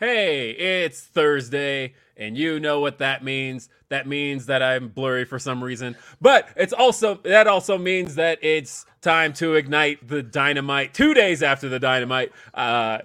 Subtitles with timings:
[0.00, 3.68] Hey, it's Thursday, and you know what that means.
[3.90, 5.94] That means that I'm blurry for some reason.
[6.22, 11.42] But it's also that also means that it's time to ignite the dynamite two days
[11.42, 12.32] after the dynamite.
[12.54, 13.00] Uh,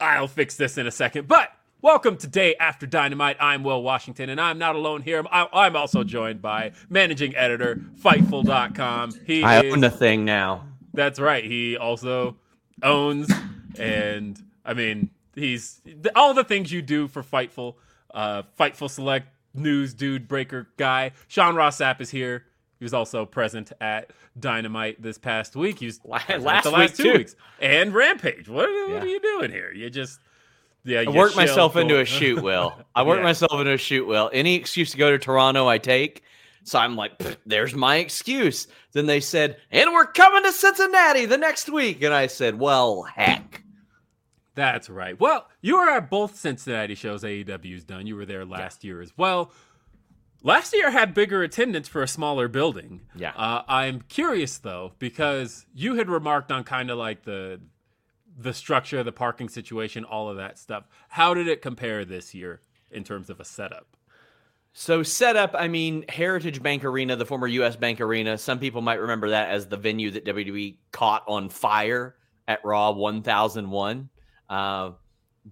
[0.00, 1.28] I'll fix this in a second.
[1.28, 3.36] But welcome to Day After Dynamite.
[3.38, 5.22] I'm Will Washington, and I'm not alone here.
[5.30, 9.12] I'm, I'm also joined by managing editor, Fightful.com.
[9.26, 10.64] He I is, own the thing now.
[10.94, 11.44] That's right.
[11.44, 12.36] He also
[12.82, 13.30] owns,
[13.78, 15.80] and I mean, he's
[16.14, 17.74] all the things you do for Fightful,
[18.14, 21.12] uh, Fightful Select news dude breaker guy.
[21.28, 22.44] Sean Ross Sapp is here.
[22.78, 25.78] He was also present at Dynamite this past week.
[25.80, 27.18] He was present last the last week, two too.
[27.18, 28.48] weeks and Rampage.
[28.48, 29.72] What, what are you doing here?
[29.72, 30.18] You just
[30.84, 31.00] yeah.
[31.00, 32.72] I you worked shelled myself into a shoot, Will.
[32.94, 33.24] I worked Yeah.
[33.24, 34.30] myself into a shoot, Will.
[34.32, 36.22] Any excuse to go to Toronto, I take.
[36.64, 37.12] So I'm like,
[37.46, 38.66] there's my excuse.
[38.92, 42.02] Then they said, and we're coming to Cincinnati the next week.
[42.02, 43.62] And I said, well, heck.
[44.54, 45.18] That's right.
[45.18, 48.06] Well, you were at both Cincinnati shows AEW's done.
[48.06, 49.52] You were there last year as well.
[50.42, 53.02] Last year had bigger attendance for a smaller building.
[53.14, 53.32] Yeah.
[53.36, 57.60] Uh, I'm curious though because you had remarked on kind of like the
[58.38, 60.84] the structure, the parking situation, all of that stuff.
[61.08, 62.60] How did it compare this year
[62.90, 63.86] in terms of a setup?
[64.72, 67.76] So setup, I mean, Heritage Bank Arena, the former U.S.
[67.76, 68.38] Bank Arena.
[68.38, 72.14] Some people might remember that as the venue that WWE caught on fire
[72.46, 74.08] at Raw 1001.
[74.50, 74.90] Uh,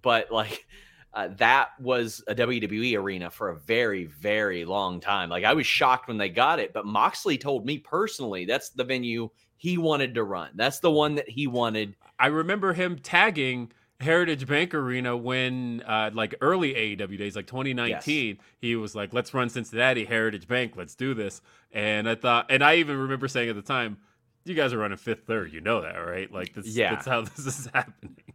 [0.03, 0.67] but like
[1.15, 5.31] uh, that was a WWE arena for a very, very long time.
[5.31, 8.85] Like I was shocked when they got it, but Moxley told me personally that's the
[8.85, 10.51] venue he wanted to run.
[10.55, 11.97] That's the one that he wanted.
[12.19, 18.39] I remember him tagging Heritage Bank Arena when, uh, like early AEW days, like 2019.
[18.61, 20.75] He was like, "Let's run Cincinnati Heritage Bank.
[20.77, 21.41] Let's do this."
[21.73, 23.97] And I thought, and I even remember saying at the time,
[24.45, 25.53] "You guys are running fifth third.
[25.53, 26.33] You know that, right?
[26.33, 26.95] Like, this, Yeah.
[26.95, 28.28] that's how this is happening."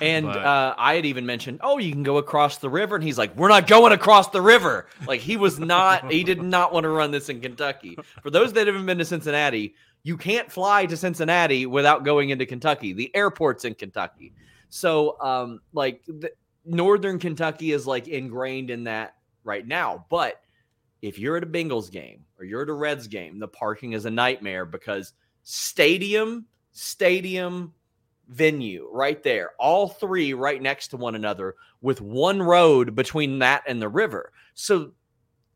[0.00, 2.96] And But- uh, I had even mentioned, oh, you can go across the river.
[2.96, 4.86] And he's like, we're not going across the river.
[5.06, 7.96] Like he was not, he did not want to run this in Kentucky.
[8.22, 12.44] For those that haven't been to Cincinnati, you can't fly to Cincinnati without going into
[12.44, 12.92] Kentucky.
[12.92, 14.34] The airport's in Kentucky.
[14.68, 16.32] So, um, like, the,
[16.64, 20.06] Northern Kentucky is like ingrained in that right now.
[20.08, 20.40] But
[21.02, 24.06] if you're at a Bengals game or you're at a Reds game, the parking is
[24.06, 25.12] a nightmare because
[25.42, 27.72] stadium, stadium,
[28.28, 33.62] venue right there, all three right next to one another with one road between that
[33.66, 34.32] and the river.
[34.54, 34.92] So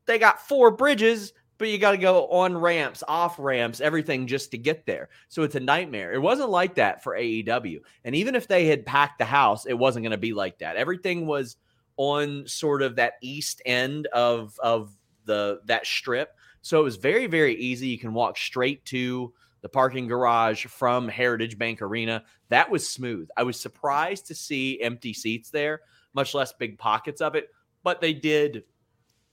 [0.07, 4.51] they got four bridges, but you got to go on ramps, off ramps, everything just
[4.53, 5.09] to get there.
[5.29, 6.13] So it's a nightmare.
[6.13, 7.81] It wasn't like that for AEW.
[8.05, 10.77] And even if they had packed the house, it wasn't going to be like that.
[10.77, 11.57] Everything was
[11.97, 16.31] on sort of that east end of of the that strip.
[16.63, 17.89] So it was very very easy.
[17.89, 22.25] You can walk straight to the parking garage from Heritage Bank Arena.
[22.49, 23.29] That was smooth.
[23.37, 25.81] I was surprised to see empty seats there,
[26.15, 27.49] much less big pockets of it,
[27.83, 28.65] but they did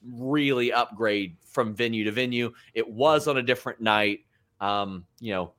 [0.04, 2.54] really upgrade from venue to venue.
[2.74, 4.22] It was on a different night.
[4.62, 5.54] Um, you know,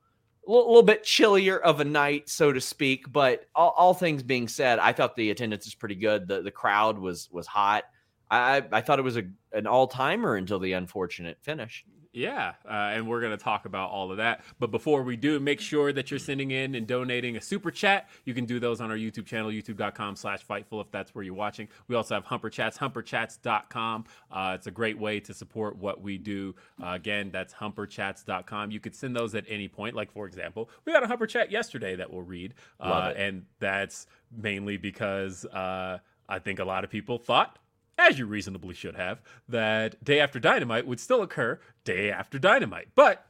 [0.47, 3.11] a little, little bit chillier of a night, so to speak.
[3.11, 6.27] But all, all things being said, I thought the attendance was pretty good.
[6.27, 7.83] The the crowd was was hot.
[8.31, 11.85] I I thought it was a an all timer until the unfortunate finish.
[12.17, 14.43] Yeah, uh, and we're going to talk about all of that.
[14.57, 18.09] But before we do, make sure that you're sending in and donating a super chat.
[18.25, 21.35] You can do those on our YouTube channel, youtube.com slash Fightful, if that's where you're
[21.35, 21.67] watching.
[21.87, 24.05] We also have Humper Chats, humperchats.com.
[24.31, 26.55] Uh, it's a great way to support what we do.
[26.81, 28.71] Uh, again, that's humperchats.com.
[28.71, 29.95] You could send those at any point.
[29.95, 32.55] Like, for example, we got a Humper Chat yesterday that we'll read.
[32.79, 37.59] Uh, and that's mainly because uh, I think a lot of people thought
[37.97, 42.89] as you reasonably should have, that Day After Dynamite would still occur day after Dynamite.
[42.95, 43.25] But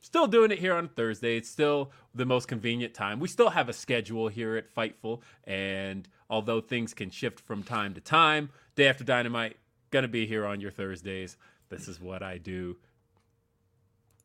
[0.00, 1.36] still doing it here on Thursday.
[1.36, 3.20] It's still the most convenient time.
[3.20, 7.94] We still have a schedule here at Fightful, and although things can shift from time
[7.94, 9.56] to time, Day After Dynamite
[9.90, 11.36] gonna be here on your Thursdays.
[11.68, 12.76] This is what I do.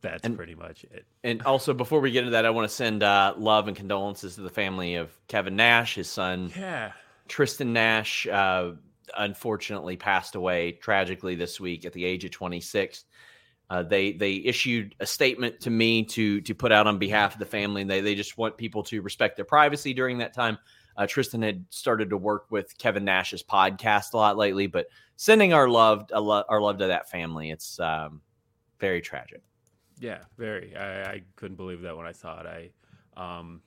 [0.00, 1.06] That's And- pretty much it.
[1.22, 4.34] And also, before we get into that, I want to send uh, love and condolences
[4.34, 5.94] to the family of Kevin Nash.
[5.94, 6.92] His son Yeah.
[7.26, 8.72] Tristan Nash uh,
[9.16, 13.04] unfortunately passed away tragically this week at the age of 26.
[13.70, 17.38] Uh, they they issued a statement to me to to put out on behalf of
[17.38, 20.58] the family, and they they just want people to respect their privacy during that time.
[20.96, 24.86] Uh, Tristan had started to work with Kevin Nash's podcast a lot lately, but
[25.16, 27.50] sending our love our love to that family.
[27.50, 28.20] It's um,
[28.78, 29.42] very tragic.
[29.98, 30.76] Yeah, very.
[30.76, 32.46] I, I couldn't believe that when I saw it.
[32.46, 32.70] I
[33.16, 33.62] um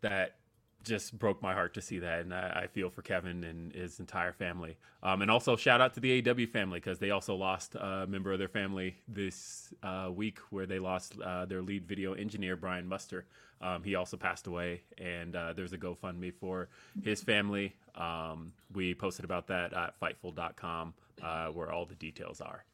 [0.00, 0.37] that
[0.84, 4.00] just broke my heart to see that, and I, I feel for Kevin and his
[4.00, 4.76] entire family.
[5.02, 8.32] Um, and also shout out to the AW family because they also lost a member
[8.32, 12.86] of their family this uh, week, where they lost uh, their lead video engineer Brian
[12.86, 13.26] Muster.
[13.60, 16.68] Um, he also passed away, and uh, there's a GoFundMe for
[17.02, 17.74] his family.
[17.94, 22.64] Um, we posted about that at Fightful.com, uh, where all the details are.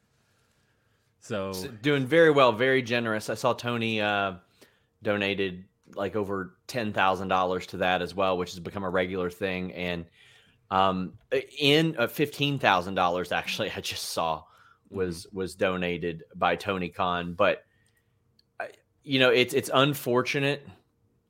[1.19, 3.31] So doing very well, very generous.
[3.31, 4.33] I saw Tony uh,
[5.01, 5.63] donated
[5.95, 9.73] like over ten thousand dollars to that as well, which has become a regular thing.
[9.73, 10.05] And
[10.71, 11.13] um,
[11.57, 14.43] in uh, fifteen thousand dollars, actually, I just saw
[14.89, 17.33] was was donated by Tony Khan.
[17.33, 17.63] But
[19.03, 20.67] you know, it's it's unfortunate.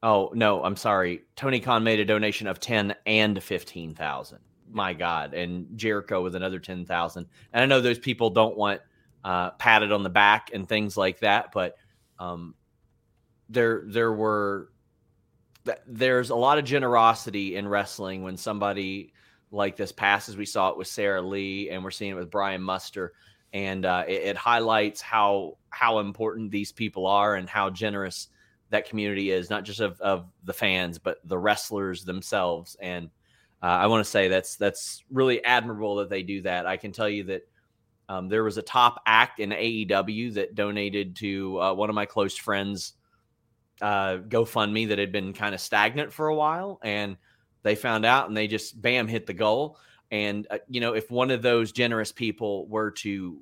[0.02, 1.24] Oh no, I'm sorry.
[1.36, 4.40] Tony Khan made a donation of ten and fifteen thousand.
[4.72, 7.28] My God, and Jericho with another ten thousand.
[7.54, 8.82] And I know those people don't want
[9.24, 11.52] uh, patted on the back and things like that.
[11.52, 11.76] But
[12.20, 12.56] um,
[13.50, 14.70] there there were
[15.88, 19.14] there's a lot of generosity in wrestling when somebody
[19.52, 20.38] like this passes.
[20.38, 23.14] We saw it with Sarah Lee, and we're seeing it with Brian Muster,
[23.54, 28.28] and uh, it, it highlights how how important these people are and how generous
[28.70, 32.76] that community is, not just of, of the fans, but the wrestlers themselves.
[32.82, 33.10] And
[33.62, 36.66] uh, I want to say that's that's really admirable that they do that.
[36.66, 37.42] I can tell you that
[38.10, 42.06] um, there was a top act in AEW that donated to uh, one of my
[42.06, 42.94] close friends'
[43.82, 47.18] uh, GoFundMe that had been kind of stagnant for a while, and
[47.64, 49.78] they found out and they just bam hit the goal.
[50.12, 53.42] And uh, you know, if one of those generous people were to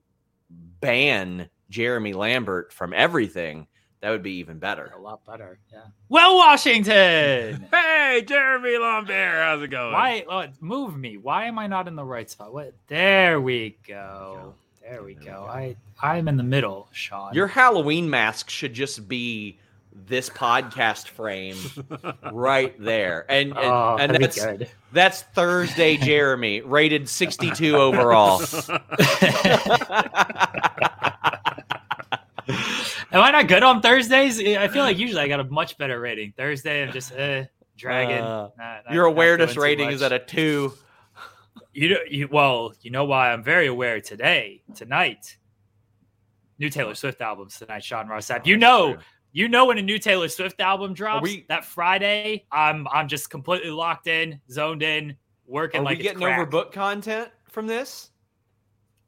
[0.80, 3.68] ban Jeremy Lambert from everything,
[4.02, 4.92] that would be even better.
[4.96, 5.60] A lot better.
[5.72, 5.82] Yeah.
[6.10, 7.68] Well, Washington.
[8.14, 9.92] Hey, Jeremy Lambert, how's it going?
[9.92, 11.18] Why oh, move me?
[11.18, 12.54] Why am I not in the right spot?
[12.54, 12.76] What?
[12.86, 14.54] There we go.
[14.84, 15.32] There we There we go.
[15.32, 15.46] go.
[15.46, 17.34] I I'm in the middle, Sean.
[17.34, 19.58] Your Halloween mask should just be
[19.96, 21.56] this podcast frame
[22.32, 24.46] right there, and and, oh, and that's.
[24.92, 28.44] That's Thursday, Jeremy, rated 62 overall.
[32.48, 34.40] Am I not good on Thursdays?
[34.40, 36.34] I feel like usually I got a much better rating.
[36.36, 37.46] Thursday, I'm just uh,
[37.78, 38.18] dragging.
[38.24, 40.74] Uh, not- not- Your awareness rating is at a two.
[41.74, 45.38] You know, you, well, you know why I'm very aware today, tonight.
[46.60, 48.98] New Taylor Swift albums tonight, Sean Ross You know,
[49.34, 53.30] you know when a new Taylor Swift album drops we- that Friday, I'm I'm just
[53.30, 55.86] completely locked in, zoned in, working like.
[55.86, 56.50] Are like we getting crack.
[56.50, 58.10] overbooked content from this?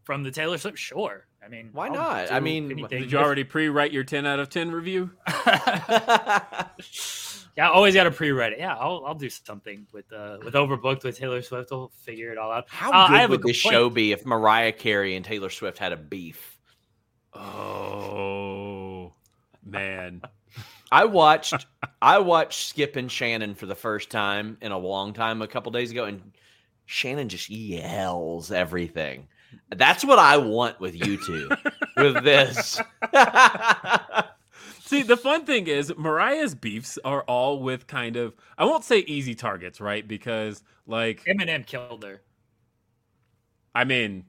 [0.03, 0.77] from the Taylor Swift.
[0.77, 2.31] Sure, I mean, Why I'll not?
[2.31, 3.01] I mean, anything.
[3.01, 5.09] Did you already pre-write your 10 out of 10 review?
[5.47, 6.67] yeah,
[7.57, 8.59] I always got to pre-read it.
[8.59, 11.71] Yeah, I'll I'll do something with uh with overbooked with Taylor Swift.
[11.71, 12.65] We'll figure it all out.
[12.69, 15.79] How Uh, I good have would this show be if Mariah Carey and Taylor Swift
[15.79, 16.59] had a beef?
[17.33, 18.64] Oh,
[19.65, 20.21] man.
[20.91, 21.65] I watched
[22.01, 25.71] I watched Skip and Shannon for the first time in a long time a couple
[25.71, 26.31] days ago, and
[26.85, 29.27] Shannon just yells everything.
[29.75, 31.49] That's what I want with you two.
[31.97, 32.79] with this.
[34.81, 38.99] See, the fun thing is Mariah's beefs are all with kind of I won't say
[38.99, 40.07] easy targets, right?
[40.07, 42.21] Because like Eminem killed her.
[43.73, 44.25] I mean,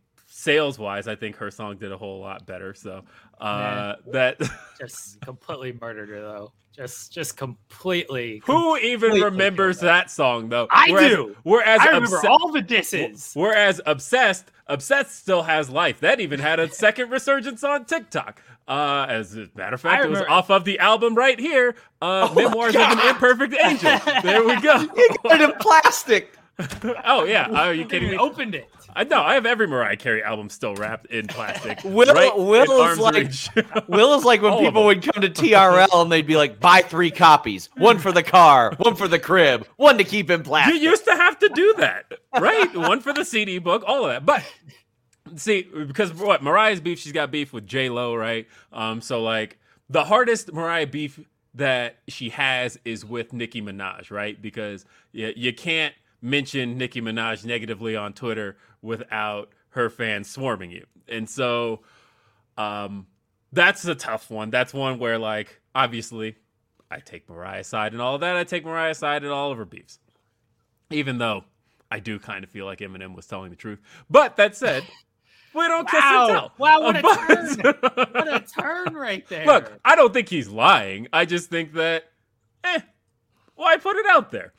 [0.47, 2.73] sales wise, I think her song did a whole lot better.
[2.75, 3.03] So
[3.41, 4.41] uh that
[4.81, 6.53] Just completely murdered her though.
[6.75, 8.43] Just just completely.
[8.45, 10.69] who even remembers killed that song though?
[10.71, 11.37] I Whereas- do.
[11.43, 13.33] Whereas I remember Obse- all the disses.
[13.35, 16.01] Whereas obsessed, obsessed still has life.
[16.01, 18.43] That even had a second resurgence on TikTok.
[18.69, 21.77] Uh, as a matter of fact, I it was off of the album right here,
[22.03, 23.99] uh, Oh Memoirs of an Imperfect Angel.
[24.23, 24.77] There we go.
[24.97, 26.37] You got it in plastic.
[27.05, 28.17] oh yeah, are you kidding me?
[28.19, 28.69] Opened it.
[28.97, 31.81] I know I have every Mariah Carey album still wrapped in plastic.
[31.85, 36.03] Will- right Will is like- Will is like when All people would come to TRL
[36.03, 39.67] and they'd be like, buy three copies, one for the car, one for the crib,
[39.77, 40.75] one to keep in plastic.
[40.81, 42.11] you used to have to do that,
[42.41, 42.75] right?
[42.75, 44.25] One for the CD book, all of that.
[44.25, 44.43] But
[45.37, 48.47] see, because what Mariah's beef, she's got beef with J Lo, right?
[48.73, 49.59] Um, so like
[49.91, 51.21] the hardest Mariah beef
[51.55, 54.41] that she has is with Nicki Minaj, right?
[54.41, 60.87] Because you, you can't mention Nicki Minaj negatively on Twitter without her fans swarming you,
[61.09, 61.81] and so
[62.57, 63.07] um,
[63.53, 64.51] that's a tough one.
[64.51, 66.37] That's one where like obviously
[66.91, 68.37] I take Mariah's side and all of that.
[68.37, 69.99] I take Mariah's side and all of her beefs.
[70.91, 71.45] Even though
[71.91, 73.81] I do kind of feel like Eminem was telling the truth.
[74.09, 74.85] But that said,
[75.53, 76.27] we don't kiss and Wow.
[76.29, 76.53] tell.
[76.59, 77.03] Wow, what a
[77.83, 79.45] But- What a turn right there.
[79.47, 81.09] Look, I don't think he's lying.
[81.13, 82.05] I just think that,
[82.65, 82.81] eh,
[83.57, 84.53] why put it out there?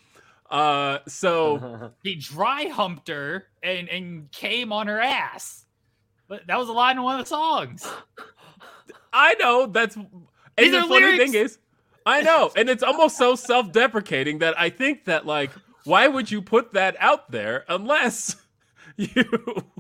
[0.49, 5.65] Uh, so he dry humped her and, and came on her ass.
[6.27, 7.87] But that was a line in one of the songs.
[9.13, 9.95] I know that's.
[9.95, 11.31] And the funny lyrics.
[11.31, 11.59] thing is,
[12.05, 15.51] I know, and it's almost so self-deprecating that I think that like,
[15.83, 18.35] why would you put that out there unless
[18.97, 19.25] you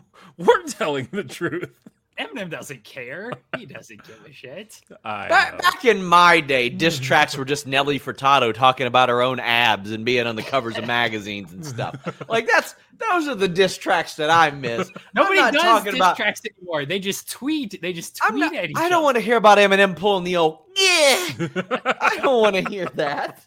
[0.37, 1.86] were telling the truth?
[2.19, 3.31] Eminem doesn't care.
[3.57, 4.81] He doesn't give a shit.
[5.03, 9.39] Back, back in my day, diss tracks were just Nelly Furtado talking about her own
[9.39, 11.95] abs and being on the covers of magazines and stuff.
[12.29, 14.91] Like that's those are the diss tracks that I miss.
[15.15, 16.17] Nobody does talking diss about.
[16.17, 16.85] tracks anymore.
[16.85, 17.79] They just tweet.
[17.81, 19.03] They just tweet I'm not, at each I don't other.
[19.03, 21.27] want to hear about Eminem pulling the old yeah.
[22.01, 23.41] I don't want to hear that.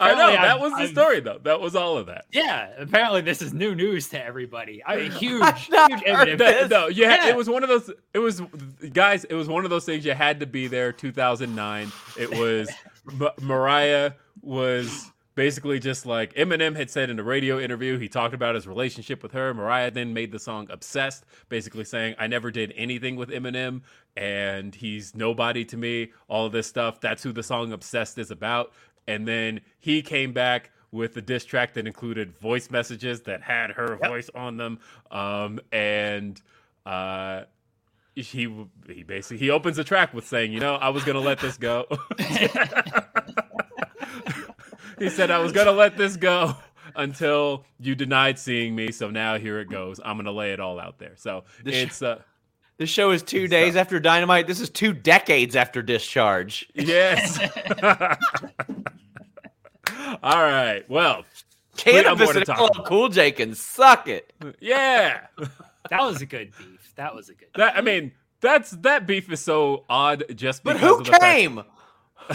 [0.00, 1.38] I know that I've- was the I've- story though.
[1.42, 2.26] That was all of that.
[2.32, 4.82] Yeah, apparently this is new news to everybody.
[4.84, 6.38] I mean, huge, huge heard Eminem.
[6.38, 6.70] that.
[6.70, 7.30] No, no, you had, Yeah.
[7.30, 7.90] it was one of those.
[8.14, 8.40] It was
[8.92, 9.24] guys.
[9.24, 10.04] It was one of those things.
[10.04, 10.92] You had to be there.
[10.92, 11.92] 2009.
[12.18, 12.70] It was
[13.20, 14.12] M- Mariah
[14.42, 17.98] was basically just like Eminem had said in a radio interview.
[17.98, 19.54] He talked about his relationship with her.
[19.54, 23.80] Mariah then made the song "Obsessed," basically saying, "I never did anything with Eminem,
[24.16, 27.00] and he's nobody to me." All of this stuff.
[27.00, 28.72] That's who the song "Obsessed" is about.
[29.06, 33.70] And then he came back with a diss track that included voice messages that had
[33.70, 34.78] her voice on them.
[35.10, 36.40] Um, and
[36.86, 37.42] uh,
[38.14, 41.38] he he basically he opens the track with saying, "You know, I was gonna let
[41.40, 41.86] this go."
[44.98, 46.56] he said, "I was gonna let this go."
[46.94, 49.98] Until you denied seeing me, so now here it goes.
[50.04, 51.12] I'm gonna lay it all out there.
[51.16, 52.20] So The sh- it's uh,
[52.76, 54.46] This show is two days after Dynamite.
[54.46, 56.68] This is two decades after Discharge.
[56.74, 57.38] yes.
[60.22, 60.82] all right.
[60.88, 61.24] Well,
[61.76, 62.82] Canibus more and talk LL.
[62.84, 64.32] Cool J can suck it.
[64.60, 65.26] yeah.
[65.90, 66.92] That was a good beef.
[66.96, 67.48] That was a good.
[67.56, 71.10] That I mean, that's that beef is so odd just But because who of the
[71.12, 71.56] fact- came?
[72.28, 72.34] who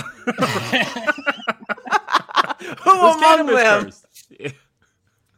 [2.59, 3.91] It was among them?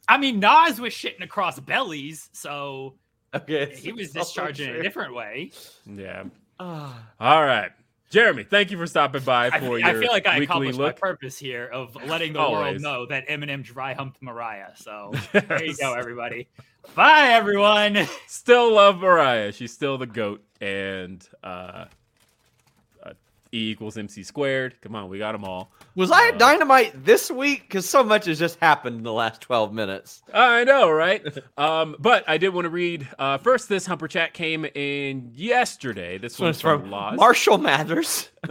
[0.08, 2.96] I mean, Nas was shitting across bellies, so
[3.36, 5.51] Okay, he was so discharging in a different way.
[5.86, 6.24] Yeah.
[6.60, 7.00] Ah.
[7.19, 7.72] All right.
[8.09, 10.95] Jeremy, thank you for stopping by for I your I feel like I accomplished look.
[10.95, 12.81] my purpose here of letting the Always.
[12.81, 14.71] world know that Eminem dry humped Mariah.
[14.75, 16.47] So there you go, everybody.
[16.95, 18.07] Bye, everyone.
[18.27, 19.51] Still love Mariah.
[19.51, 20.43] She's still the goat.
[20.59, 21.85] And uh,
[23.51, 24.75] E equals MC squared.
[24.81, 25.71] Come on, we got them all.
[25.95, 27.63] Was I Uh, at Dynamite this week?
[27.63, 30.21] Because so much has just happened in the last 12 minutes.
[30.33, 31.25] I know, right?
[31.57, 33.67] um, but I did want to read uh, first.
[33.67, 36.17] This humper chat came in yesterday.
[36.17, 37.17] This This one's from from Laws.
[37.17, 38.29] Marshall Mathers.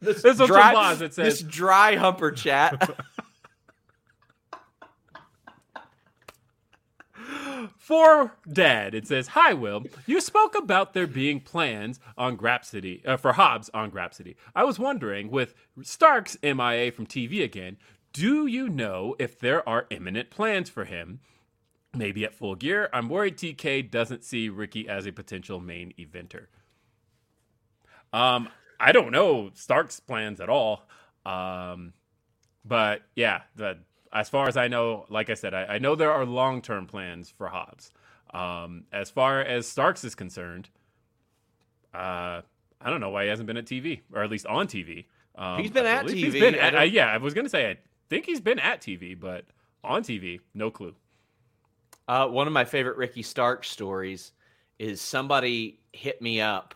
[0.00, 1.02] this one's from Laws.
[1.02, 2.96] It this dry humper chat.
[7.92, 9.84] For Dad, it says, "Hi, Will.
[10.06, 14.34] You spoke about there being plans on Grapsody uh, for Hobbs on Grapsody.
[14.54, 17.76] I was wondering, with Starks MIA from TV again,
[18.14, 21.20] do you know if there are imminent plans for him?
[21.94, 22.88] Maybe at Full Gear.
[22.94, 26.46] I'm worried TK doesn't see Ricky as a potential main eventer.
[28.10, 28.48] Um,
[28.80, 30.86] I don't know Stark's plans at all.
[31.26, 31.92] Um,
[32.64, 33.80] but yeah, the
[34.12, 36.86] as far as I know, like I said, I, I know there are long term
[36.86, 37.90] plans for Hobbs.
[38.34, 40.68] Um, as far as Starks is concerned,
[41.94, 42.42] uh,
[42.80, 45.06] I don't know why he hasn't been at TV or at least on TV.
[45.34, 46.40] Um, He's been at believe He's TV.
[46.40, 47.76] been at, uh, yeah, I was gonna say I
[48.08, 49.44] think he's been at TV, but
[49.84, 50.94] on TV, no clue.
[52.08, 54.32] Uh, one of my favorite Ricky Stark stories
[54.78, 56.74] is somebody hit me up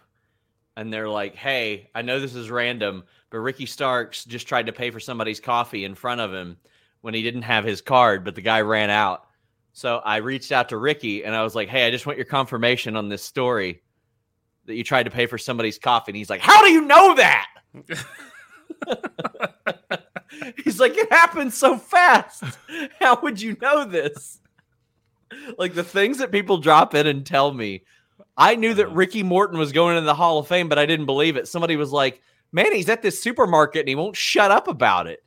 [0.76, 4.73] and they're like, Hey, I know this is random, but Ricky Starks just tried to
[4.73, 6.57] pay for somebody's coffee in front of him
[7.06, 9.26] when he didn't have his card, but the guy ran out.
[9.72, 12.25] So I reached out to Ricky and I was like, Hey, I just want your
[12.26, 13.80] confirmation on this story.
[14.64, 16.10] that you tried to pay for somebody's coffee.
[16.10, 17.46] And he's like, How do you know that?
[20.64, 22.42] he's like, It happened so fast.
[22.98, 24.40] How would you know this?
[25.58, 27.84] Like the things that people drop in and tell me.
[28.36, 28.94] I knew that Uh-huh.
[28.96, 31.46] Ricky Morton was going into the Hall of Fame, but I didn't believe it.
[31.48, 32.20] Somebody was like,
[32.50, 35.22] Man, he's at this supermarket and he won't shut up about it.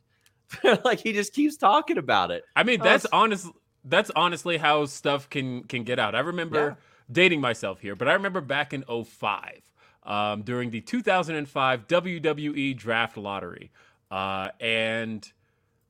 [0.84, 2.44] like he just keeps talking about it.
[2.56, 3.46] I mean, Oh, that's it's- honest.
[3.84, 6.14] That's honestly how stuff can can get out.
[6.14, 6.76] I remember
[7.10, 9.62] dating myself here, but I remember back in 05,
[10.04, 13.70] um, during the 2005 WWE Draft Lottery,
[14.10, 15.26] uh, and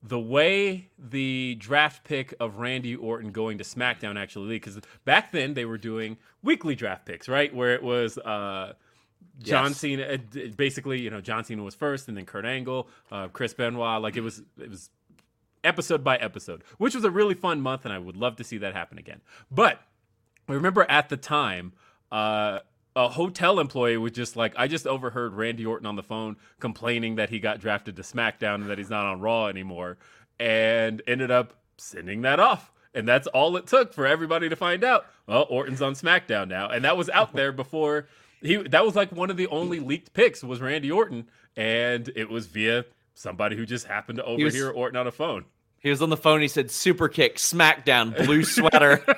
[0.03, 5.53] the way the draft pick of Randy Orton going to SmackDown actually because back then
[5.53, 7.53] they were doing weekly draft picks, right?
[7.53, 8.73] Where it was uh,
[9.41, 9.77] John Yes.
[9.77, 10.17] Cena, uh,
[10.55, 14.01] basically, you know, John Cena was first, and then Kurt Angle, uh, Chris Benoit.
[14.01, 14.89] Like it was, it was
[15.63, 18.57] episode by episode, which was a really fun month, and I would love to see
[18.59, 19.21] that happen again.
[19.49, 19.79] But
[20.47, 21.73] I remember at the time,
[22.11, 22.59] uh,
[22.95, 27.15] a hotel employee was just like, I just overheard Randy Orton on the phone complaining
[27.15, 29.97] that he got drafted to SmackDown and that he's not on Raw anymore,
[30.39, 32.71] and ended up sending that off.
[32.93, 35.05] And that's all it took for everybody to find out.
[35.25, 38.07] Well, Orton's on SmackDown now, and that was out there before
[38.41, 38.57] he.
[38.57, 42.47] That was like one of the only leaked picks was Randy Orton, and it was
[42.47, 45.45] via somebody who just happened to was- overhear Orton on a phone.
[45.79, 46.41] He was on the phone.
[46.41, 49.03] He said, "Super kick, SmackDown, blue sweater."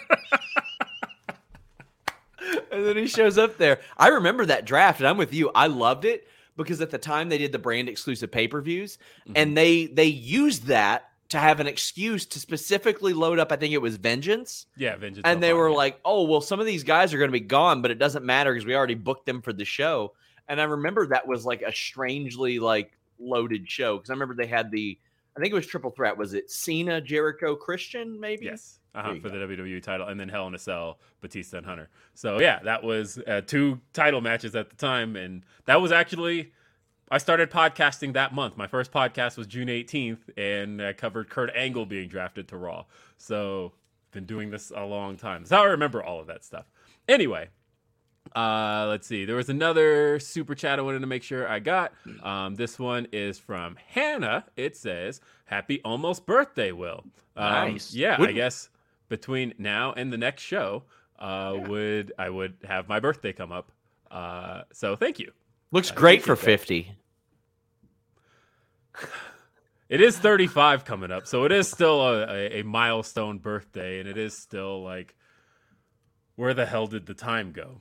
[2.71, 3.81] and then he shows up there.
[3.97, 5.51] I remember that draft, and I'm with you.
[5.53, 8.97] I loved it because at the time they did the brand exclusive pay per views,
[9.27, 9.53] and mm-hmm.
[9.55, 13.51] they they used that to have an excuse to specifically load up.
[13.51, 15.23] I think it was Vengeance, Yeah, Vengeance.
[15.25, 17.81] and they were like, "Oh, well, some of these guys are going to be gone,
[17.81, 20.13] but it doesn't matter because we already booked them for the show."
[20.47, 24.47] And I remember that was like a strangely like loaded show because I remember they
[24.47, 24.97] had the,
[25.37, 26.17] I think it was triple threat.
[26.17, 28.19] Was it Cena, Jericho, Christian?
[28.19, 28.45] Maybe.
[28.45, 28.79] Yes.
[28.95, 29.39] Uh-huh, for go.
[29.39, 31.89] the WWE title, and then Hell in a Cell, Batista and Hunter.
[32.13, 36.51] So yeah, that was uh, two title matches at the time, and that was actually
[37.13, 38.57] I started podcasting that month.
[38.57, 42.85] My first podcast was June 18th, and I covered Kurt Angle being drafted to Raw.
[43.17, 43.73] So
[44.09, 45.45] been doing this a long time.
[45.45, 46.65] So, I remember all of that stuff.
[47.07, 47.49] Anyway,
[48.35, 49.25] uh, let's see.
[49.25, 51.93] There was another super chat I wanted to make sure I got.
[52.23, 54.45] Um, this one is from Hannah.
[54.55, 57.03] It says, "Happy almost birthday, Will."
[57.37, 57.93] Um, Nice.
[57.93, 58.69] Yeah, I Wouldn't- guess
[59.09, 60.81] between now and the next show,
[61.19, 63.71] uh, would I would have my birthday come up.
[64.09, 65.31] Uh, so thank you.
[65.71, 66.95] Looks I great for appreciate that.
[69.93, 74.09] It is 35 coming up, so it is still a, a, a milestone birthday, and
[74.09, 75.13] it is still like,
[76.35, 77.79] where the hell did the time go?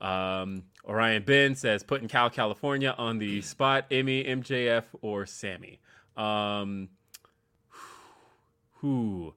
[0.00, 5.80] Um, Orion Ben says, putting Cal California on the spot, Emmy, MJF, or Sammy.
[6.16, 6.88] Um,
[8.76, 9.34] who,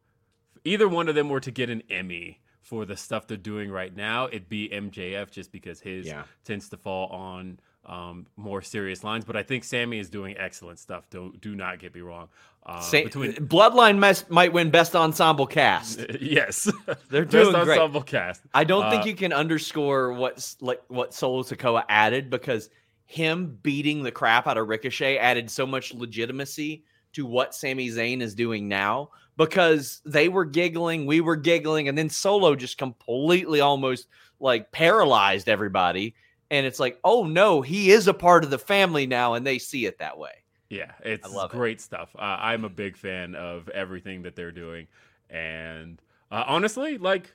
[0.64, 3.94] either one of them were to get an Emmy for the stuff they're doing right
[3.94, 6.24] now, it'd be MJF just because his Yeah.
[6.46, 9.26] tends to fall on um, more serious lines.
[9.26, 11.10] But I think Sammy is doing excellent stuff.
[11.10, 12.30] Don't do not get me wrong.
[12.66, 16.00] Uh, Sa- between Bloodline mes- might win best ensemble cast.
[16.22, 16.64] yes,
[17.10, 17.78] They're Best doing great.
[17.78, 18.42] ensemble cast.
[18.54, 22.70] I don't think Uh, you can underscore what's like what Solo Sikoa added because
[23.06, 28.22] him beating the crap out of Ricochet added so much legitimacy to what Sami Zayn
[28.22, 33.60] is doing now because they were giggling, we were giggling, and then Solo just completely
[33.60, 34.08] almost
[34.40, 36.16] like paralyzed everybody.
[36.54, 39.58] And it's like, oh no, he is a part of the family now, and they
[39.58, 40.32] see it that way.
[40.70, 41.58] Yeah, it's love it.
[41.58, 42.16] great stuff.
[42.16, 44.88] Uh, I'm a big fan of everything that they're doing,
[45.30, 46.00] and
[46.32, 47.34] uh, honestly, like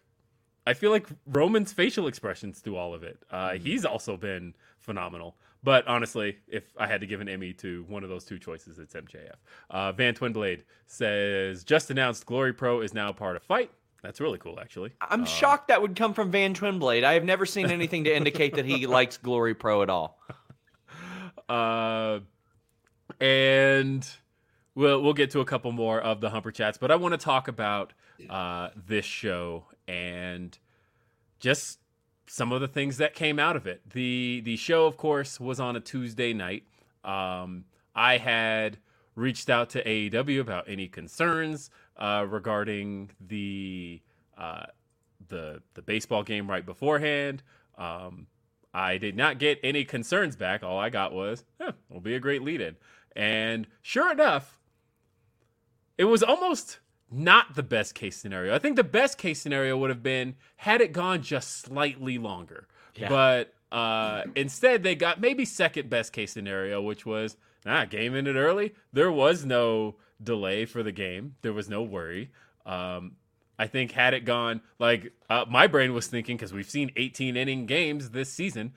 [0.68, 3.18] I feel like Roman's facial expressions through all of it.
[3.30, 3.64] Uh, Mm-hmm.
[3.64, 5.36] He's also been phenomenal.
[5.64, 8.78] But honestly, if I had to give an Emmy to one of those two choices,
[8.78, 9.34] it's MJF.
[9.70, 13.70] Uh, Van Twinblade says, just announced Glory Pro is now part of Fight.
[14.02, 14.92] That's really cool, actually.
[15.00, 17.02] I'm Uh, shocked that would come from Van Twinblade.
[17.04, 20.18] I have never seen anything to indicate that he likes Glory Pro at all.
[21.48, 22.20] Uh,
[23.20, 24.06] and
[24.74, 27.18] we'll we'll get to a couple more of the Humper chats, but I want to
[27.18, 27.94] talk about
[28.28, 30.58] uh, this show and
[31.40, 31.78] just
[32.26, 33.80] some of the things that came out of it.
[33.94, 36.64] the The show, of course, was on a Tuesday night.
[37.02, 38.76] Um, I had
[39.14, 44.00] reached out to AEW about any concerns uh, regarding the
[44.36, 44.66] uh,
[45.28, 47.42] the the baseball game right beforehand.
[47.76, 48.26] Um,
[48.74, 50.62] I did not get any concerns back.
[50.62, 52.76] All I got was, eh, will be a great lead in.
[53.16, 54.60] And sure enough,
[55.96, 56.78] it was almost
[57.10, 58.54] not the best case scenario.
[58.54, 62.68] I think the best case scenario would have been had it gone just slightly longer.
[62.94, 63.08] Yeah.
[63.08, 68.36] But uh, instead, they got maybe second best case scenario, which was ah, game ended
[68.36, 68.74] early.
[68.92, 71.34] There was no delay for the game.
[71.42, 72.30] There was no worry.
[72.66, 73.12] Um,
[73.58, 77.36] I think had it gone like uh, my brain was thinking because we've seen 18
[77.36, 78.72] inning games this season.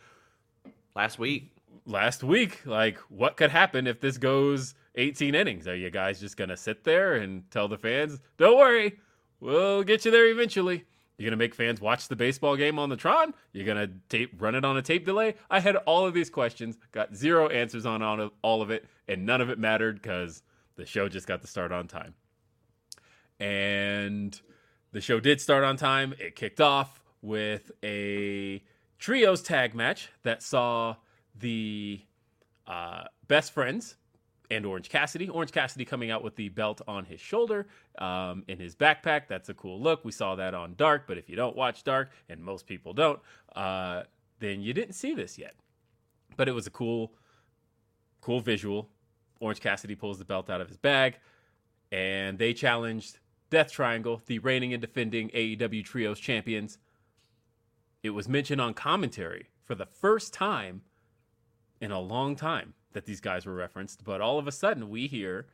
[0.95, 1.51] last week.
[1.85, 2.65] last week.
[2.65, 5.67] Like, what could happen if this goes 18 innings?
[5.67, 8.99] Are you guys just gonna sit there and tell the fans, "Don't worry,
[9.39, 10.85] we'll get you there eventually"?
[11.17, 13.33] You're gonna make fans watch the baseball game on the Tron?
[13.53, 15.35] You're gonna tape run it on a tape delay?
[15.49, 18.85] I had all of these questions, got zero answers on all of, all of it,
[19.07, 20.41] and none of it mattered because
[20.81, 22.15] the show just got to start on time.
[23.39, 24.39] And
[24.91, 26.15] the show did start on time.
[26.19, 28.63] It kicked off with a
[28.97, 30.95] trios tag match that saw
[31.37, 32.01] the
[32.65, 33.95] uh, best friends
[34.49, 35.29] and Orange Cassidy.
[35.29, 37.67] Orange Cassidy coming out with the belt on his shoulder
[37.99, 39.27] um, in his backpack.
[39.27, 40.03] That's a cool look.
[40.03, 43.19] We saw that on Dark, but if you don't watch Dark, and most people don't,
[43.55, 44.03] uh,
[44.39, 45.53] then you didn't see this yet.
[46.37, 47.13] But it was a cool,
[48.19, 48.89] cool visual.
[49.41, 51.17] Orange Cassidy pulls the belt out of his bag,
[51.91, 56.77] and they challenged Death Triangle, the reigning and defending AEW Trios champions.
[58.01, 60.83] It was mentioned on commentary for the first time
[61.81, 65.07] in a long time that these guys were referenced, but all of a sudden we
[65.07, 65.47] hear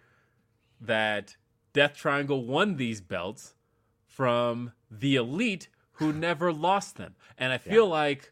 [0.79, 1.37] that
[1.73, 3.55] Death Triangle won these belts
[4.05, 7.15] from the elite who never lost them.
[7.37, 8.31] And I feel like,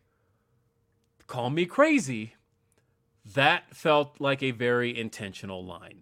[1.27, 2.34] call me crazy,
[3.33, 6.01] that felt like a very intentional line.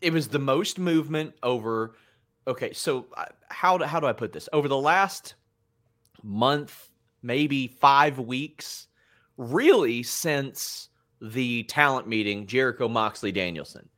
[0.00, 1.96] It was the most movement over.
[2.48, 4.48] Okay, so uh, how do, how do I put this?
[4.52, 5.34] Over the last
[6.22, 6.88] month,
[7.22, 8.86] maybe five weeks,
[9.36, 10.88] really since
[11.20, 13.88] the talent meeting, Jericho Moxley Danielson.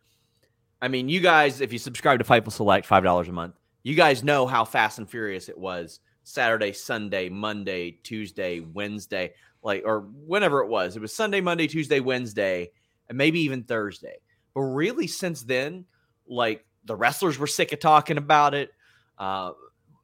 [0.80, 3.94] I mean, you guys, if you subscribe to Fightful Select, five dollars a month, you
[3.94, 6.00] guys know how fast and furious it was.
[6.22, 10.96] Saturday, Sunday, Monday, Tuesday, Wednesday, like or whenever it was.
[10.96, 12.70] It was Sunday, Monday, Tuesday, Wednesday,
[13.08, 14.16] and maybe even Thursday.
[14.54, 15.84] But really, since then,
[16.26, 18.70] like the wrestlers were sick of talking about it.
[19.18, 19.52] Uh,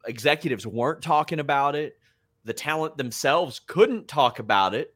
[0.05, 1.97] executives weren't talking about it.
[2.43, 4.93] The talent themselves couldn't talk about it.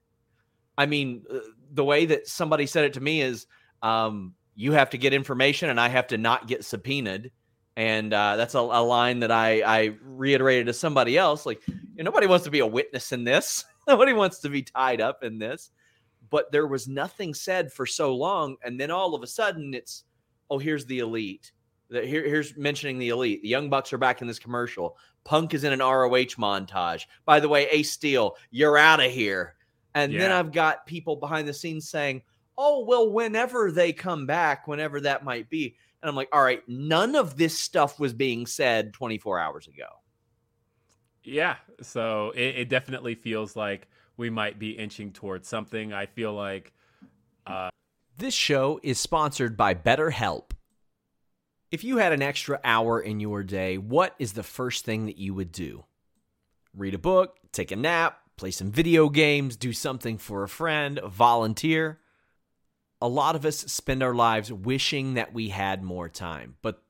[0.77, 1.39] I mean, uh,
[1.73, 3.47] the way that somebody said it to me is
[3.81, 7.31] um, you have to get information and I have to not get subpoenaed.
[7.75, 11.45] And uh, that's a, a, line that I, I reiterated to somebody else.
[11.45, 13.63] Like, you know, nobody wants to be a witness in this.
[13.89, 15.71] nobody wants to be tied up in this.
[16.29, 18.55] But there was nothing said for so long.
[18.63, 20.03] And then all of a sudden it's,
[20.49, 21.51] oh, here's the elite.
[21.91, 23.41] Here, here's mentioning the elite.
[23.41, 24.95] The Young Bucks are back in this commercial.
[25.23, 27.05] Punk is in an ROH montage.
[27.25, 29.55] By the way, Ace Steel, you're out of here.
[29.95, 30.19] And yeah.
[30.19, 32.21] then I've got people behind the scenes saying,
[32.57, 35.75] oh, well, whenever they come back, whenever that might be.
[36.01, 39.87] And I'm like, all right, none of this stuff was being said 24 hours ago.
[41.29, 41.55] Yeah.
[41.81, 43.87] So it, it definitely feels like
[44.17, 45.93] we might be inching towards something.
[45.93, 46.73] I feel like.
[47.45, 47.69] Uh...
[48.17, 50.51] This show is sponsored by BetterHelp.
[51.71, 55.17] If you had an extra hour in your day, what is the first thing that
[55.17, 55.85] you would do?
[56.75, 60.99] Read a book, take a nap, play some video games, do something for a friend,
[61.07, 61.99] volunteer.
[63.01, 66.55] A lot of us spend our lives wishing that we had more time.
[66.61, 66.83] But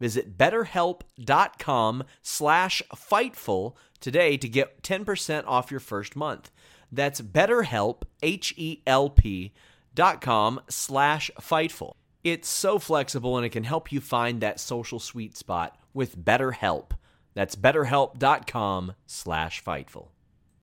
[0.00, 6.50] Visit betterhelp.com slash Fightful today to get 10% off your first month.
[6.92, 9.52] That's betterhelp, H-E-L-P
[9.94, 11.92] dot com slash Fightful.
[12.22, 16.90] It's so flexible and it can help you find that social sweet spot with BetterHelp.
[17.34, 20.08] That's betterhelp.com slash Fightful.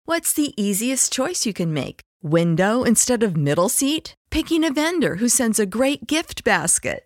[0.06, 2.02] What's the easiest choice you can make?
[2.22, 4.14] Window instead of middle seat?
[4.30, 7.06] Picking a vendor who sends a great gift basket?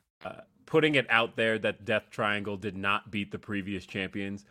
[0.71, 4.45] Putting it out there that Death Triangle did not beat the previous champions,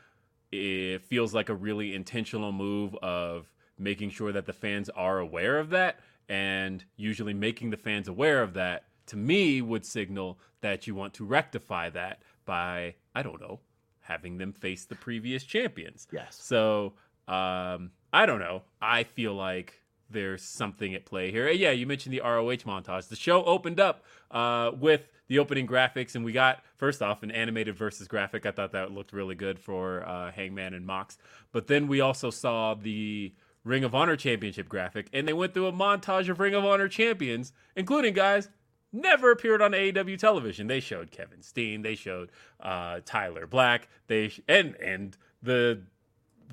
[0.53, 5.59] it feels like a really intentional move of making sure that the fans are aware
[5.59, 5.99] of that.
[6.29, 11.15] And usually making the fans aware of that, to me, would signal that you want
[11.15, 13.61] to rectify that by, I don't know,
[14.01, 16.07] having them face the previous champions.
[16.13, 16.39] Yes.
[16.39, 16.93] So,
[17.29, 18.65] um, I don't know.
[18.83, 19.81] I feel like
[20.11, 21.49] there's something at play here.
[21.49, 23.09] Yeah, you mentioned the ROH montage.
[23.09, 27.31] The show opened up uh, with the opening graphics, and we got first off an
[27.31, 28.45] animated versus graphic.
[28.45, 31.19] I thought that looked really good for uh, Hangman and Mox.
[31.53, 35.69] But then we also saw the Ring of Honor Championship graphic, and they went through
[35.69, 38.49] a montage of Ring of Honor champions, including guys
[38.93, 40.67] never appeared on AEW television.
[40.67, 45.81] They showed Kevin Steen, they showed uh, Tyler Black, they and and the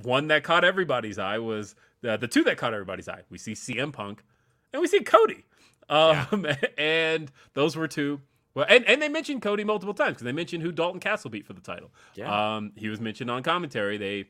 [0.04, 1.74] one that caught everybody's eye was
[2.08, 3.24] uh, the two that caught everybody's eye.
[3.32, 4.24] We see CM Punk
[4.72, 5.46] and we see Cody.
[5.90, 6.46] Um,
[6.78, 8.22] and those were two.
[8.58, 11.46] Well, and, and they mentioned Cody multiple times because they mentioned who Dalton Castle beat
[11.46, 11.92] for the title.
[12.16, 12.56] Yeah.
[12.56, 13.98] Um, he was mentioned on commentary.
[13.98, 14.30] They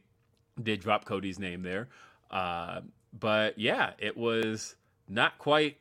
[0.62, 1.88] did drop Cody's name there.
[2.30, 2.82] Uh,
[3.18, 4.76] but yeah, it was
[5.08, 5.78] not quite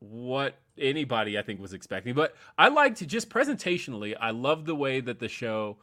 [0.00, 2.12] what anybody I think was expecting.
[2.12, 5.78] But I liked just presentationally, I love the way that the show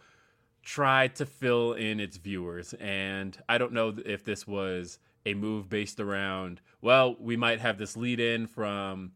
[0.61, 2.75] tried to fill in its viewers.
[2.75, 7.79] And I don't know if this was a move based around, well, we might have
[7.79, 9.13] this lead in from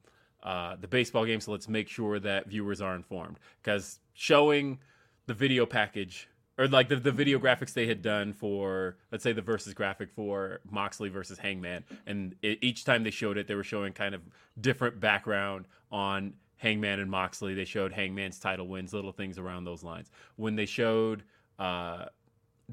[0.47, 3.37] uh, the baseball game, so let's make sure that viewers are informed.
[3.61, 4.79] Because showing
[5.25, 9.33] the video package or like the, the video graphics they had done for let's say
[9.33, 13.55] the versus graphic for moxley versus hangman and it, each time they showed it they
[13.55, 14.21] were showing kind of
[14.61, 19.83] different background on hangman and moxley they showed hangman's title wins little things around those
[19.83, 21.23] lines when they showed
[21.59, 22.05] uh,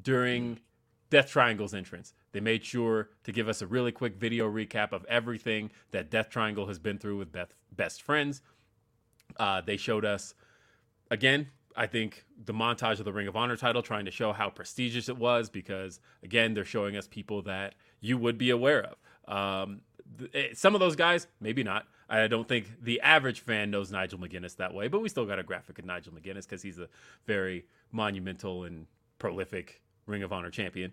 [0.01, 0.61] during
[1.11, 5.07] death triangle's entrance they made sure to give us a really quick video recap of
[5.07, 8.43] everything that death triangle has been through with Beth, best friends
[9.39, 10.35] uh, they showed us
[11.11, 14.49] again, I think the montage of the Ring of Honor title trying to show how
[14.49, 19.33] prestigious it was because again, they're showing us people that you would be aware of.
[19.35, 19.81] Um,
[20.19, 21.87] th- eh, some of those guys, maybe not.
[22.09, 25.39] I don't think the average fan knows Nigel McGuinness that way, but we still got
[25.39, 26.89] a graphic of Nigel McGuinness because he's a
[27.27, 28.87] very monumental and
[29.19, 30.93] prolific Ring of Honor champion.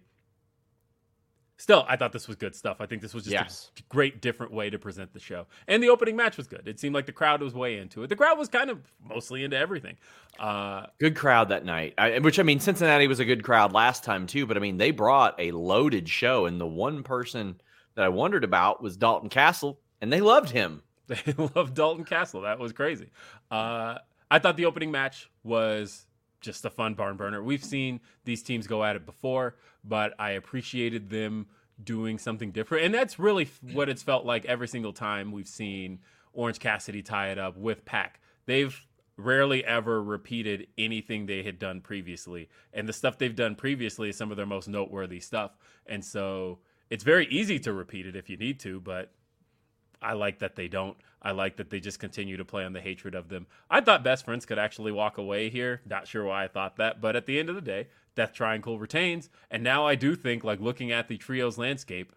[1.62, 2.78] Still, I thought this was good stuff.
[2.82, 3.72] I think this was just Yes.
[3.78, 5.46] a great different way to present the show.
[5.68, 6.68] And the opening match was good.
[6.68, 8.08] It seemed like the crowd was way into it.
[8.08, 9.98] The crowd was kind of mostly into everything.
[10.40, 11.94] Uh, Good crowd that night.
[12.00, 14.48] I, which I mean, Cincinnati was a good crowd last time too.
[14.48, 17.62] But I mean, they brought a loaded show, and the one person
[17.94, 20.82] that I wondered about was Dalton Castle, and they loved him.
[21.26, 22.42] They loved Dalton Castle.
[22.42, 23.12] That was crazy.
[23.52, 24.00] Uh,
[24.32, 26.08] I thought the opening match was
[26.40, 27.44] just a fun barn burner.
[27.44, 31.48] We've seen these teams go at it before, but I appreciated them
[31.84, 32.86] doing something different.
[32.86, 36.00] And that's really what it's felt like every single time we've seen
[36.34, 38.22] Orange Cassidy tie it up with Pac.
[38.46, 38.80] They've
[39.18, 42.50] rarely ever repeated anything they had done previously.
[42.74, 45.58] And the stuff they've done previously is some of their most noteworthy stuff.
[45.86, 49.12] And so it's very easy to repeat it if you need to, but
[50.02, 50.98] I like that they don't.
[51.22, 53.46] I like that they just continue to play on the hatred of them.
[53.70, 55.82] I thought Best Friends could actually walk away here.
[55.86, 58.80] Not sure why I thought that, but at the end of the day, Death Triangle
[58.80, 59.30] retains.
[59.52, 62.12] And now I do think, like looking at the trios landscape,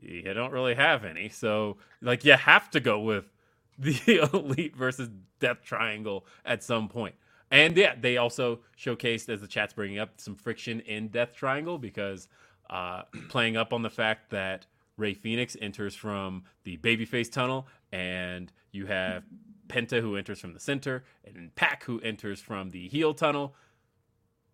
[0.00, 1.28] you don't really have any.
[1.28, 3.32] So, like, you have to go with
[3.78, 7.14] the Elite versus Death Triangle at some point.
[7.50, 11.78] And yeah, they also showcased, as the chat's bringing up, some friction in Death Triangle
[11.78, 12.28] because
[12.70, 18.52] uh, playing up on the fact that Rey Fenix enters from the babyface tunnel, and
[18.72, 19.24] you have
[19.68, 23.54] Penta who enters from the center, and Pac who enters from the heel tunnel.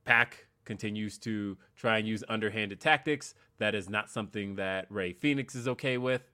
[0.04, 3.34] Pac continues to try and use underhanded tactics.
[3.58, 6.30] That is not something that Rey Fenix is okay with.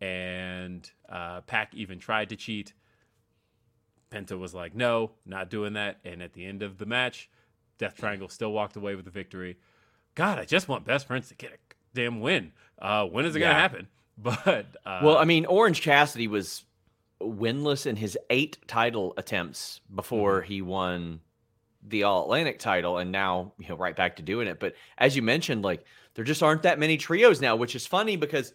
[0.00, 2.74] And uh, Pac even tried to cheat.
[4.10, 5.98] Penta was like, no, not doing that.
[6.04, 7.30] And at the end of the match,
[7.78, 9.56] Death Triangle still walked away with the victory.
[10.14, 11.65] God, I just want Best Friends to get a
[11.96, 12.52] damn win.
[12.80, 13.88] Uh, when is it gonna happen?
[14.18, 16.64] But uh, Well, I mean, Orange Cassidy was
[17.20, 21.20] winless in his eight title attempts before he won
[21.86, 24.58] the All Atlantic title, and now you know right back to doing it.
[24.58, 28.16] But as you mentioned, like there just aren't that many trios now, which is funny
[28.16, 28.54] because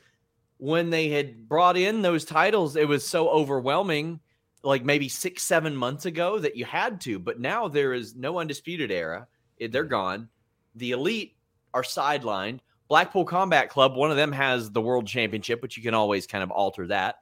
[0.57, 4.19] when they had brought in those titles, it was so overwhelming.
[4.63, 8.39] Like maybe six, seven months ago, that you had to, but now there is no
[8.39, 9.27] undisputed era.
[9.59, 10.29] They're gone.
[10.75, 11.35] The elite
[11.73, 12.59] are sidelined.
[12.91, 16.43] Blackpool Combat Club, one of them has the world championship, which you can always kind
[16.43, 17.19] of alter that.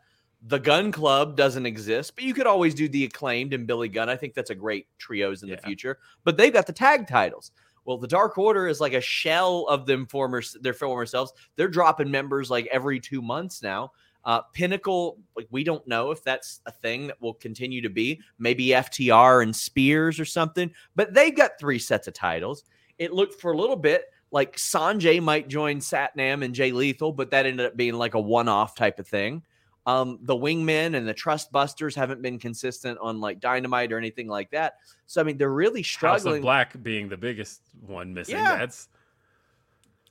[0.47, 4.09] The Gun Club doesn't exist, but you could always do the acclaimed and Billy Gunn.
[4.09, 5.57] I think that's a great trios in Yeah.
[5.57, 5.99] the future.
[6.23, 7.51] But they've got the tag titles.
[7.85, 11.33] Well, the Dark Order is like a shell of them former their former selves.
[11.55, 13.91] They're dropping members like every two months now.
[14.25, 18.19] Uh, Pinnacle, like we don't know if that's a thing that will continue to be.
[18.39, 20.71] Maybe FTR and Spears or something.
[20.95, 22.63] But they've got three sets of titles.
[22.97, 27.31] It looked for a little bit like Sonjay might join Satnam and Jay Lethal, but
[27.31, 29.43] that ended up being like a one-off type of thing.
[29.85, 34.27] Um, the Wingmen and the Trust Busters haven't been consistent on like Dynamite or anything
[34.27, 34.75] like that.
[35.07, 36.33] So I mean, they're really struggling.
[36.33, 38.35] House of Black being the biggest one missing.
[38.35, 38.57] Yeah.
[38.57, 38.87] That's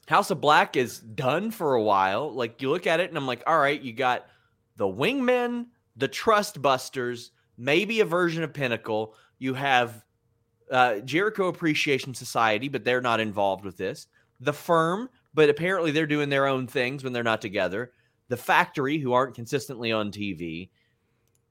[0.09, 2.33] House of Black is done for a while.
[2.33, 4.27] Like you look at it and I'm like, all right, you got
[4.77, 9.15] the Wingmen, the Trust Busters, maybe a version of Pinnacle.
[9.39, 10.05] You have
[10.71, 14.07] uh, Jericho Appreciation Society, but they're not involved with this.
[14.41, 17.93] The Firm, but apparently they're doing their own things when they're not together.
[18.29, 20.69] The Factory, who aren't consistently on TV.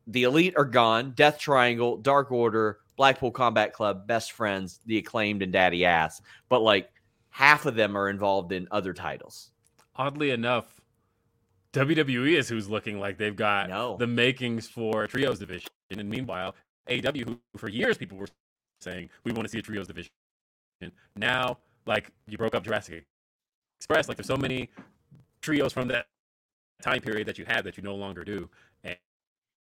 [0.08, 1.12] The Elite are gone.
[1.15, 6.21] Death Triangle, Dark Order, Blackpool Combat Club, Best Friends, The Acclaimed, and Daddy Ass.
[6.49, 6.89] But like
[7.30, 9.51] half of them are involved in other titles.
[9.95, 10.80] oddly enough,
[11.73, 13.97] WWE is who's looking like they've got No.
[13.97, 15.69] the makings for trios division.
[15.91, 16.56] And meanwhile,
[16.89, 18.27] AW, who for years people were
[18.82, 20.12] saying we want to see a trios division,
[21.16, 23.06] now like you broke up Jurassic
[23.80, 24.08] Express.
[24.08, 24.70] Like there's so many
[25.42, 26.08] trios from that
[26.82, 28.50] time period that you had that you no longer do,
[28.84, 28.98] and,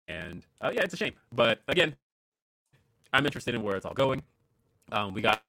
[0.08, 1.14] and uh, yeah, it's a shame.
[1.32, 1.94] But again,
[3.12, 4.22] I'm interested in where it's all going.
[4.92, 5.42] Um, we got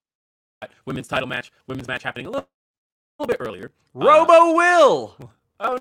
[0.86, 2.48] women's title match, women's match happening a little,
[3.20, 3.72] a little bit earlier.
[3.96, 5.18] Uh, Robo Will.
[5.60, 5.80] Oh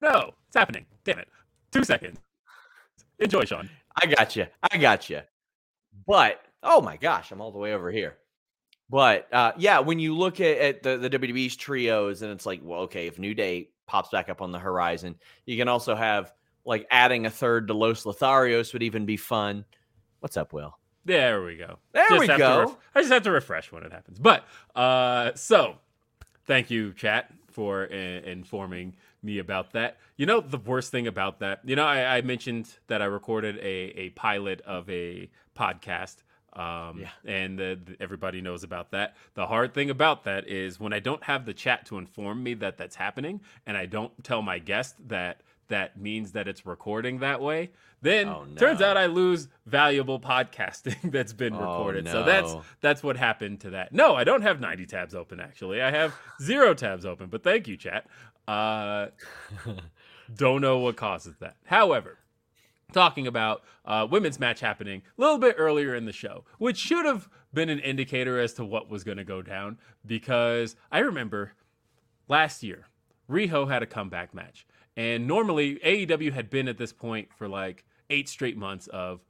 [0.00, 0.86] no, it's happening.
[1.04, 1.28] Damn it.
[1.72, 2.18] Two seconds.
[3.18, 3.68] Enjoy, Sean.
[4.00, 4.46] I got you.
[4.70, 5.20] I got you.
[6.06, 8.16] But oh my gosh, I'm all the way over here.
[8.90, 12.60] But uh, yeah, when you look at, at the, the WWE's trios, and it's like,
[12.62, 16.32] well, okay, if New Day pops back up on the horizon, you can also have
[16.64, 19.64] like adding a third to Los Lotharios would even be fun.
[20.20, 20.78] What's up, Will?
[21.04, 21.78] There we go.
[21.92, 22.60] There Just we go.
[22.60, 24.18] ref- I just have to refresh when it happens.
[24.18, 24.44] But
[24.76, 25.76] uh so
[26.44, 29.96] thank you, chat, for uh, informing me about that.
[30.16, 33.56] You know the worst thing about that, you know, I, I mentioned that I recorded
[33.58, 36.16] a a pilot of a podcast.
[36.54, 37.08] Um, Yeah.
[37.24, 39.16] and the, the- everybody knows about that.
[39.34, 42.54] The hard thing about that is when I don't have the chat to inform me
[42.54, 47.18] that that's happening, and I don't tell my guest that that means that it's recording
[47.18, 52.08] that way, then Oh, turns out I lose valuable podcasting that's been Oh, recorded.
[52.08, 53.92] So that's that's what happened to that.
[53.92, 55.82] No, I don't have 90 tabs open actually.
[55.82, 58.06] I have zero tabs open, but thank you, chat.
[58.46, 59.08] Uh
[60.34, 61.56] don't know what causes that.
[61.66, 62.17] However,
[62.92, 67.04] talking about uh, women's match happening a little bit earlier in the show, which should
[67.04, 71.52] have been an indicator as to what was going to go down because I remember
[72.28, 72.86] last year,
[73.30, 74.66] Riho had a comeback match.
[74.96, 79.20] And normally, AEW had been at this point for like eight straight months of,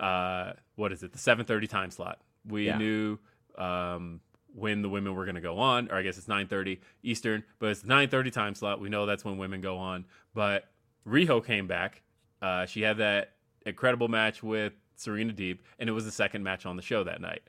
[0.00, 2.20] uh, what is it, the 7:30 time slot.
[2.48, 2.78] We Yeah.
[2.78, 3.18] knew
[3.56, 4.20] um,
[4.54, 7.68] when the women were going to go on, or I guess it's 9:30 Eastern, but
[7.70, 8.80] it's 9:30 time slot.
[8.80, 10.06] We know that's when women go on.
[10.34, 10.72] But
[11.06, 12.02] Riho came back.
[12.42, 13.32] Uh, she had that
[13.64, 17.20] incredible match with Serena Deeb, and it was the second match on the show that
[17.20, 17.42] night.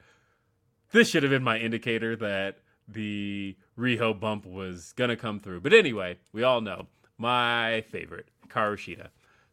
[0.92, 5.62] This should have been my indicator that the Riho bump was gonna come through.
[5.62, 9.08] But anyway, we all know my favorite, Karu Shida,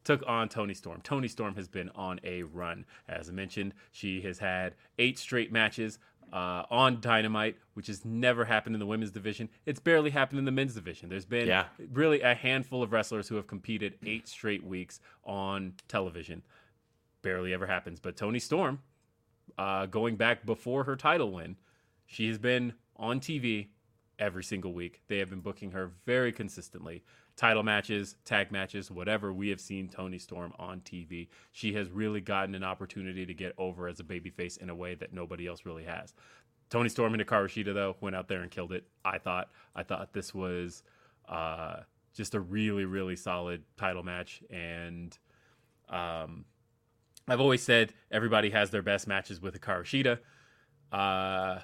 [0.05, 1.01] took on Toni Storm.
[1.03, 2.85] Toni Storm has been on a run.
[3.09, 5.99] As I mentioned, she has had eight straight matches
[6.33, 9.49] uh, on Dynamite, which has never happened in the women's division.
[9.67, 11.09] It's barely happened in the men's division.
[11.09, 11.67] There's been Yeah.
[11.93, 16.43] really a handful of wrestlers who have competed eight straight weeks on television.
[17.23, 18.01] Barely ever happens.
[18.01, 18.81] But Toni Storm,
[19.59, 21.57] uh, going back before her title win,
[22.07, 23.69] she has been on TV
[24.19, 25.03] every single week.
[25.09, 27.03] They have been booking her very consistently.
[27.41, 29.33] Title matches, tag matches, whatever.
[29.33, 31.29] We have seen Toni Storm on TV.
[31.53, 34.95] She has really gotten an opportunity to get over as a babyface in a way
[34.97, 36.13] that nobody else really has.
[36.69, 38.85] Toni Storm and Hikaru Shida though went out there and killed it.
[39.07, 39.49] I thought.
[39.75, 40.83] I thought this was
[41.31, 41.77] uh,
[42.15, 45.17] just a really, really solid title match, and
[45.89, 46.45] um,
[47.27, 50.19] I've always said everybody has their best matches with Hikaru Shida.
[50.93, 51.61] Uh,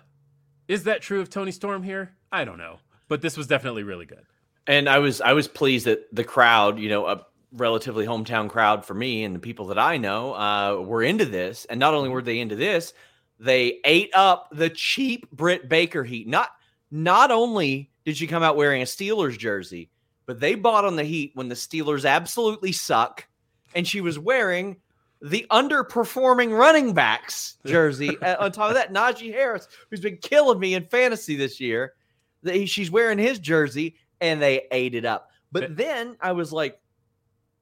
[0.68, 2.14] is that true of Toni Storm here?
[2.32, 4.24] I don't know, but this was definitely really good.
[4.66, 8.84] And I was I was pleased that the crowd, you know, a relatively hometown crowd
[8.84, 11.64] for me and the people that I know, uh, were into this.
[11.66, 12.92] And not only were they into this,
[13.38, 16.26] they ate up the cheap Britt Baker heat.
[16.26, 16.50] Not
[16.90, 19.90] not only did she come out wearing a Steelers jersey,
[20.26, 23.26] but they bought on the heat when the Steelers absolutely suck,
[23.74, 24.76] and she was wearing
[25.22, 28.16] the underperforming running backs jersey.
[28.22, 31.94] Uh, on top of that, Najee Harris, who's been killing me in fantasy this year,
[32.42, 35.30] that she's wearing his jersey, and they ate it up.
[35.52, 36.80] But then I was like,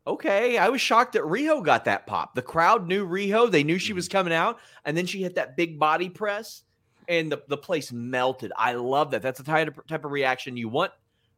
[0.07, 2.35] okay, I was shocked that Riho got that pop.
[2.35, 4.13] The crowd knew Riho; they knew she was Mm-hmm.
[4.19, 6.63] coming out, and then she hit that big body press,
[7.09, 8.53] and the, the place melted.
[8.57, 9.23] I love that.
[9.23, 10.93] That's the type of, type of reaction you want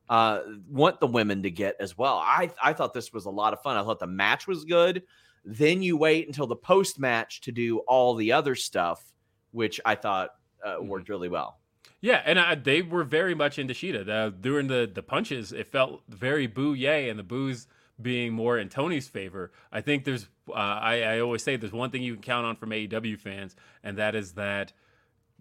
[0.08, 0.40] uh
[0.70, 2.16] want the women to get as well.
[2.24, 3.76] I I thought this was a lot of fun.
[3.76, 5.02] I thought the match was good.
[5.44, 9.04] Then you wait until the post match to do all the other stuff,
[9.50, 10.30] which I thought
[10.64, 10.86] uh, Mhm.
[10.88, 11.58] worked really well.
[12.06, 14.06] Yeah, and uh, they were very much into Shida.
[14.06, 17.66] The, during the the punches, it felt very boo yay, and the boos
[18.00, 19.50] being more in Toni's favor.
[19.72, 22.54] I think there's, uh, I, I always say there's one thing you can count on
[22.54, 24.72] from AEW fans, and that is that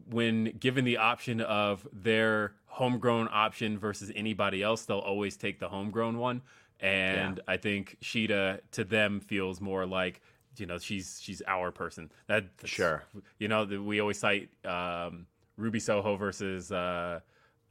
[0.10, 5.70] when given the option of their homegrown option versus anybody else, they'll always take the
[5.70, 6.42] homegrown one.
[6.80, 10.20] And I think Shida to them feels more like
[10.58, 12.12] you know she's she's our person.
[12.26, 13.04] That Sure.
[13.38, 15.28] You know we always cite um,
[15.58, 17.20] Ruby Soho versus uh,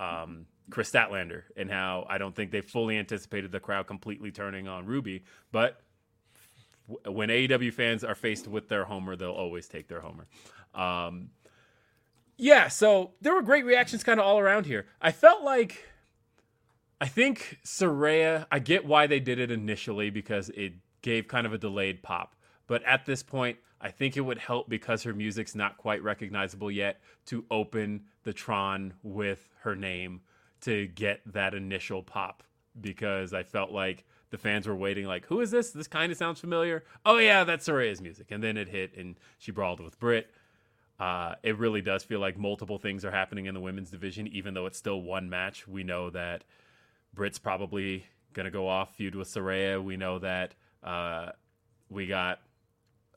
[0.00, 4.68] um, Kris Statlander and how I don't think they fully anticipated the crowd completely turning
[4.68, 5.80] on Ruby, but
[6.88, 10.26] w- when AEW fans are faced with their homer, they'll always take their homer.
[10.74, 11.30] Um,
[12.36, 14.86] yeah, so there were great reactions kind of all around here.
[15.00, 15.88] I felt like
[17.00, 21.52] I think Saraya, I get why they did it initially because it gave kind of
[21.52, 22.34] a delayed pop.
[22.66, 26.70] But at this point, I think it would help because her music's not quite recognizable
[26.70, 30.22] yet to open the Tron with her name
[30.62, 32.42] to get that initial pop
[32.80, 35.70] because I felt like the fans were waiting like who is this?
[35.70, 36.82] This kind of sounds familiar.
[37.04, 38.30] Oh yeah, that's Saraya's music.
[38.30, 40.30] And then it hit and she brawled with Britt.
[40.98, 44.54] Uh, it really does feel like multiple things are happening in the women's division, even
[44.54, 45.68] though it's still one match.
[45.68, 46.44] We know that
[47.12, 49.82] Britt's probably going to go off feud with Saraya.
[49.82, 51.32] We know that uh,
[51.90, 52.40] we got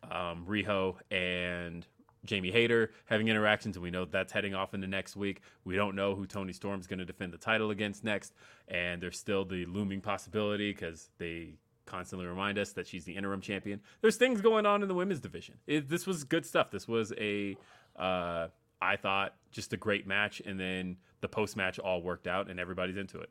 [0.04, 1.86] um, Riho and
[2.26, 5.42] Jamie Hayter having interactions, and we know that's heading off into next week.
[5.64, 8.34] We don't know who Toni Storm's going to defend the title against next,
[8.68, 11.54] and there's still the looming possibility because they
[11.86, 13.80] constantly remind us that she's the interim champion.
[14.02, 15.56] There's things going on in the women's division.
[15.66, 16.70] It, this was good stuff.
[16.70, 17.56] This was a,
[17.96, 18.48] uh,
[18.82, 22.60] I thought, just a great match, and then the post match all worked out, and
[22.60, 23.30] everybody's into it.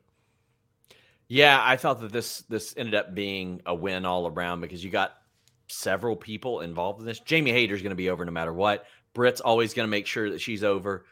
[1.29, 4.89] Yeah, I thought that this this ended up being a win all around because you
[4.89, 5.17] got
[5.67, 7.19] several people involved in this.
[7.19, 8.85] Jamie Hayter's going to be over no matter what.
[9.13, 11.05] Britt's always going to make sure that she's over.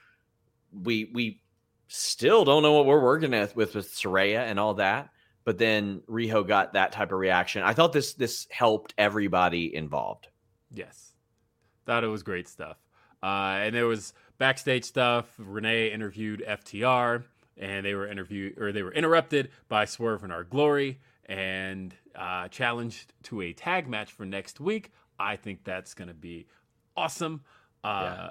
[0.72, 1.42] We we
[1.88, 5.10] still don't know what we're working with with, with Saraya and all that,
[5.44, 7.64] but then Riho got that type of reaction.
[7.64, 10.28] I thought this this helped everybody involved.
[10.72, 11.14] Yes.
[11.86, 12.78] Thought it was great stuff.
[13.22, 15.26] Uh, and there was backstage stuff.
[15.38, 17.24] Renee interviewed FTR,
[17.58, 22.48] and they were interviewed or they were interrupted by Swerve in Our Glory, and uh,
[22.50, 24.92] challenged to a tag match for next week.
[25.20, 26.48] I think that's going to be
[26.96, 27.42] awesome.
[27.84, 28.30] Uh,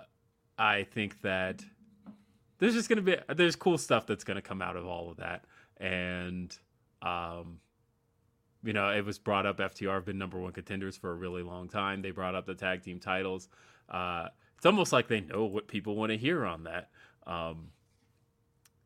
[0.58, 1.64] I think that
[2.58, 5.10] there's just going to be there's cool stuff that's going to come out of all
[5.10, 5.44] of that,
[5.78, 6.56] and
[7.02, 7.58] um,
[8.64, 9.58] you know, it was brought up.
[9.58, 12.02] FTR have been number one contenders for a really long time.
[12.02, 13.48] They brought up the tag team titles.
[13.88, 16.88] Uh, it's almost like they know what people want to hear on that.
[17.26, 17.68] Um,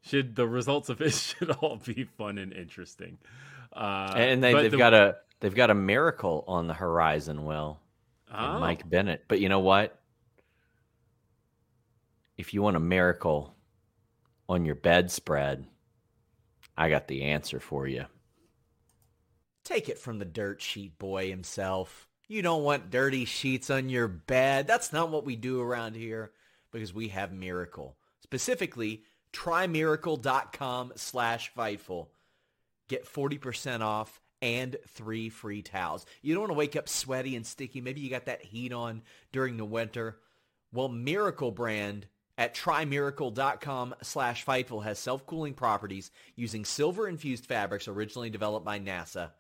[0.03, 3.19] should the results of it should all be fun and interesting.
[3.79, 7.79] Uh, and they, they've the- got a they've got a miracle on the horizon, Will.
[8.29, 9.24] and Oh, Mike Bennett.
[9.29, 9.99] But you know what?
[12.37, 13.55] If you want a miracle
[14.49, 15.66] on your bedspread,
[16.76, 18.07] I got the answer for you.
[19.64, 22.09] Take it from the dirt sheet boy himself.
[22.26, 24.66] You don't want dirty sheets on your bed.
[24.66, 26.33] That's not what we do around here
[26.70, 27.97] because we have Miracle.
[28.20, 29.03] Specifically,
[29.33, 32.09] trymiracle.com slash Fightful.
[32.89, 36.07] Get 40% off and three free towels.
[36.22, 37.80] You don't want to wake up sweaty and sticky.
[37.80, 40.18] Maybe you got that heat on during the winter.
[40.72, 48.64] Well, Miracle brand at trymiracle.com slash Fightful has self-cooling properties using silver-infused fabrics originally developed
[48.64, 49.32] by NASA.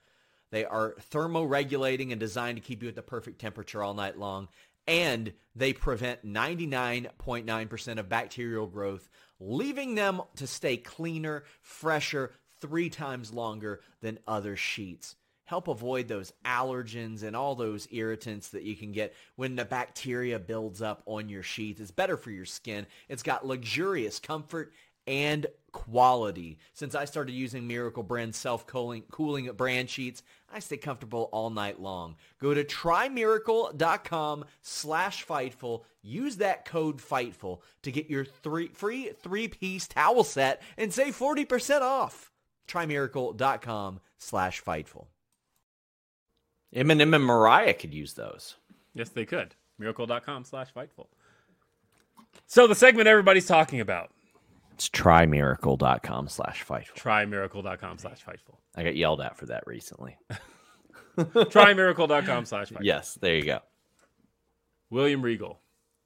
[0.50, 4.48] They are thermoregulating and designed to keep you at the perfect temperature all night long.
[4.86, 13.32] And they prevent 99.9% of bacterial growth, leaving them to stay cleaner, fresher, three times
[13.32, 15.16] longer than other sheets.
[15.44, 20.38] Help avoid those allergens and all those irritants that you can get when the bacteria
[20.38, 21.80] builds up on your sheets.
[21.80, 22.86] It's better for your skin.
[23.08, 24.74] It's got luxurious comfort
[25.06, 26.58] and quality.
[26.74, 31.80] Since I started using Miracle Brand self-cooling cooling brand sheets, I stay comfortable all night
[31.80, 32.16] long.
[32.40, 35.84] Go to trymiracle.com slash Fightful.
[36.02, 41.80] Use that code FIGHTFUL to get your three free three-piece towel set and save 40%
[41.80, 42.30] off.
[42.68, 45.06] trymiracle.com slash Fightful.
[46.74, 48.56] Eminem and Mariah could use those.
[48.94, 49.54] Yes, they could.
[49.78, 51.06] Miracle.com slash Fightful.
[52.46, 54.10] So the segment everybody's talking about.
[54.72, 56.94] It's trymiracle.com slash fightful.
[56.94, 58.58] Trymiracle.com slash Fightful.
[58.76, 60.16] I got yelled at for that recently.
[61.18, 62.82] Trymiracle.com slash Fightful.
[62.82, 63.58] Yes, there you go.
[64.90, 65.58] William Regal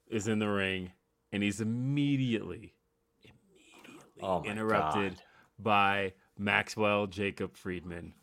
[0.08, 0.90] is in the ring
[1.32, 2.74] and he's immediately,
[3.22, 5.22] immediately Oh interrupted God.
[5.58, 8.14] by Maxwell Jacob Friedman,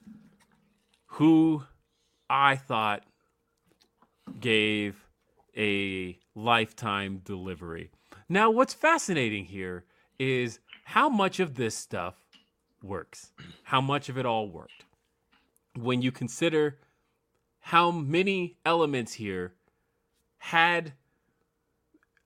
[1.06, 1.64] who
[2.30, 3.04] I thought
[4.40, 5.06] gave
[5.58, 7.92] a lifetime delivery.
[8.28, 9.86] Now, what's fascinating here
[10.20, 12.16] is how much of this stuff
[12.84, 13.32] works,
[13.64, 14.86] how much of it all worked.
[15.76, 16.80] When you consider
[17.60, 19.54] how many elements here
[20.38, 20.94] had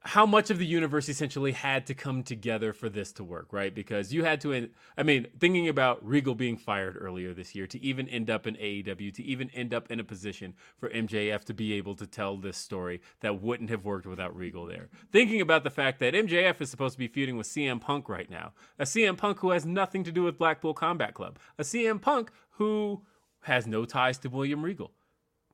[0.05, 3.73] how much of the universe essentially had to come together for this to work, right?
[3.73, 7.81] Because you had to, I mean, thinking about Regal being fired earlier this year to
[7.81, 11.53] even end up in AEW, to even end up in a position for MJF to
[11.53, 14.89] be able to tell this story that wouldn't have worked without Regal there.
[15.13, 18.29] Thinking about the fact that MJF is supposed to be feuding with CM Punk right
[18.29, 22.01] now, a CM Punk who has nothing to do with Blackpool Combat Club, a CM
[22.01, 23.03] Punk who
[23.43, 24.91] has no ties to William Regal.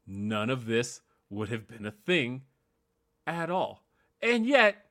[0.07, 2.41] None of this would have been a thing
[3.27, 3.83] at all.
[4.22, 4.86] And yet,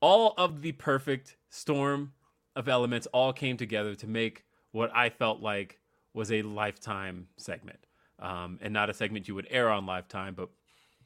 [0.00, 2.12] all of the perfect storm
[2.56, 5.80] of elements all came together to make what I felt like
[6.14, 7.86] was a lifetime segment.
[8.18, 10.48] Um, and not a segment you would air on Lifetime, but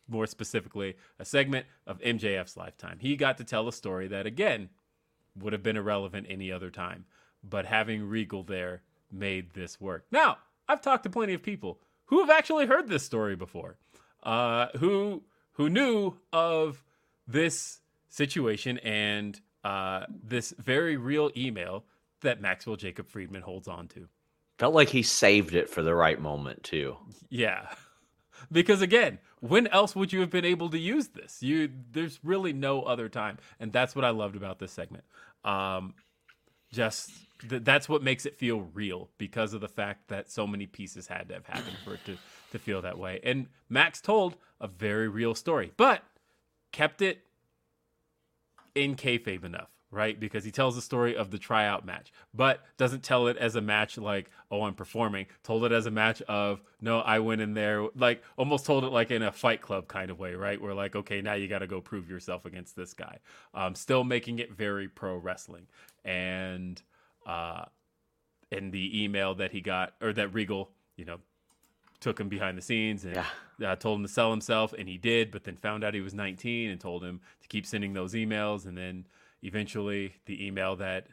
[0.08, 2.98] more specifically, a segment of MJF's lifetime.
[3.00, 4.70] He got to tell a story that, again,
[5.38, 7.04] would have been irrelevant any other time.
[7.44, 10.06] But having Regal there made this work.
[10.10, 10.38] Now,
[10.68, 13.76] I've talked to plenty of people who have actually heard this story before,
[14.22, 15.22] uh, who
[15.52, 16.82] who knew of
[17.26, 21.84] this situation and uh, this very real email
[22.20, 24.08] that Maxwell Jacob Friedman holds on to.
[24.58, 26.96] Felt like he saved it for the right moment too.
[27.28, 27.68] Yeah.
[28.50, 31.44] Because again, when else would you have been able to use this?
[31.44, 33.38] You there's really no other time.
[33.60, 35.04] And that's what I loved about this segment.
[35.44, 35.94] Um
[36.72, 37.10] just
[37.48, 41.06] th- that's what makes it feel real because of the fact that so many pieces
[41.06, 42.16] had to have happened for it to
[42.50, 43.20] to feel that way.
[43.22, 46.02] And Max told a very real story, but
[46.72, 47.22] kept it
[48.74, 50.18] in kayfabe enough, right?
[50.18, 53.60] Because he tells the story of the tryout match, but doesn't tell it as a
[53.60, 55.26] match like, oh, I'm performing.
[55.42, 58.88] Told it as a match of, no, I went in there, like almost told it
[58.88, 60.60] like in a fight club kind of way, right?
[60.60, 63.18] Where like, okay, now you got to go prove yourself against this guy.
[63.54, 65.66] Um, still making it very pro wrestling.
[66.04, 66.80] And
[67.26, 67.66] uh,
[68.50, 71.18] in the email that he got, or that Regal, you know,
[72.02, 73.16] took him behind the scenes and
[73.64, 76.12] uh, told him to sell himself, and he did, but then found out he was
[76.12, 78.66] 19 and told him to keep sending those emails.
[78.66, 79.06] And then
[79.42, 81.06] eventually, the email that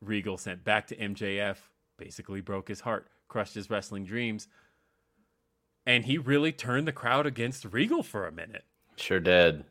[0.00, 1.58] Regal sent back to MJF
[1.98, 4.48] basically broke his heart, crushed his wrestling dreams.
[5.86, 8.64] And he really turned the crowd against Regal for a minute.
[8.96, 9.64] Sure did.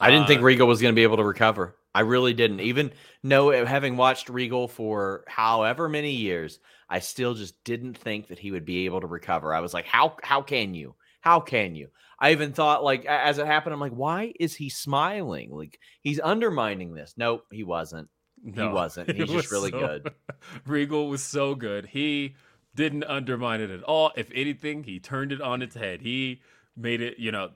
[0.00, 1.76] I didn't think Uh, Regal was going to be able to recover.
[1.94, 2.60] I really didn't.
[2.60, 2.92] Even
[3.22, 6.58] know having watched Regal for however many years,
[6.92, 9.54] I still just didn't think that he would be able to recover.
[9.54, 10.94] I was like, how how can you?
[11.22, 11.88] How can you?
[12.18, 15.50] I even thought like as it happened, I'm like, why is he smiling?
[15.50, 17.14] Like he's undermining this.
[17.16, 18.08] Nope, he wasn't.
[18.44, 19.08] No, wasn't.
[19.08, 20.12] it He's just was really so- good.
[20.66, 21.86] Regal was so good.
[21.86, 22.36] He
[22.74, 24.12] didn't undermine it at all.
[24.14, 26.02] If anything, he turned it on its head.
[26.02, 26.42] He
[26.76, 27.52] made it, you know,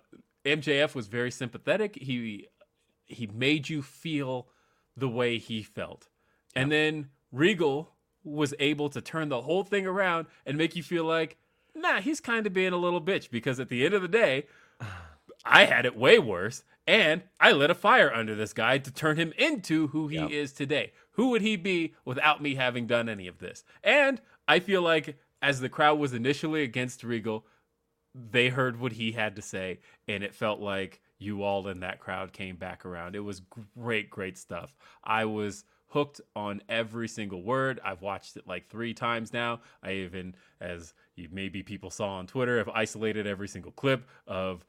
[0.47, 1.99] MJF was very sympathetic.
[2.01, 2.49] He
[3.05, 4.49] he made you feel
[4.97, 6.09] the way he felt.
[6.55, 7.91] And then Regal
[8.27, 11.37] was able to turn the whole thing around and make you feel like,
[11.75, 14.47] nah, he's kind of being a little bitch because at the end of the day,
[15.45, 19.17] I had it way worse, and I lit a fire under this guy to turn
[19.17, 20.31] him into who he Yep.
[20.31, 20.93] is today.
[21.13, 23.63] Who would he be without me having done any of this?
[23.85, 27.47] And I feel like as the crowd was initially against Regal,
[28.13, 32.01] they heard what he had to say, and it felt like you all in that
[32.01, 33.15] crowd came back around.
[33.15, 33.41] It was
[33.79, 34.75] great, great stuff.
[35.05, 35.65] I was
[35.97, 37.81] hooked on every single word.
[37.83, 39.61] I've watched it like three times now.
[39.83, 44.63] I even, as you maybe people saw on Twitter, have isolated every single clip of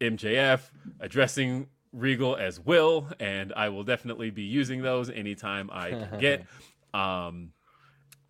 [0.00, 0.60] MJF
[1.00, 6.46] addressing Regal as Will, and I will definitely be using those anytime I can get.
[6.94, 7.52] Um,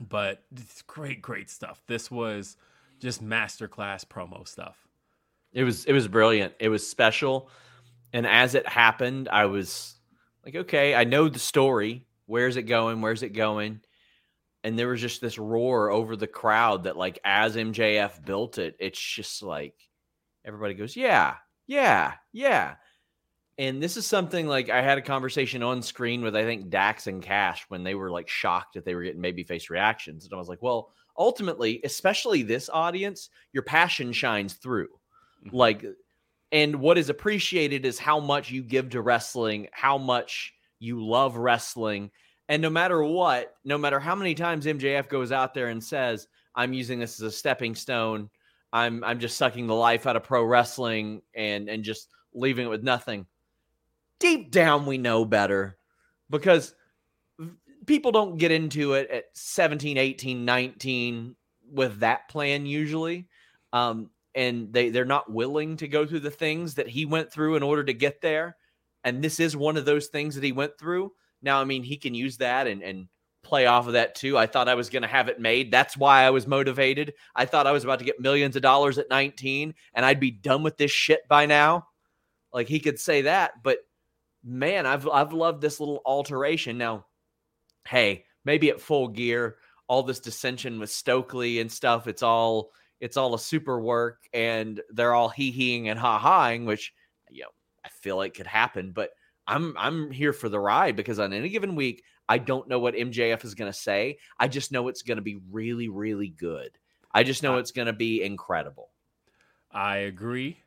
[0.01, 1.80] but it's great, great stuff.
[1.87, 2.57] This was
[2.99, 4.89] just masterclass promo stuff.
[5.53, 6.55] It was it was brilliant.
[6.59, 7.49] It was special.
[8.12, 9.95] And as it happened, I was
[10.45, 12.07] like, okay, I know the story.
[12.27, 13.01] Where's it going?
[13.01, 13.81] Where's it going?
[14.64, 18.77] And there was just this roar over the crowd that like as MJF built it,
[18.81, 19.75] it's just like
[20.45, 21.37] everybody goes, "Yeah.
[21.66, 22.14] Yeah.
[22.33, 22.77] Yeah."
[23.59, 27.07] And this is something like I had a conversation on screen with I think Dax
[27.07, 30.25] and Cash when they were like shocked that they were getting babyface reactions.
[30.25, 34.89] And I was like, well, ultimately, especially this audience, your passion shines through.
[35.47, 35.53] Mhm.
[35.53, 35.85] Like
[36.53, 40.55] and what is appreciated is how much you give to wrestling, how much
[40.85, 42.11] you love wrestling.
[42.49, 46.28] And no matter what, no matter how many times MJF goes out there and says,
[46.55, 48.28] I'm using this as a stepping stone,
[48.72, 52.70] I'm I'm just sucking the life out of pro wrestling and and just leaving it
[52.70, 53.26] with nothing.
[54.18, 55.78] Deep down we know better
[56.28, 56.74] because
[57.87, 61.37] people don't get into it at 17, 18, 19
[61.72, 63.28] with that plan usually.
[63.72, 67.57] Um, and they they're not willing to go through the things that he went through
[67.57, 68.57] in order to get there
[69.05, 71.13] and this is one of those things that he went through.
[71.43, 73.09] Now i mean he can use that and and
[73.43, 74.39] play off of that too.
[74.39, 75.71] I thought i was going to have it made.
[75.71, 77.15] That's why i was motivated.
[77.37, 80.31] I thought i was about to get millions of dollars at 19 and i'd be
[80.31, 81.87] done with this shit by now.
[82.53, 83.79] Like he could say that but
[84.43, 86.79] man i've i've loved this little alteration.
[86.79, 87.07] Now
[87.87, 92.71] hey maybe at full gear all this dissension with stokely and stuff it's all
[93.05, 96.95] it's all a super work and they're all hee heeing and ha haing, which
[97.85, 98.93] I feel like it could happen.
[98.93, 99.11] But
[99.47, 102.95] I'm I'm here for the ride because on any given week, I don't know what
[102.95, 104.18] MJF is going to say.
[104.39, 106.78] I just know it's going to be really really good.
[107.12, 108.91] I just know it's going to be incredible.
[109.70, 110.59] I agree.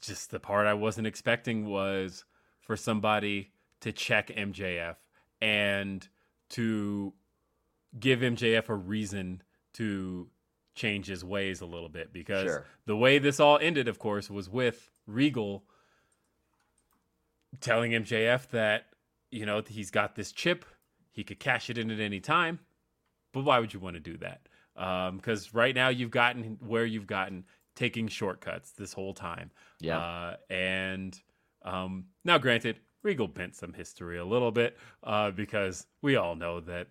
[0.00, 2.24] Just the part I wasn't expecting was
[2.60, 4.96] for somebody to check MJF
[5.40, 6.06] and
[6.50, 7.12] to
[7.98, 9.42] give MJF a reason
[9.74, 10.28] to
[10.74, 12.66] change his ways a little bit because Sure.
[12.84, 15.64] the way this all ended, of course, was with Regal
[17.60, 18.86] telling MJF that,
[19.30, 20.64] you know, he's got this chip,
[21.12, 22.58] he could cash it in at any time.
[23.32, 24.48] But why would you want to do that?
[24.74, 27.44] Because right now you've gotten where you've gotten
[27.74, 29.50] taking shortcuts this whole time.
[29.80, 29.98] Yeah.
[29.98, 31.18] Uh, and
[31.62, 36.60] um, now, granted, Regal bent some history a little bit uh, because we all know
[36.60, 36.88] that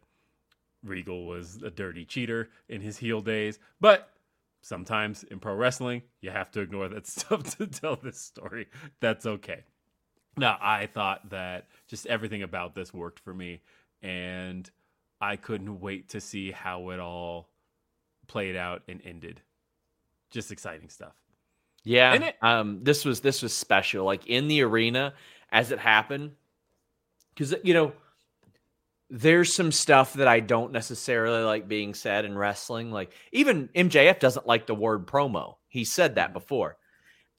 [0.83, 3.59] Regal was a dirty cheater in his heel days.
[3.81, 4.09] But
[4.65, 8.65] sometimes in pro wrestling, you have to ignore that stuff to tell this story.
[8.99, 9.63] That's okay.
[10.37, 13.61] Now, I thought that just everything about this worked for me,
[14.01, 14.69] and
[15.21, 17.49] I couldn't wait to see how it all
[18.27, 19.39] played out and ended.
[20.31, 21.13] Just exciting stuff.
[21.83, 22.13] Yeah.
[22.15, 25.13] It- um this was this was special like in the arena
[25.51, 26.31] as it happened
[27.37, 27.93] cuz you know
[29.09, 34.19] there's some stuff that I don't necessarily like being said in wrestling like even MJF
[34.19, 35.55] doesn't like the word promo.
[35.67, 36.77] He said that before.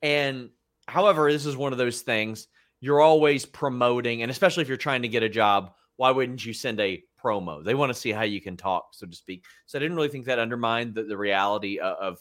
[0.01, 0.51] And
[0.87, 2.49] however, this is one of those things
[2.81, 6.53] you're always promoting and especially if you're trying to get a job, why wouldn't you
[6.53, 7.65] send a promo?
[7.65, 9.45] They want to see how you can talk, so to speak.
[9.65, 12.19] So I didn't really think that undermined the, the reality of, of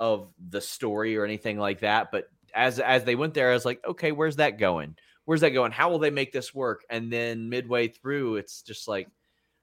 [0.00, 2.10] of the story or anything like that.
[2.10, 4.96] But as as they went there, I was like, okay, where's that going?
[5.24, 5.72] Where's that going?
[5.72, 6.84] How will they make this work?
[6.90, 9.08] And then midway through, it's just like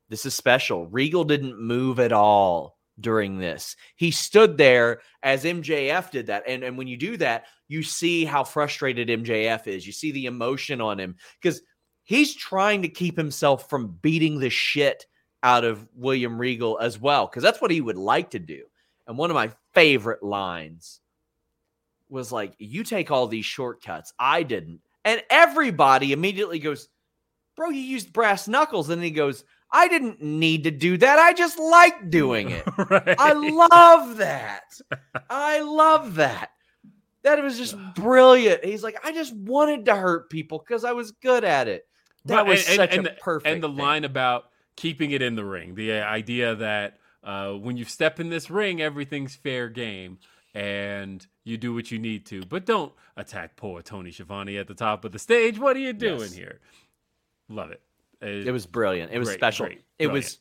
[0.10, 0.88] this is special.
[0.88, 3.76] Regal didn't move at all during this.
[3.96, 6.44] He stood there as MJF did that.
[6.48, 9.86] And and when you do that, you see how frustrated MJF is.
[9.86, 11.62] You see the emotion on him because
[12.04, 15.06] he's trying to keep himself from beating the shit
[15.44, 18.64] out of William Regal as well, because that's what he would like to do.
[19.08, 21.00] And one of my favorite lines
[22.10, 24.14] was like, You take all these shortcuts.
[24.20, 24.82] I didn't.
[25.06, 26.90] And everybody immediately goes,
[27.56, 28.90] Bro, you used brass knuckles.
[28.90, 31.20] And he goes, I didn't need to do that.
[31.20, 32.64] I just like doing it.
[32.90, 33.16] right.
[33.20, 34.64] I love that.
[35.30, 36.52] I love that.
[37.24, 38.64] That was just brilliant.
[38.64, 41.86] He's like, I just wanted to hurt people because I was good at it.
[42.26, 43.52] That was and- such and a perfect.
[43.52, 43.78] And the thing.
[43.78, 44.46] line about
[44.76, 48.82] keeping it in the ring, the idea that uh, when you step in this ring,
[48.82, 50.20] everything's fair game,
[50.54, 54.74] and you do what you need to, but don't attack poor Tony Schiavone at the
[54.74, 55.60] top of the stage.
[55.60, 56.34] What are you doing Yes.
[56.34, 56.60] here?
[57.50, 57.82] Love it.
[58.22, 59.12] Uh, it was brilliant.
[59.12, 59.66] It was Great, special.
[59.68, 60.40] great, it was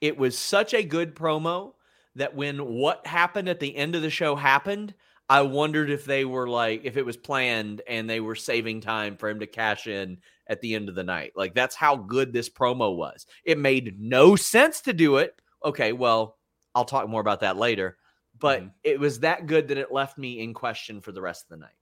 [0.00, 1.74] it was such a good promo
[2.16, 4.94] that when what happened at the end of the show happened,
[5.28, 9.16] I wondered if they were like if it was planned and they were saving time
[9.16, 11.32] for him to cash in at the end of the night.
[11.36, 13.26] Like that's how good this promo was.
[13.44, 15.40] It made no sense to do it.
[15.64, 16.38] Okay, well,
[16.74, 17.96] I'll talk more about that later.
[18.40, 18.72] But Mhm.
[18.82, 21.56] it was that good that it left me in question for the rest of the
[21.58, 21.76] night.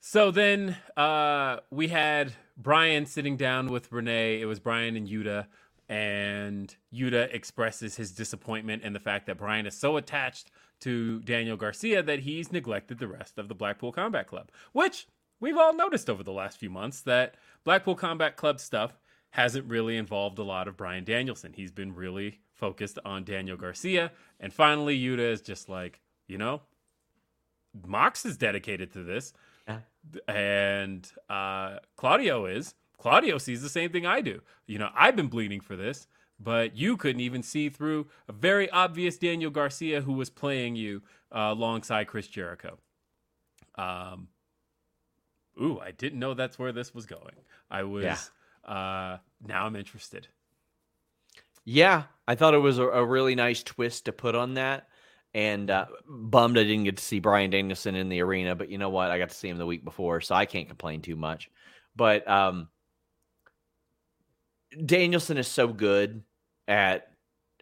[0.00, 4.40] So then uh, we had Brian sitting down with Renee.
[4.40, 5.46] It was Brian and Yuta,
[5.88, 10.50] and Yuta expresses his disappointment in the fact that Brian is so attached
[10.80, 15.06] to Daniel Garcia that he's neglected the rest of the Blackpool Combat Club, which
[15.38, 18.98] we've all noticed over the last few months that Blackpool Combat Club stuff
[19.30, 21.52] hasn't really involved a lot of Brian Danielson.
[21.52, 26.62] He's been really focused on Daniel Garcia, and finally Yuta is just like, you know,
[27.86, 29.32] Mox is dedicated to this
[30.28, 32.74] and uh, Claudio is.
[32.98, 34.42] Claudio sees the same thing I do.
[34.66, 36.06] You know, I've been bleeding for this,
[36.38, 41.02] but you couldn't even see through a very obvious Daniel Garcia who was playing you
[41.32, 42.78] uh, alongside Chris Jericho.
[43.76, 44.28] Um,
[45.60, 47.36] ooh, I didn't know that's where this was going.
[47.70, 48.04] I was.
[48.04, 48.16] Yeah.
[48.70, 50.28] Uh, now I'm interested.
[51.64, 54.88] Yeah, I thought it was a, a really nice twist to put on that.
[55.32, 58.78] And uh, bummed I didn't get to see Brian Danielson in the arena, but you
[58.78, 59.10] know what?
[59.12, 61.50] I got to see him the week before, so I can't complain too much.
[61.94, 62.68] But um,
[64.84, 66.22] Danielson is so good
[66.68, 67.06] at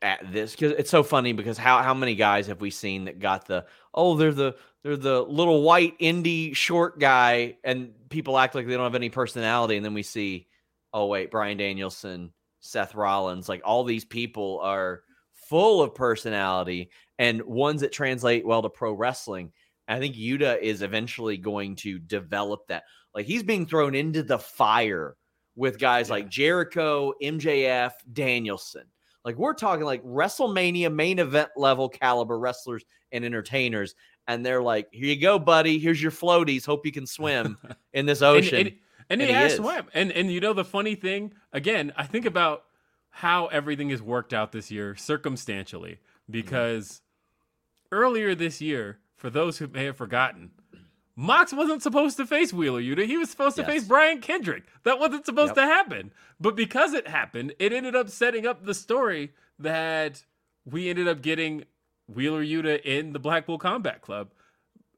[0.01, 3.19] at this because it's so funny because how how many guys have we seen that
[3.19, 8.55] got the oh they're the they're the little white indie short guy and people act
[8.55, 10.47] like they don't have any personality and then we see
[10.93, 15.03] oh wait Brian Danielson Seth Rollins like all these people are
[15.35, 19.53] full of personality and ones that translate well to pro wrestling
[19.87, 22.85] I think Yuta is eventually going to develop that
[23.15, 25.17] like he's being thrown into the fire
[25.57, 26.15] with guys Yeah.
[26.15, 28.85] like Jericho MJF Danielson
[29.25, 33.95] like we're talking like WrestleMania main event level caliber wrestlers and entertainers.
[34.27, 35.79] And they're like, here you go, buddy.
[35.79, 36.65] Here's your floaties.
[36.65, 37.59] Hope you can swim
[37.93, 38.59] in this ocean.
[38.59, 38.77] And, and,
[39.11, 39.59] And he, he has is.
[39.59, 39.87] swam.
[39.95, 42.65] And and you know the funny thing, again, I think about
[43.11, 45.99] how everything has worked out this year circumstantially.
[46.31, 47.01] Because
[47.91, 50.51] earlier this year, for those who may have forgotten,
[51.17, 53.07] Mox wasn't supposed to face Wheeler Yuta.
[53.07, 54.65] He was supposed to face Brian Kendrick.
[54.85, 55.57] That wasn't supposed Yep.
[55.57, 56.13] to happen.
[56.39, 60.25] But because it happened, it ended up setting up the story that
[60.65, 61.65] we ended up getting
[62.07, 64.31] Wheeler Yuta in the Blackpool Combat Club.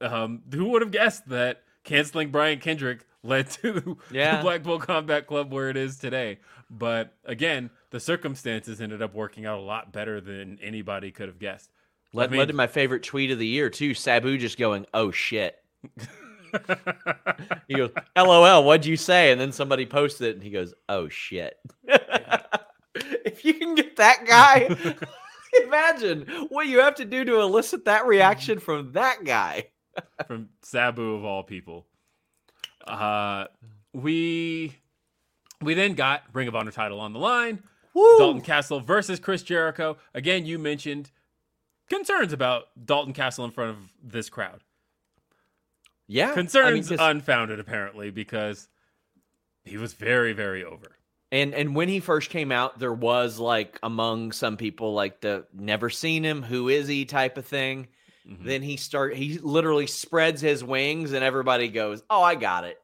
[0.03, 4.43] Um, who would have guessed that canceling Brian Kendrick led to Yeah.
[4.43, 6.39] the Bull Combat Club where it is today?
[6.71, 11.39] But again, the circumstances ended up working out a lot better than anybody could have
[11.39, 11.71] guessed.
[12.13, 13.95] led, I mean- led to my favorite tweet of the year, too.
[13.95, 15.57] Sabu just going, oh shit.
[17.69, 19.31] He goes, LOL, what'd you say?
[19.31, 21.55] And then somebody posted it and he goes, oh shit.
[21.85, 24.97] if you can get that guy,
[25.65, 29.67] imagine what you have to do to elicit that reaction from that guy.
[30.27, 31.87] from Sabu of all people.
[32.91, 33.47] Uh,
[33.93, 34.75] we
[35.63, 37.63] we then got Ring of Honor title on the line.
[37.95, 38.19] Woo!
[38.19, 39.97] Dalton Castle versus Chris Jericho.
[40.15, 41.11] Again, you mentioned
[41.89, 44.61] concerns about Dalton Castle in front of this crowd.
[46.07, 46.33] yeah.
[46.35, 48.69] Concerns I mean, unfounded, apparently, because
[49.65, 50.97] he was very, very over.
[51.33, 55.47] And and when he first came out, there was like among some people like the
[55.53, 57.89] never seen him, who is he type of thing.
[58.31, 58.45] Mhm.
[58.45, 62.79] Then he start he literally spreads his wings and everybody goes, "Oh, I got it.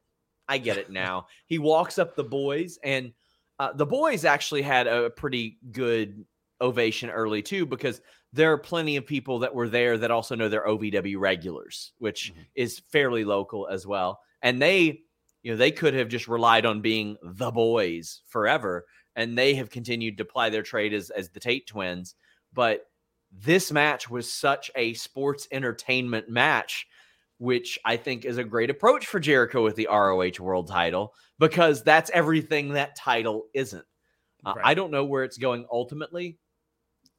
[0.49, 3.15] I get it now." he walks up the boys and
[3.59, 6.27] uh, the boys actually had a pretty good
[6.61, 8.01] ovation early too because
[8.33, 12.35] there are plenty of people that were there that also know they're OVW regulars, which
[12.35, 12.47] Mhm.
[12.55, 14.21] is fairly local as well.
[14.43, 15.05] And they,
[15.43, 19.71] you know, they could have just relied on being the boys forever, and they have
[19.71, 22.15] continued to ply their trade as as the Tate twins.
[22.53, 22.87] But
[23.39, 26.87] this match was such a sports entertainment match,
[27.39, 31.83] which I think is a great approach for Jericho with the ROH World Title because
[31.83, 33.85] that's everything that title isn't.
[34.45, 34.67] Uh, Right.
[34.67, 36.39] I don't know where it's going ultimately.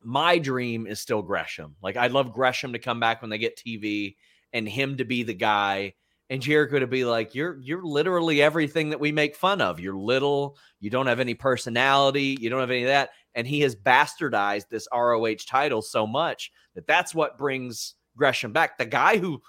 [0.01, 1.75] My dream is still Gresham.
[1.81, 4.15] Like I'd love Gresham to come back when they get TV
[4.53, 5.93] and him to be the guy
[6.29, 9.79] and Jericho to be like, You're you're literally everything that we make fun of.
[9.79, 13.11] You're little, you don't have any personality, you don't have any of that.
[13.37, 18.77] And he has bastardized this ROH title so much that that's what brings Gresham back.
[18.77, 19.41] The guy who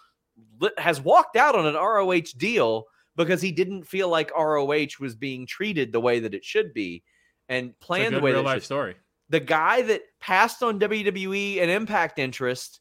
[0.77, 2.85] has walked out on an ROH deal
[3.17, 7.03] because he didn't feel like ROH was being treated the way that it should be
[7.49, 8.95] and planned the way real that it life should story.
[9.31, 12.81] the guy that passed on WWE and Impact interest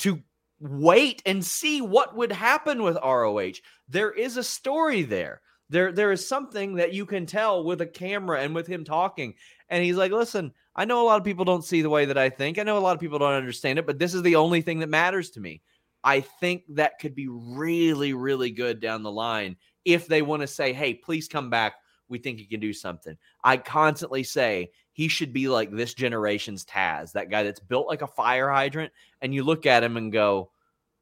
[0.00, 0.22] to
[0.60, 3.52] wait and see what would happen with ROH.
[3.88, 5.40] There is a story there.
[5.68, 9.34] There, there is something that you can tell with a camera and with him talking.
[9.68, 12.18] And he's like, listen, I know a lot of people don't see the way that
[12.18, 12.58] I think.
[12.58, 14.78] I know a lot of people don't understand it, but this is the only thing
[14.80, 15.62] that matters to me.
[16.04, 20.46] I think that could be really, really good down the line if they want to
[20.46, 21.74] say, hey, please come back.
[22.08, 23.16] We think you can do something.
[23.42, 28.02] I constantly say he should be like this generation's Taz, that guy that's built like
[28.02, 28.92] a fire hydrant.
[29.20, 30.50] And you look at him and go,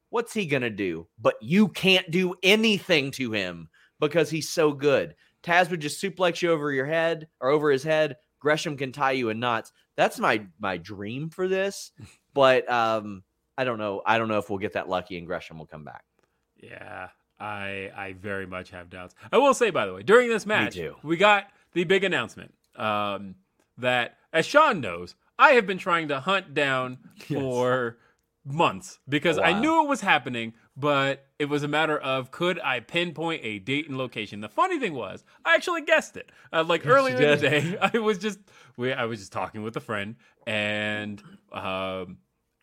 [0.09, 1.07] what's he going to do?
[1.19, 3.69] But you can't do anything to him
[4.07, 5.15] because he's so good.
[5.43, 8.15] Taz would just suplex you over your head or over his head.
[8.39, 9.71] Gresham can tie you in knots.
[9.95, 11.91] That's my my dream for this.
[12.33, 13.23] But um,
[13.57, 14.01] I don't know.
[14.05, 16.03] I don't know if we'll get that lucky and Gresham will come back.
[16.57, 17.07] Yeah,
[17.39, 19.15] I I very much have doubts.
[19.31, 23.35] I will say, by the way, during this match, we got the big announcement um,
[23.77, 26.97] that, as Sean knows, I have been trying to hunt down
[27.29, 27.39] Yes.
[27.39, 27.97] for
[28.43, 32.79] months because I knew it was happening, but it was a matter of could I
[32.79, 34.41] pinpoint a date and location.
[34.41, 36.31] The funny thing was, I actually guessed it.
[36.51, 38.39] Uh, like earlier in the day, I was just
[38.77, 40.15] we I was just talking with a friend
[40.45, 41.21] and
[41.51, 42.17] um,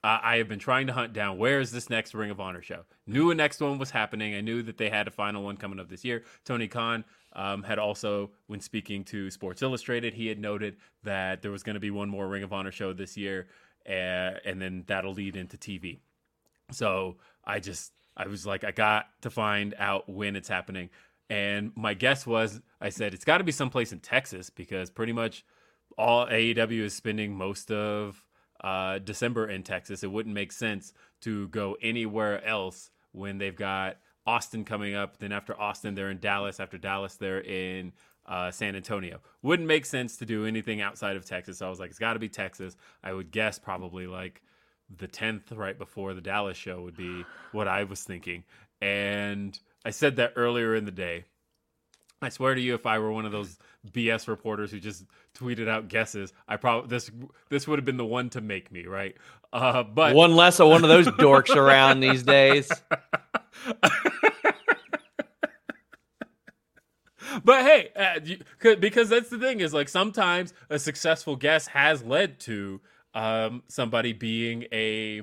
[0.04, 2.60] uh, I have been trying to hunt down where is this next Ring of Honor
[2.60, 2.82] show.
[3.06, 4.34] Knew a next one was happening.
[4.34, 6.24] I knew that they had a final one coming up this year.
[6.44, 7.04] Tony Khan
[7.34, 11.74] um, had also, when speaking to Sports Illustrated, he had noted that there was going
[11.74, 13.46] to be one more Ring of Honor show this year,
[13.88, 16.00] uh, and then that'll lead into TV.
[16.72, 20.90] So I just, I was like, I got to find out when it's happening.
[21.30, 25.12] And my guess was, I said, it's got to be someplace in Texas because pretty
[25.12, 25.44] much
[25.96, 28.22] all AEW is spending most of
[28.62, 30.02] uh, December in Texas.
[30.02, 30.92] It wouldn't make sense
[31.22, 33.96] to go anywhere else when they've got
[34.26, 35.18] Austin coming up.
[35.18, 36.60] Then after Austin, they're in Dallas.
[36.60, 37.92] After Dallas, they're in
[38.26, 39.20] uh, San Antonio.
[39.42, 41.58] Wouldn't make sense to do anything outside of Texas.
[41.58, 42.76] So I was like, it's got to be Texas.
[43.02, 44.42] I would guess probably like
[44.98, 48.44] the 10th right before the Dallas show would be what I was thinking.
[48.80, 51.24] And I said that earlier in the day.
[52.20, 53.58] I swear to you, if I were one of those
[53.90, 57.10] BS reporters who just tweeted out guesses, I probably this
[57.48, 59.16] this would have been the one to make me right.
[59.52, 62.70] Uh, but one less of one of those dorks around these days.
[67.44, 68.20] but hey, uh,
[68.76, 72.80] because that's the thing is like sometimes a successful guess has led to
[73.14, 75.22] um, somebody being a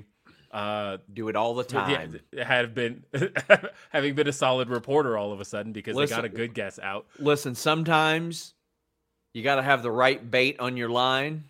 [0.51, 2.19] uh, do it all the time.
[2.31, 3.03] Yeah, had been
[3.89, 6.53] having been a solid reporter all of a sudden because listen, they got a good
[6.53, 7.05] guess out.
[7.19, 8.53] Listen, sometimes
[9.33, 11.43] you got to have the right bait on your line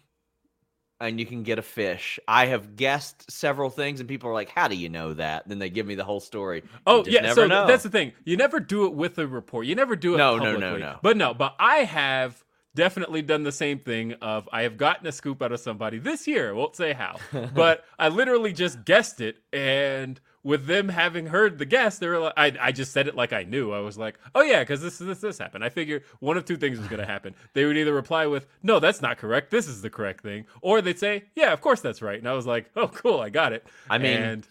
[1.01, 2.19] and you can get a fish.
[2.27, 5.59] I have guessed several things, and people are like, "How do you know that?" Then
[5.59, 6.63] they give me the whole story.
[6.85, 7.67] Oh yeah, so know.
[7.67, 8.11] that's the thing.
[8.25, 9.65] You never do it with a report.
[9.65, 10.17] You never do it.
[10.17, 10.59] No, publicly.
[10.59, 10.99] no, no, no.
[11.01, 12.43] But no, but I have
[12.75, 16.27] definitely done the same thing of I have gotten a scoop out of somebody this
[16.27, 16.49] year.
[16.49, 17.17] I won't say how,
[17.53, 22.19] but I literally just guessed it and with them having heard the guess, they were
[22.19, 23.71] like, I, I just said it like I knew.
[23.71, 25.63] I was like, oh yeah, because this this this happened.
[25.63, 27.35] I figured one of two things was going to happen.
[27.53, 29.49] They would either reply with, no, that's not correct.
[29.49, 32.17] This is the correct thing, or they'd say, yeah, of course that's right.
[32.17, 33.65] And I was like, oh cool, I got it.
[33.89, 34.21] I mean.
[34.21, 34.47] And,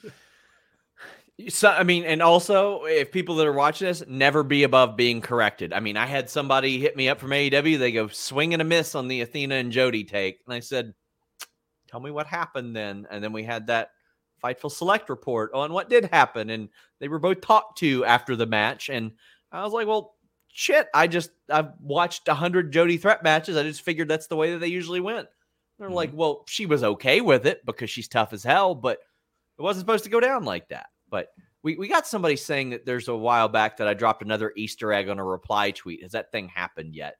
[1.46, 5.20] so, I mean, and also, if people that are watching this never be above being
[5.20, 5.72] corrected.
[5.72, 7.78] I mean, I had somebody hit me up from AEW.
[7.78, 10.94] They go swing and a miss on the Athena and Jody take, and I said,
[11.86, 13.90] "Tell me what happened then." And then we had that
[14.42, 18.46] Fightful Select report on what did happen, and they were both talked to after the
[18.46, 18.88] match.
[18.88, 19.12] And
[19.52, 20.16] I was like, "Well,
[20.48, 20.88] shit!
[20.92, 23.56] I just I've watched a hundred Jody threat matches.
[23.56, 25.28] I just figured that's the way that they usually went."
[25.78, 25.94] They're mm-hmm.
[25.94, 28.98] like, "Well, she was okay with it because she's tough as hell, but
[29.56, 31.28] it wasn't supposed to go down like that." But
[31.62, 34.92] we, we got somebody saying that there's a while back that I dropped another Easter
[34.92, 36.02] egg on a reply tweet.
[36.02, 37.16] Has that thing happened yet?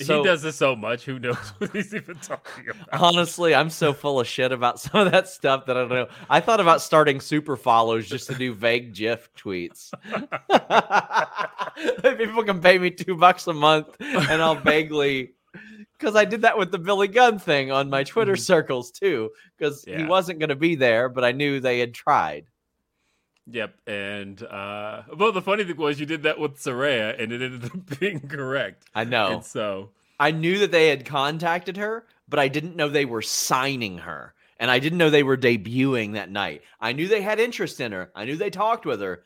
[0.00, 1.04] so, he does this so much.
[1.04, 3.00] Who knows what he's even talking about?
[3.00, 6.08] Honestly, I'm so full of shit about some of that stuff that I don't know.
[6.28, 9.92] I thought about starting super follows just to do vague GIF tweets.
[12.18, 15.34] People can pay me two bucks a month, and I'll vaguely
[15.98, 18.40] because I did that with the Billy Gunn thing on my Twitter mm-hmm.
[18.40, 19.98] circles too, because yeah.
[19.98, 22.46] he wasn't going to be there, but I knew they had tried.
[23.50, 27.42] Yep, and uh, well, the funny thing was you did that with Saraya, and it
[27.42, 28.84] ended up being correct.
[28.94, 29.36] I know.
[29.36, 29.90] And so
[30.20, 34.34] I knew that they had contacted her, but I didn't know they were signing her,
[34.58, 36.62] and I didn't know they were debuting that night.
[36.80, 38.10] I knew they had interest in her.
[38.14, 39.24] I knew they talked with her,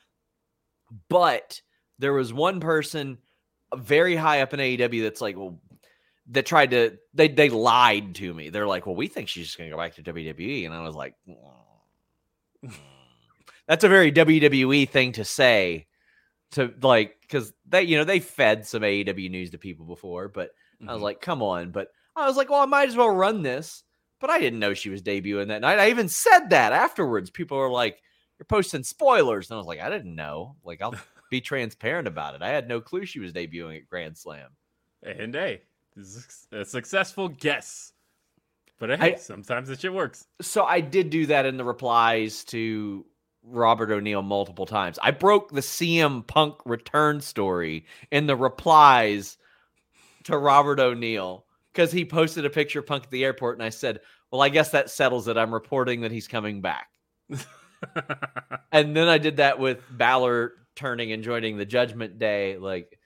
[1.08, 1.60] but
[1.98, 3.18] there was one person
[3.76, 5.58] very high up in AEW that's like, well,
[6.32, 8.48] that tried to they they lied to me.
[8.48, 10.82] They're like, "Well, we think she's just going to go back to WWE," and I
[10.82, 12.74] was like, mm.
[13.68, 15.86] "That's a very WWE thing to say."
[16.52, 20.50] To like, because they you know they fed some AEW news to people before, but
[20.50, 20.88] mm-hmm.
[20.88, 21.04] I was mm-hmm.
[21.04, 23.84] like, "Come on!" But I was like, "Well, I might as well run this."
[24.20, 25.80] But I didn't know she was debuting that night.
[25.80, 27.30] I even said that afterwards.
[27.30, 28.00] People were like,
[28.38, 30.94] "You're posting spoilers," and I was like, "I didn't know." Like, I'll
[31.30, 32.42] be transparent about it.
[32.42, 34.50] I had no clue she was debuting at Grand Slam.
[35.02, 35.62] And hey,
[36.52, 37.92] a successful guess.
[38.78, 40.26] But hey, I, sometimes the shit works.
[40.40, 43.06] So I did do that in the replies to
[43.44, 44.98] Robert O'Neill multiple times.
[45.02, 49.38] I broke the CM Punk return story in the replies
[50.24, 53.70] to Robert O'Neill because he posted a picture of Punk at the airport, and I
[53.70, 55.36] said, "Well, I guess that settles it.
[55.36, 56.88] I'm reporting that he's coming back."
[58.72, 62.98] and then I did that with Balor turning and joining the Judgment Day, like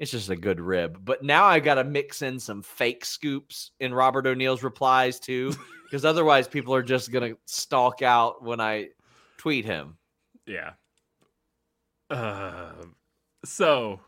[0.00, 0.98] it's just a good rib.
[1.04, 5.54] But now I got to mix in some fake scoops in Robert O'Neill's replies too,
[5.84, 8.88] because otherwise people are just gonna stalk out when I
[9.36, 9.98] tweet him.
[10.46, 10.72] Yeah.
[12.08, 12.72] Uh,
[13.44, 14.00] so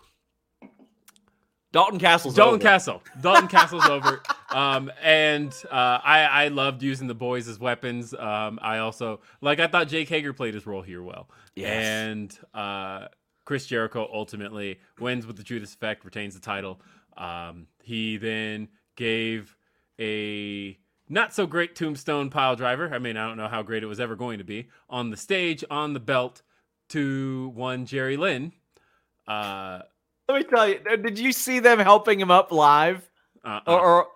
[1.72, 2.62] Dalton Castle's Dalton over.
[2.62, 3.03] Castle.
[3.20, 4.20] Dalton Castle's over.
[4.53, 8.12] Um, and uh, I I loved using the boys as weapons.
[8.12, 11.30] Um, I also like I thought Jake Hager played his role here well.
[11.57, 11.82] Yes.
[11.82, 13.07] And uh,
[13.45, 16.80] Chris Jericho ultimately wins with the Judas effect, retains the title.
[17.16, 19.57] Um, he then gave
[20.01, 20.78] a
[21.09, 22.93] not so great tombstone pile driver.
[22.93, 25.16] I mean, I don't know how great it was ever going to be on the
[25.16, 26.43] stage on the belt
[26.90, 28.53] to one Jerry Lynn.
[29.26, 29.80] Uh,
[30.28, 33.09] Let me tell you, did you see them helping him up live?
[33.45, 34.07] uh, Or, or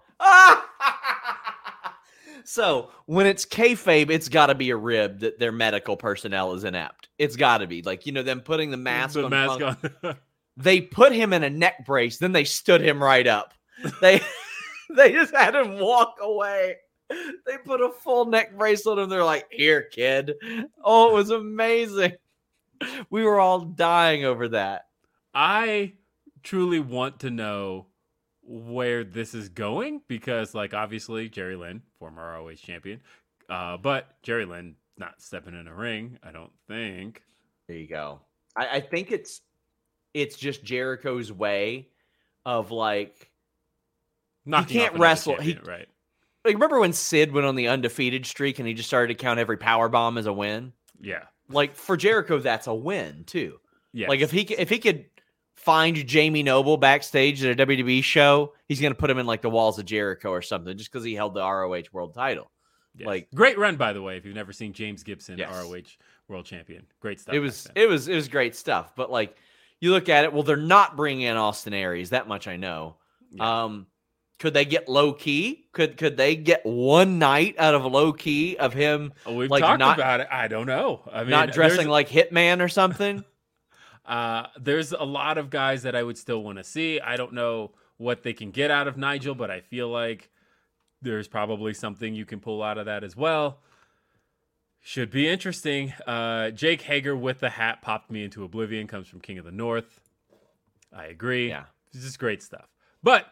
[2.47, 6.65] so when it's kayfabe, it's got to be a rib that their medical personnel is
[6.65, 7.09] inept.
[7.19, 9.31] It's got to be like you know them putting the mask the on.
[9.31, 9.95] mask Punk.
[10.03, 10.17] on.
[10.59, 13.53] They put him in a neck brace, then they stood him right up.
[14.01, 14.23] They
[14.97, 16.77] they just had him walk away.
[17.11, 19.11] They put a full neck brace on him.
[19.11, 20.33] They're like, "Here, kid."
[20.83, 22.13] Oh, it was amazing.
[23.11, 24.87] We were all dying over that.
[25.35, 25.93] I
[26.43, 27.89] truly want to know
[28.47, 33.01] where this is going because, like, obviously Jerry Lynn, former ROH champion,
[33.49, 36.19] uh, but Jerry Lynn not stepping in a ring.
[36.23, 37.23] I don't think.
[37.69, 38.21] There you go.
[38.57, 39.41] I, I think it's
[40.15, 41.89] it's just Jericho's way
[42.47, 43.31] of like
[44.45, 45.37] Knocking can't off another wrestle.
[45.37, 45.89] He- right?
[46.45, 49.41] like remember when Sid went on the undefeated streak and he just started to count
[49.41, 50.73] every power bomb as a win?
[51.01, 51.25] Yeah.
[51.51, 53.59] Like for Jericho, that's a win too.
[53.93, 54.09] Yeah.
[54.09, 55.07] Like if he if he could
[55.57, 59.51] find Jamie Noble backstage at a WWE show, he's gonna put him in like the
[59.51, 62.51] walls of Jericho or something just because he held the ROH World Title.
[63.05, 64.17] like- great run by the way.
[64.17, 65.51] If you've never seen James Gibson, Yes.
[65.53, 65.97] ROH
[66.29, 67.35] World Champion, great stuff.
[67.35, 68.95] it was it was it was great stuff.
[68.97, 69.37] But like
[69.81, 72.11] you look at it, well, they're not bringing in Austin Aries.
[72.11, 72.97] That much I know.
[73.33, 73.65] Yeah.
[73.65, 73.87] Um,
[74.39, 75.67] could they get Low Ki?
[75.73, 79.79] Could could they get one night out of Low Ki of him We've like, talked
[79.79, 80.29] not- about it.
[80.31, 81.03] I don't know.
[81.13, 83.25] I mean, not dressing like Hitman or something?
[84.07, 87.01] Uh, there's a lot of guys that I would still want to see.
[87.01, 90.31] I don't know what they can get out of Nigel, but I feel like
[91.03, 93.59] there's probably something you can pull out of that as well.
[94.81, 95.93] Should be interesting.
[96.07, 98.87] Uh, Jake Hager with the hat popped me into oblivion.
[98.87, 100.01] Comes from King of the North.
[100.95, 101.49] I agree.
[101.49, 101.65] Yeah.
[101.93, 102.69] This is great stuff.
[103.03, 103.27] But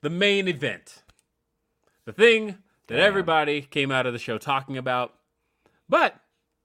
[0.00, 1.02] the main event,
[2.04, 3.00] the thing that Damn.
[3.00, 5.14] everybody came out of the show talking about,
[5.88, 6.16] but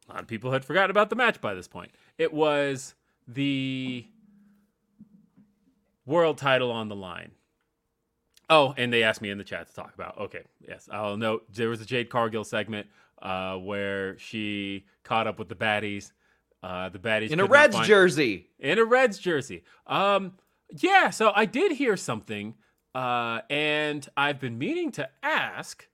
[0.07, 1.91] a lot of people had forgotten about the match by this point.
[2.17, 2.95] It was
[3.27, 4.05] the
[6.05, 7.31] world title on the line.
[8.49, 10.17] Oh, and they asked me in the chat to talk about.
[10.19, 12.87] Okay, yes, I'll note there was a Jade Cargill segment
[13.21, 16.11] uh, where she caught up with the baddies.
[16.61, 18.49] Uh, the baddies In a Reds find- jersey.
[18.59, 19.63] in a Reds jersey.
[19.87, 20.33] Um,
[20.79, 22.55] yeah, so I did hear something,
[22.95, 25.87] uh, and I've been meaning to ask.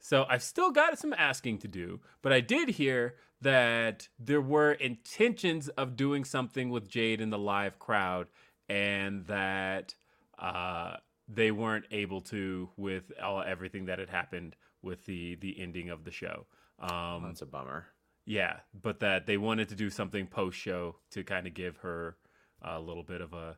[0.00, 4.72] So I've still got some asking to do, but I did hear that there were
[4.72, 8.28] intentions of doing something with Jade in the live crowd,
[8.68, 9.94] and that
[10.38, 10.96] uh,
[11.28, 16.04] they weren't able to with all, everything that had happened with the the ending of
[16.04, 16.46] the show.
[16.80, 17.86] Um, That's a bummer.
[18.26, 22.16] yeah, but that they wanted to do something post show to kind of give her
[22.62, 23.56] a little bit of a,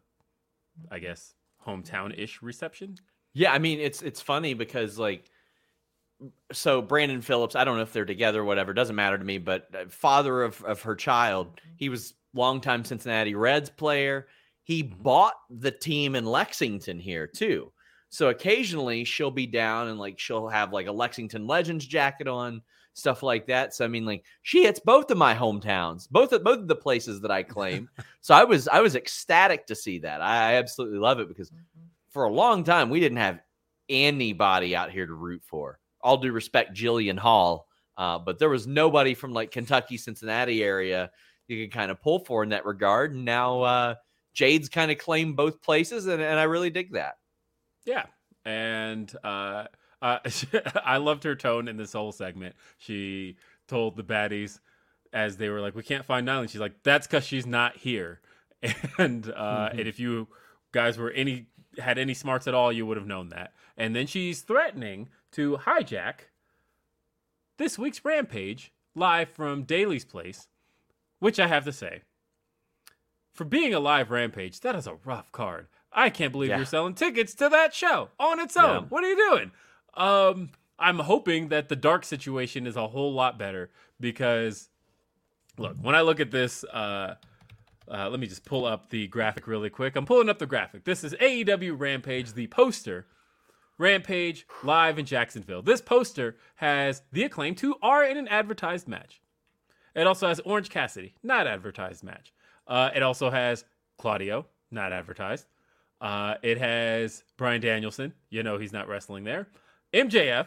[0.90, 1.34] I guess,
[1.66, 2.96] hometown ish reception.
[3.32, 5.30] Yeah, I mean it's it's funny because like
[6.52, 9.38] so Brandon Phillips, I don't know if they're together or whatever, doesn't matter to me,
[9.38, 14.26] but uh, father of of her child, he was longtime Cincinnati Reds player.
[14.62, 17.72] He bought the team in Lexington here too.
[18.10, 22.62] So occasionally she'll be down and like she'll have like a Lexington Legends jacket on,
[22.92, 23.74] stuff like that.
[23.74, 26.76] So I mean like she hits both of my hometowns, both of both of the
[26.76, 27.88] places that I claim.
[28.20, 30.20] so I was I was ecstatic to see that.
[30.20, 31.50] I, I absolutely love it because
[32.10, 33.40] for a long time we didn't have
[33.88, 35.78] anybody out here to root for.
[36.02, 41.10] All due respect, Jillian Hall, uh, but there was nobody from like Kentucky, Cincinnati area
[41.50, 43.12] you could kind of pull for in that regard.
[43.12, 43.94] And now uh,
[44.32, 47.14] Jade's kind of claimed both places, and, and I really dig that.
[47.84, 48.06] Yeah,
[48.44, 49.64] and uh,
[50.00, 50.18] uh,
[50.84, 52.54] I loved her tone in this whole segment.
[52.78, 53.36] She
[53.68, 54.60] told the baddies
[55.12, 58.20] as they were like, "We can't find Nyland." She's like, "That's because she's not here."
[58.98, 60.28] And uh, and if you
[60.72, 61.46] guys were any
[61.80, 63.52] had any smarts at all, you would have known that.
[63.76, 66.28] And then she's threatening to hijack
[67.56, 70.48] this week's Rampage live from Daly's place,
[71.18, 72.02] which I have to say,
[73.32, 75.68] for being a live Rampage, that is a rough card.
[75.92, 76.56] I can't believe Yeah.
[76.56, 78.82] you're selling tickets to that show on its own.
[78.84, 78.88] Yeah.
[78.88, 79.52] What are you doing?
[79.94, 84.68] Um, I'm hoping that the dark situation is a whole lot better because,
[85.58, 87.16] look, when I look at this, uh,
[87.92, 89.96] uh, let me just pull up the graphic really quick.
[89.96, 90.84] I'm pulling up the graphic.
[90.84, 93.06] This is AEW Rampage, the poster.
[93.78, 95.62] Rampage live in Jacksonville.
[95.62, 99.20] This poster has the acclaimed who are in an advertised match.
[99.94, 102.32] It also has Orange Cassidy, not advertised match.
[102.66, 103.64] Uh, it also has
[103.98, 105.46] Claudio, not advertised.
[106.00, 108.12] Uh, it has Bryan Danielson.
[108.28, 109.48] You know he's not wrestling there.
[109.92, 110.46] MJF,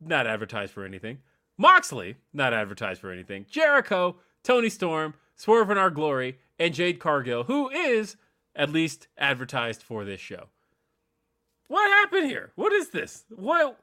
[0.00, 1.18] not advertised for anything.
[1.58, 3.46] Moxley, not advertised for anything.
[3.50, 8.16] Jericho, Toni Storm, Swerve in Our Glory, and Jade Cargill, who is
[8.54, 10.48] at least advertised for this show.
[11.68, 12.52] What happened here?
[12.54, 13.24] What is this?
[13.30, 13.78] What?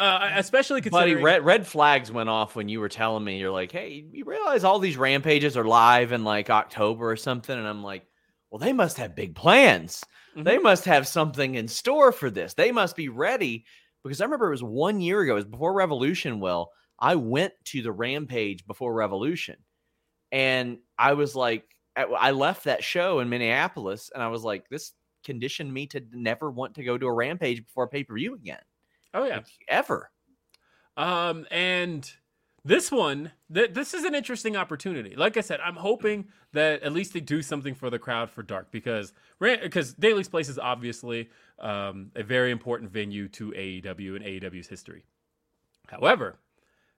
[0.00, 3.50] uh, especially Buddy, considering red red flags went off when you were telling me you're
[3.50, 7.66] like, hey, you realize all these rampages are live in like October or something, and
[7.66, 8.06] I'm like,
[8.50, 10.04] well, they must have big plans.
[10.36, 10.44] Mhm.
[10.44, 12.54] They must have something in store for this.
[12.54, 13.64] They must be ready
[14.04, 16.38] because I remember it was one year ago, it was before Revolution.
[16.38, 19.56] Will I went to the rampage before Revolution,
[20.30, 21.64] and I was like,
[21.98, 24.92] I I left that show in Minneapolis, and I was like, this
[25.24, 28.34] conditioned me to never want to go to a rampage before a pay per view
[28.34, 28.60] again,
[29.14, 30.10] oh yeah, like, ever.
[30.96, 32.10] Um, and
[32.64, 35.14] this one, th- this is an interesting opportunity.
[35.14, 38.42] Like I said, I'm hoping that at least they do something for the crowd for
[38.42, 44.24] Dark because because Daly's Place is obviously um, a very important venue to AEW and
[44.24, 45.04] AEW's history.
[45.86, 46.38] However,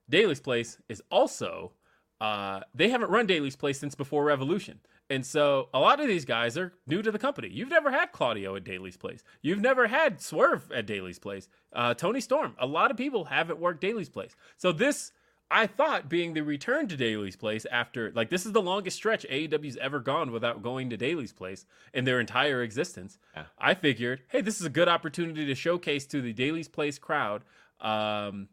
[0.09, 1.73] Daly's Place is also
[2.21, 4.81] uh, they haven't run Daly's Place since before Revolution.
[5.09, 7.49] And so a lot of these guys are new to the company.
[7.49, 9.25] You've never had Claudio at Daly's Place.
[9.43, 11.49] You've never had Swerve at Daly's Place.
[11.73, 12.55] Uh, Toni Storm.
[12.59, 14.37] A lot of people haven't worked Daly's Place.
[14.57, 15.11] So this,
[15.51, 19.27] I thought, being the return to Daly's Place after, like, this is the longest stretch
[19.29, 23.19] AEW's ever gone without going to Daly's Place in their entire existence.
[23.35, 23.45] Yeah.
[23.59, 27.43] I figured, hey, this is a good opportunity to showcase to the Daly's Place crowd
[27.81, 28.49] um,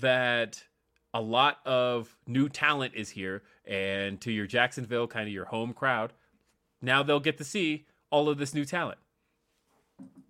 [0.00, 0.64] that
[1.16, 5.72] a lot of new talent is here and to your Jacksonville kind of your home
[5.72, 6.12] crowd
[6.82, 8.98] now they'll get to see all of this new talent.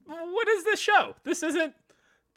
[0.07, 1.16] What is this show?
[1.24, 1.74] This isn't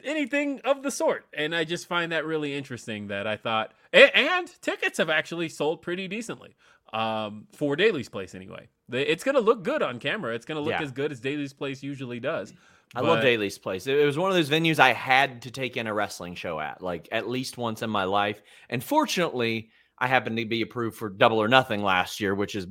[0.04, 1.26] anything of the sort.
[1.34, 5.50] And I just find that really interesting that I thought and, and tickets have actually
[5.50, 6.56] sold pretty decently
[6.91, 8.68] um, for Daly's Place anyway.
[8.91, 10.34] It's going to look good on camera.
[10.34, 10.82] It's going to look Yeah.
[10.82, 12.54] as good as Daly's Place usually does
[12.96, 13.86] I love Daly's Place.
[13.86, 16.82] It, was one of those venues I had to take in a wrestling show at,
[16.82, 18.42] like at least once in my life.
[18.68, 19.70] And fortunately,
[20.00, 22.66] I happened to be approved for Double or Nothing last year, which is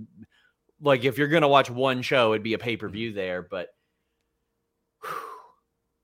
[0.81, 3.43] like if you're gonna watch one show, it'd be a pay per view there.
[3.43, 3.69] But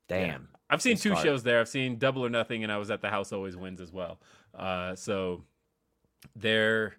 [0.09, 1.25] damn, I've seen two hard.
[1.25, 1.61] shows there.
[1.61, 4.21] I've seen Double or Nothing, and I was at the House Always Wins as well.
[4.57, 5.43] Uh, so
[6.37, 6.95] there,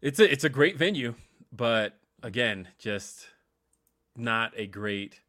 [0.00, 1.14] it's a it's a great venue,
[1.52, 3.26] but again, just
[4.16, 5.20] not a great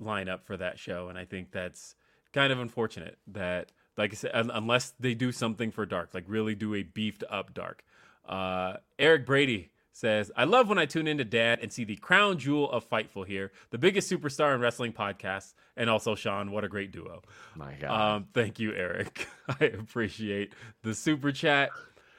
[0.00, 1.94] lineup for that show, and I think that's
[2.32, 3.18] kind of unfortunate.
[3.28, 6.82] That, like I said, un- unless they do something for Dark, like really do a
[6.82, 7.84] beefed up Dark.
[8.26, 12.38] Uh, Eric Brady says, I love when I tune into Dad and see the crown
[12.38, 16.50] jewel of Fightful here, the biggest superstar in wrestling podcasts, and also Sean.
[16.50, 17.22] What a great duo.
[17.54, 18.16] my god.
[18.16, 19.28] Um, thank you, Eric.
[19.60, 21.70] I appreciate the super chat.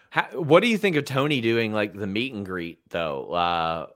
[0.10, 3.34] How, what do you think of Tony doing like the meet and greet though?
[3.34, 3.88] Uh,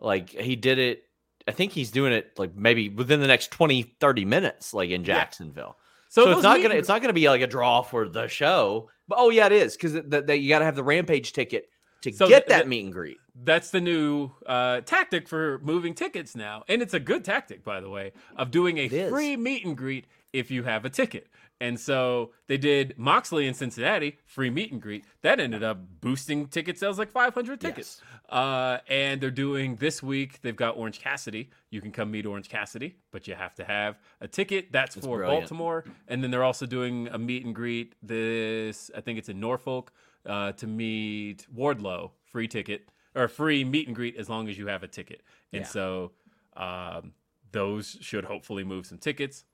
[0.00, 1.04] like he did it.
[1.48, 5.02] I think he's doing it like maybe within the next 20, 30 minutes, like in
[5.04, 5.76] Jacksonville.
[6.10, 8.90] So, those it's not gonna it's not gonna be like a draw for the show.
[9.08, 11.68] But oh yeah, it is because that you got to have the rampage ticket
[12.02, 13.16] to So get that the- meet and greet.
[13.44, 17.80] That's the new uh, tactic for moving tickets now, and it's a good tactic, by
[17.80, 19.10] the way, of doing a It is.
[19.10, 21.28] free meet and greet if you have a ticket.
[21.60, 25.04] And so they did Moxley in Cincinnati, free meet and greet.
[25.22, 28.00] That ended up boosting ticket sales like 500 tickets.
[28.28, 31.50] Uh, and they're doing this week, they've got Orange Cassidy.
[31.70, 34.70] You can come meet Orange Cassidy, but you have to have a ticket.
[34.70, 35.42] That's, That's for brilliant.
[35.42, 35.84] Baltimore.
[36.06, 39.92] And then they're also doing a meet and greet this, I think it's in Norfolk,
[40.26, 44.68] uh, to meet Wardlow, free ticket or free meet and greet as long as you
[44.68, 45.22] have a ticket.
[45.52, 45.66] And Yeah.
[45.68, 46.12] so
[46.56, 47.14] um,
[47.50, 49.44] those should hopefully move some tickets.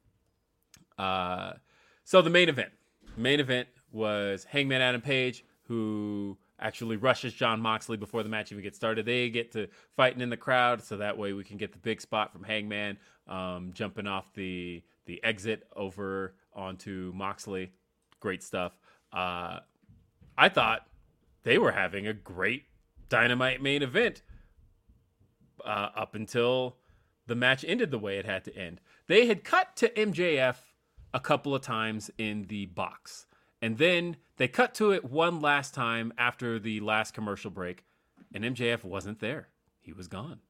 [0.98, 1.52] Uh,
[2.04, 2.70] so the main event,
[3.16, 8.62] main event was Hangman Adam Page, who actually rushes Jon Moxley before the match even
[8.62, 9.06] gets started.
[9.06, 12.00] They get to fighting in the crowd, so that way we can get the big
[12.00, 17.72] spot from Hangman um, jumping off the the exit over onto Moxley.
[18.20, 18.78] Great stuff.
[19.12, 19.60] Uh,
[20.36, 20.86] I thought
[21.42, 22.64] they were having a great
[23.08, 24.22] dynamite main event
[25.64, 26.76] uh, up until
[27.26, 28.80] the match ended the way it had to end.
[29.06, 30.56] They had cut to MJF
[31.14, 33.26] a couple of times in the box.
[33.62, 37.84] And then they cut to it one last time after the last commercial break,
[38.34, 39.48] and MJF wasn't there.
[39.80, 40.40] He was gone.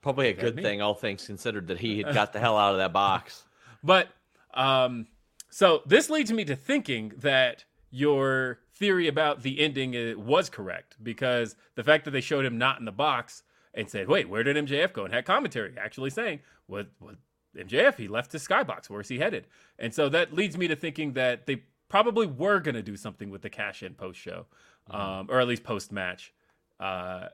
[0.00, 2.78] Probably a good thing, all things considered, that he had got the hell out of
[2.78, 3.44] that box.
[3.84, 4.10] But
[4.54, 5.08] um,
[5.50, 10.96] so this leads me to thinking that your theory about the ending uh, was correct
[11.02, 13.42] because the fact that they showed him not in the box
[13.74, 16.90] and said, "Wait, where did MJF go?" and had commentary actually saying, "What?
[17.00, 17.16] What?
[17.56, 17.96] MJF?
[17.96, 18.88] He left his skybox.
[18.88, 19.46] Where's he headed?"
[19.78, 23.30] And so that leads me to thinking that they probably were going to do something
[23.30, 24.46] with the cash-in post-show,
[24.90, 26.32] um, or at least post-match,
[26.80, 27.26] uh,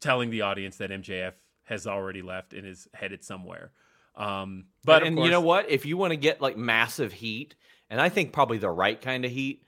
[0.00, 1.32] telling the audience that MJF
[1.64, 3.72] has already left and is headed somewhere.
[4.16, 5.70] Um, but of and you know what?
[5.70, 7.54] If you want to get like massive heat,
[7.90, 9.64] and I think probably the right kind of heat,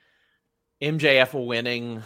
[0.80, 2.02] MJF winning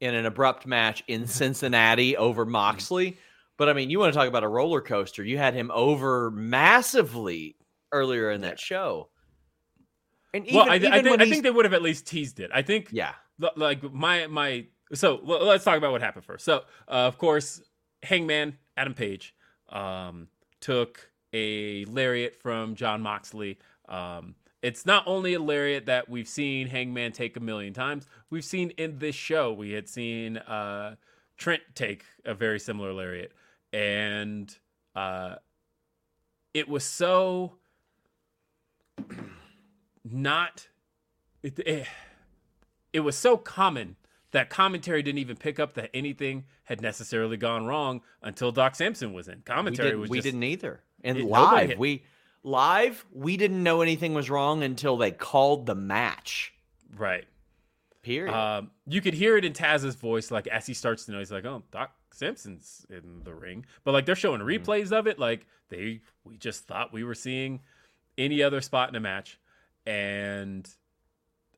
[0.00, 3.18] in an abrupt match in Cincinnati over Moxley.
[3.56, 5.22] But I mean, you want to talk about a roller coaster?
[5.22, 7.56] You had him over massively
[7.92, 9.08] earlier in that show.
[10.32, 12.40] And even, well, I, even I, think, I think they would have at least teased
[12.40, 12.50] it.
[12.52, 13.12] I think yeah,
[13.56, 17.62] like my my so let's talk about what happened first so uh, of course
[18.02, 19.34] hangman adam page
[19.70, 20.28] um,
[20.60, 23.58] took a lariat from jon moxley
[23.88, 28.44] um, it's not only a lariat that we've seen hangman take a million times we've
[28.44, 30.94] seen in this show we had seen uh,
[31.36, 33.32] trent take a very similar lariat
[33.74, 34.56] and
[34.94, 35.34] uh,
[36.54, 37.56] it was so
[40.04, 40.68] not
[41.42, 41.86] it, it,
[42.92, 43.96] it was so common
[44.30, 49.12] that commentary didn't even pick up that anything had necessarily gone wrong until Doc Sampson
[49.12, 49.36] was in.
[49.36, 50.80] we, Commentary didn't, was we just didn't either.
[51.02, 52.04] And It- live, we
[52.44, 56.54] live we didn't know anything was wrong until they called the match.
[56.96, 57.24] right.
[58.04, 58.32] Period.
[58.34, 61.32] Um, you could hear it in Taz's voice, like as he starts to know, he's
[61.32, 64.62] like, "Oh, Doc Simpson's in the ring," but like they're showing Mm-hmm.
[64.70, 67.60] replays of it, like they we just thought we were seeing
[68.16, 69.40] any other spot in a match.
[69.86, 70.68] And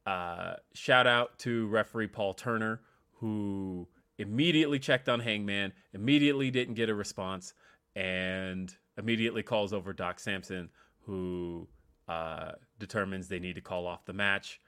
[0.06, 2.80] uh, shout out to referee Paul Turner,
[3.14, 7.54] who immediately checked on Hangman, immediately didn't get a response,
[7.94, 10.70] and immediately calls over Doc Sampson,
[11.00, 11.68] who
[12.08, 14.60] uh, determines they need to call off the match.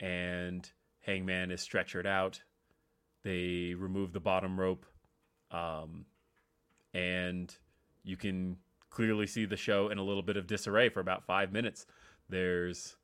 [0.00, 0.68] And
[1.06, 2.42] Hangman is stretchered out.
[3.22, 4.84] They remove the bottom rope.
[5.50, 6.06] Um,
[6.92, 7.54] and
[8.02, 8.56] you can
[8.90, 11.86] clearly see the show in a little bit of disarray for about five minutes.
[12.28, 12.96] There's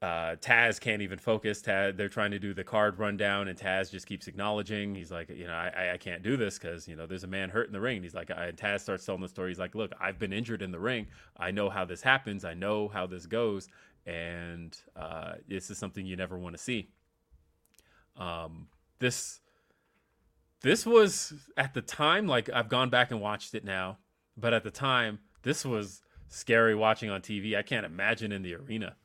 [0.00, 1.60] uh, Taz can't even focus.
[1.60, 4.94] Taz, they're trying to do the card rundown, and Taz just keeps acknowledging.
[4.94, 7.50] He's like, you know, I, I can't do this because you know there's a man
[7.50, 7.96] hurt in the ring.
[7.96, 9.50] And he's like, I, and Taz starts telling the story.
[9.50, 11.08] He's like, look, I've been injured in the ring.
[11.36, 12.44] I know how this happens.
[12.44, 13.68] I know how this goes,
[14.06, 16.88] and uh, this is something you never want to see.
[18.16, 18.68] Um,
[18.98, 19.40] this
[20.60, 23.98] this was at the time like I've gone back and watched it now,
[24.36, 27.56] but at the time this was scary watching on TV.
[27.56, 28.96] I can't imagine in the arena.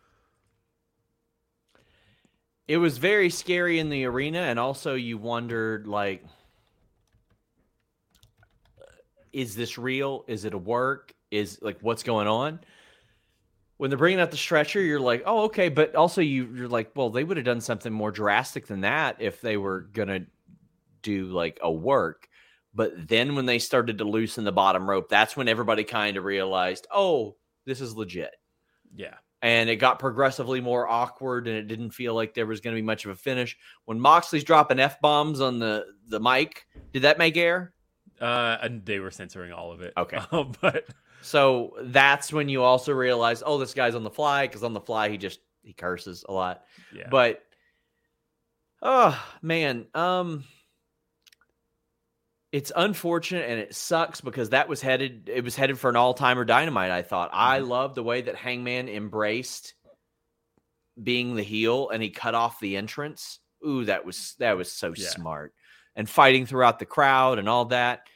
[2.68, 6.24] it was very scary in the arena, and also you wondered like,
[9.34, 10.24] is this real?
[10.28, 11.14] Is it a work?
[11.32, 12.60] Is like what's going on?
[13.78, 16.92] When they're bringing out the stretcher, you're like, oh, okay, but also you you're like,
[16.96, 20.22] well, they would have done something more drastic than that if they were gonna
[21.02, 22.28] do like a work.
[22.74, 26.24] But then when they started to loosen the bottom rope, that's when everybody kind of
[26.24, 27.36] realized, oh,
[27.66, 28.32] this is legit
[28.96, 29.16] Yeah.
[29.42, 32.82] and it got progressively more awkward and it didn't feel like there was going to
[32.82, 33.56] be much of a finish
[33.86, 37.74] when moxley's dropping f-bombs on the the mic did that make air
[38.22, 39.94] Uh, and they were censoring all of it.
[39.98, 40.20] Okay.
[40.32, 40.86] Um, but
[41.24, 44.82] so that's when you also realize oh this guy's on the fly because on the
[44.82, 46.64] fly he just he curses a lot
[46.94, 47.08] yeah.
[47.10, 47.42] but
[48.82, 50.44] oh man um
[52.52, 56.46] it's unfortunate and it sucks because that was headed it was headed for an all-timer
[56.46, 57.68] dynamite i thought i Mhm.
[57.70, 59.74] love the way that hangman embraced
[61.02, 64.94] being the heel and he cut off the entrance ooh that was that was so
[64.96, 65.08] Yeah.
[65.08, 65.54] smart
[65.96, 68.08] and fighting throughout the crowd and all that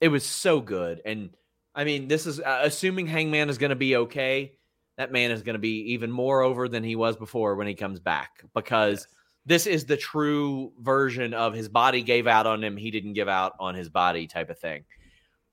[0.00, 1.30] it was so good and
[1.74, 4.52] i mean this is uh, assuming hangman is going to be okay
[4.98, 7.74] that man is going to be even more over than he was before when he
[7.74, 9.06] comes back because Yes.
[9.46, 13.28] this is the true version of his body gave out on him he didn't give
[13.28, 14.84] out on his body type of thing.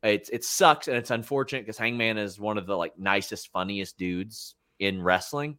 [0.03, 3.97] It's it sucks and it's unfortunate because hangman is one of the like nicest funniest
[3.97, 5.57] dudes in wrestling.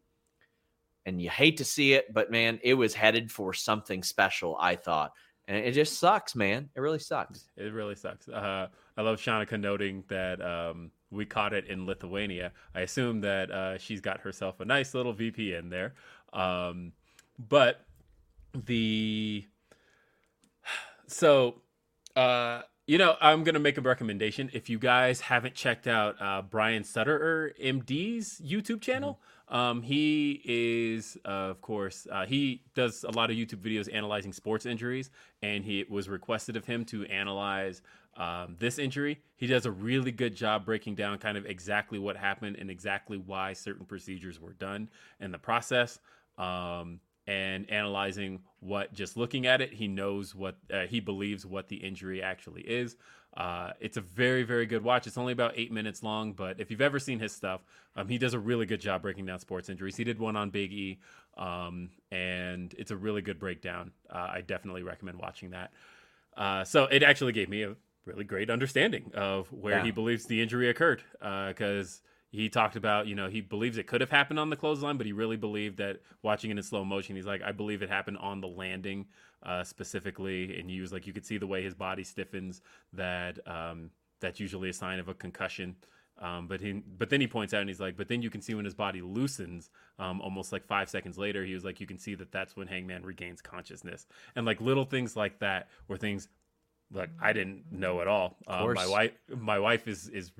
[1.05, 4.75] And you hate to see it but man it was headed for something special i
[4.75, 5.11] thought.
[5.47, 6.69] And it just sucks man.
[6.75, 7.49] It really sucks.
[7.57, 8.29] It really sucks.
[8.29, 8.67] Uh,
[8.97, 12.51] I love Shanika noting that um, we caught it in Lithuania.
[12.75, 15.93] I assume that uh, she's got herself a nice little VPN there.
[16.33, 16.93] Um,
[17.37, 17.85] but
[18.53, 19.45] the
[21.07, 21.61] so
[22.15, 24.49] uh, you know, I'm gonna make a recommendation.
[24.53, 31.17] If you guys haven't checked out uh, Brian Sutterer MD's YouTube channel, um, he is,
[31.25, 35.09] uh, of course, uh, he does a lot of YouTube videos analyzing sports injuries,
[35.41, 37.81] and he it was requested of him to analyze
[38.17, 39.19] um, this injury.
[39.37, 43.17] He does a really good job breaking down kind of exactly what happened and exactly
[43.17, 44.89] why certain procedures were done
[45.19, 45.99] in the process.
[46.37, 51.67] Um, and analyzing what just looking at it he knows what uh, he believes what
[51.67, 52.95] the injury actually is
[53.37, 56.71] uh, it's a very very good watch it's only about eight minutes long but if
[56.71, 57.61] you've ever seen his stuff
[57.95, 60.49] um, he does a really good job breaking down sports injuries he did one on
[60.49, 60.99] big e
[61.37, 65.71] um, and it's a really good breakdown uh, i definitely recommend watching that
[66.37, 67.75] uh, so it actually gave me a
[68.05, 69.83] really great understanding of where Yeah.
[69.85, 72.01] he believes the injury occurred because
[72.31, 75.05] he talked about you know he believes it could have happened on the clothesline but
[75.05, 78.17] he really believed that watching it in slow motion he's like i believe it happened
[78.17, 79.05] on the landing
[79.43, 82.61] uh, specifically and he was like you could see the way his body stiffens
[82.93, 85.75] that um, that's usually a sign of a concussion
[86.19, 88.41] Um, but he, but then he points out and he's like, but then you can
[88.41, 91.87] see when his body loosens, um, almost like five seconds later, he was like, you
[91.87, 94.05] can see that that's when Hangman regains consciousness,
[94.35, 96.27] and like little things like that were things
[96.93, 98.37] like I didn't know at all.
[98.47, 100.31] Um, my wife, my wife is is,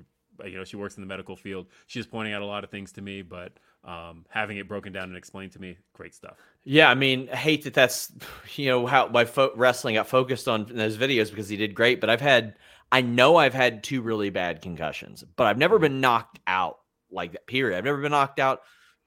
[0.44, 1.66] you know, she works in the medical field.
[1.86, 3.52] She's pointing out a lot of things to me, but
[3.84, 6.36] um, having it broken down and explained to me, great stuff.
[6.64, 8.12] Yeah, I mean, I hate that that's
[8.54, 12.00] you know how my fo- wrestling got focused on those videos because he did great.
[12.00, 12.56] But I've had,
[12.90, 16.78] I know I've had two really bad concussions, but I've never been knocked out
[17.10, 17.46] like that.
[17.46, 17.76] Period.
[17.76, 18.60] I've never been knocked out.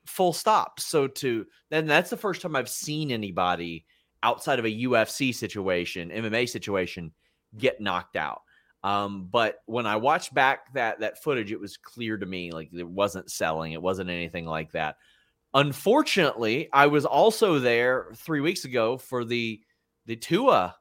[0.06, 0.80] Full stop.
[0.80, 3.86] So to then that's the first time I've seen anybody
[4.22, 7.12] outside of a UFC situation, MMA situation,
[7.58, 8.42] get knocked out.
[8.84, 12.70] Um, but when I watched back that that footage, it was clear to me like
[12.72, 14.98] it wasn't selling, it wasn't anything like that.
[15.54, 19.62] Unfortunately, I was also there three weeks ago for the
[20.06, 20.76] the Tua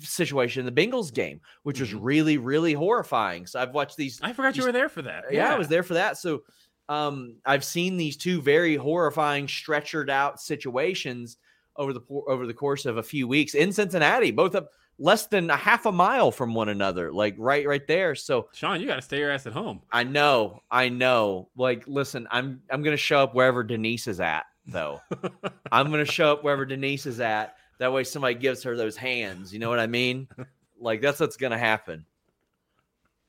[0.00, 1.98] situation, the Bengals game, which was Mhm.
[2.02, 3.46] really really horrifying.
[3.46, 4.20] So I've watched these.
[4.22, 5.24] I forgot you were there for that.
[5.32, 6.16] Yeah, I was there for that.
[6.18, 6.42] So
[6.88, 11.38] um, I've seen these two very horrifying, stretchered out situations
[11.76, 15.50] over the over the course of a few weeks in Cincinnati, both up less than
[15.50, 18.14] a half a mile from one another, like right right there.
[18.14, 19.82] So Sean, you got to stay your ass at home.
[19.92, 21.48] I know, I know.
[21.56, 25.00] Like, listen, I'm I'm gonna show up wherever Denise is at, though.
[25.72, 27.56] I'm gonna show up wherever Denise is at.
[27.78, 29.52] That way, somebody gives her those hands.
[29.52, 30.28] You know what I mean?
[30.76, 32.04] Like that's what's gonna happen.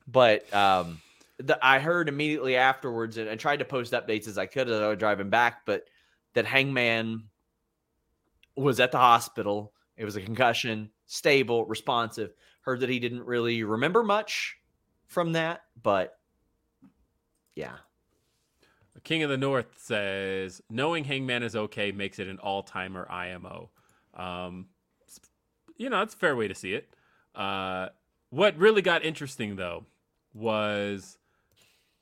[0.07, 0.99] But um,
[1.37, 4.81] the, I heard immediately afterwards, and I tried to post updates as I could as
[4.81, 5.85] I was driving back, but
[6.33, 7.29] that Hangman
[8.55, 9.73] was at the hospital.
[9.97, 12.33] It was a concussion, stable, responsive.
[12.61, 14.57] Heard that he didn't really remember much
[15.07, 16.17] from that, but
[17.55, 17.77] yeah.
[18.93, 23.69] The King of the North says knowing Hangman is okay makes it an all-timer IMO.
[24.13, 24.67] Um,
[25.77, 26.89] you know, that's a fair way to see it.
[27.33, 27.89] Uh,
[28.29, 29.85] what really got interesting though
[30.33, 31.17] was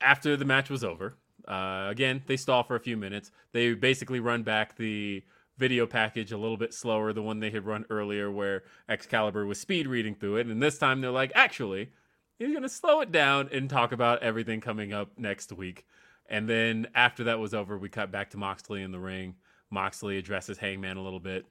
[0.00, 1.14] after the match was over.
[1.46, 3.30] Uh, again, they stall for a few minutes.
[3.52, 5.22] They basically run back the
[5.56, 9.60] video package a little bit slower, the one they had run earlier, where Excalibur was
[9.60, 10.46] speed reading through it.
[10.46, 11.90] And this time they're like, actually,
[12.38, 15.86] he's going to slow it down and talk about everything coming up next week.
[16.28, 19.36] And then after that was over, we cut back to Moxley in the ring.
[19.70, 21.46] Moxley addresses Hangman a little bit,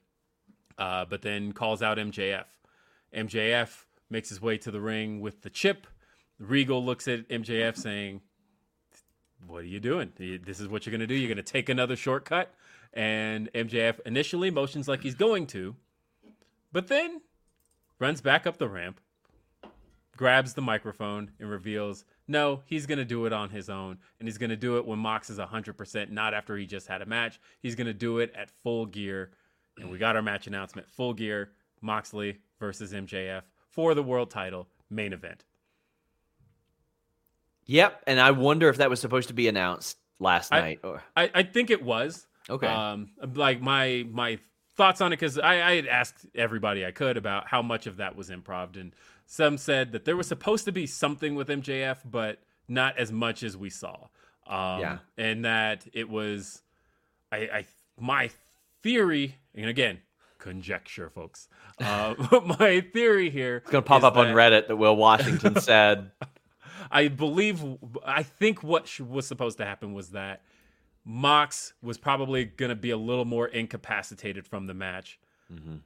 [0.78, 2.46] uh, but then calls out MJF.
[3.16, 5.88] MJF makes his way to the ring with the chip.
[6.40, 8.22] Regal looks at MJF saying,
[9.46, 10.12] What are you doing?
[10.18, 11.16] This is what you're going to do.
[11.16, 12.54] You're going to take another shortcut.
[12.94, 15.76] And MJF initially motions like he's going to,
[16.72, 17.22] but then
[18.00, 19.00] runs back up the ramp,
[20.16, 23.98] grabs the microphone, and reveals no, he's going to do it on his own.
[24.20, 27.02] And he's going to do it when Mox is 100%, not after he just had
[27.02, 27.40] a match.
[27.62, 29.32] He's going to do it at full gear.
[29.78, 31.52] And we got our match announcement full gear
[31.82, 35.44] Moxley versus MJF for the world title main event.
[37.66, 40.80] Yep, and I wonder if that was supposed to be announced last I- night.
[40.84, 42.28] Or, I, I think it was.
[42.50, 44.40] Okay, Um, like my my
[44.76, 47.98] thoughts on it because I, I had asked everybody I could about how much of
[47.98, 48.94] that was improv, and
[49.26, 53.44] some said that there was supposed to be something with MJF, but not as much
[53.44, 54.08] as we saw.
[54.48, 54.98] Um, Yeah.
[55.18, 56.62] and that it was,
[57.32, 57.66] I, I
[58.00, 58.30] my
[58.82, 60.00] theory, and again,
[60.40, 61.48] conjecture, folks.
[61.80, 62.16] Uh,
[62.60, 66.12] my theory here it's gonna pop is up on Reddit that Will Washington said.
[66.92, 67.64] I believe,
[68.06, 70.42] I think what was supposed to happen was that
[71.06, 75.20] Mox was probably going to be a little more incapacitated from the match.
[75.52, 75.82] Mhm.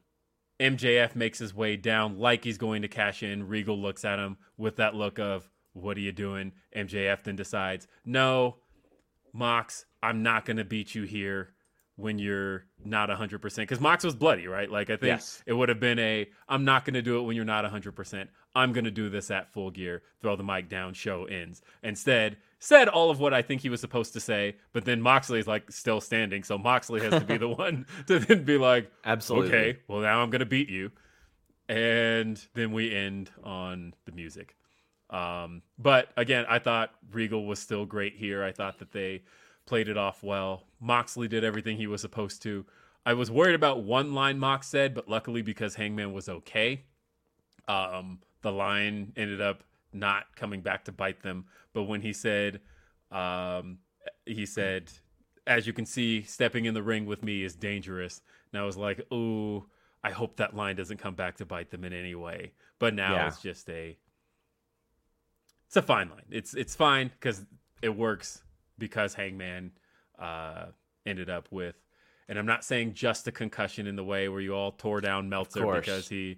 [0.59, 3.47] MJF makes his way down like he's going to cash in.
[3.47, 6.53] Regal looks at him with that look of, What are you doing?
[6.75, 8.57] MJF then decides, No,
[9.33, 11.53] Mox, I'm not going to beat you here
[11.97, 13.55] when you're not 100%.
[13.57, 14.71] Because Mox was bloody, right?
[14.71, 15.43] Like, I think Yes.
[15.45, 18.27] it would have been a, I'm not going to do it when you're not 100%.
[18.55, 21.61] I'm going to do this at full gear, throw the mic down, show ends.
[21.83, 25.39] Instead, said all of what I think he was supposed to say, but then Moxley
[25.39, 26.43] is like still standing.
[26.43, 29.49] So Moxley has to be the one to then be like, Absolutely.
[29.55, 30.91] Okay, well now I'm gonna beat you,
[31.69, 34.55] and then we end on the music.
[35.09, 38.43] Um, but again, I thought Regal was still great here.
[38.43, 39.23] I thought that they
[39.67, 40.63] played it off well.
[40.79, 42.65] Moxley did everything he was supposed to.
[43.05, 46.83] I was worried about one line Mox said, but luckily because Hangman was okay,
[47.67, 49.63] um, the line ended up
[49.93, 51.45] not coming back to bite them.
[51.73, 52.59] But when he said,
[53.11, 53.77] um,
[54.25, 54.91] he said,
[55.45, 58.21] as you can see, stepping in the ring with me is dangerous.
[58.51, 59.65] And I was like, ooh,
[60.03, 62.51] I hope that line doesn't come back to bite them in any way.
[62.79, 63.27] But now Yeah.
[63.27, 63.97] it's just a,
[65.67, 66.25] it's a fine line.
[66.29, 67.45] It's it's fine because
[67.81, 68.43] it works
[68.77, 69.71] because Hangman
[70.19, 70.65] uh,
[71.05, 71.75] ended up with
[72.29, 75.29] and I'm not saying just a concussion in the way where you all tore down
[75.29, 76.37] Meltzer because he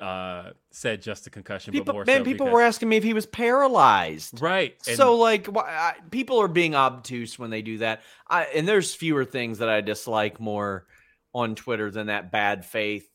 [0.00, 2.96] uh, said just a concussion, People, but more man, so people because- were asking me
[2.96, 4.40] if he was paralyzed.
[4.40, 4.74] right.
[4.88, 8.00] and- so like why, I, people are being obtuse when they do that
[8.30, 10.86] I, and there's fewer things that i dislike more
[11.34, 13.06] on twitter than that bad faith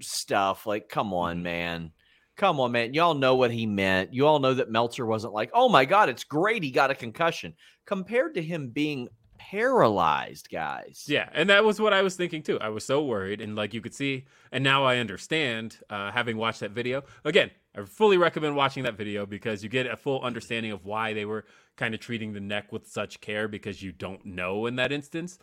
[0.00, 1.42] stuff like come on Mm-hmm.
[1.42, 1.92] man
[2.36, 5.50] come on man y'all know what he meant you all know that meltzer wasn't like
[5.54, 7.54] oh my god it's great he got a concussion
[7.88, 9.08] compared to him being
[9.38, 12.60] paralyzed guys Yeah, and that was what I was thinking too.
[12.60, 15.78] I was so worried, and like you could see, and now I understand.
[15.88, 19.86] Uh, having watched that video again, I fully recommend watching that video because you get
[19.86, 21.46] a full understanding of why they were
[21.76, 25.38] kind of treating the neck with such care because you don't know in that instance.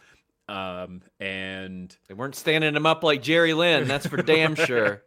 [0.47, 5.01] Um, and they weren't standing him up like jerry lynn that's for damn sure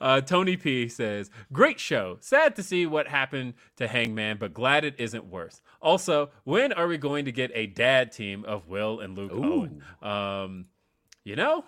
[0.00, 2.18] Uh, Tony P says, "Great show.
[2.20, 5.60] Sad to see what happened to Hangman, but glad it isn't worse.
[5.80, 9.82] Also, when are we going to get a dad team of Will and Luke Owen?
[10.02, 10.66] Um,
[11.24, 11.64] you know,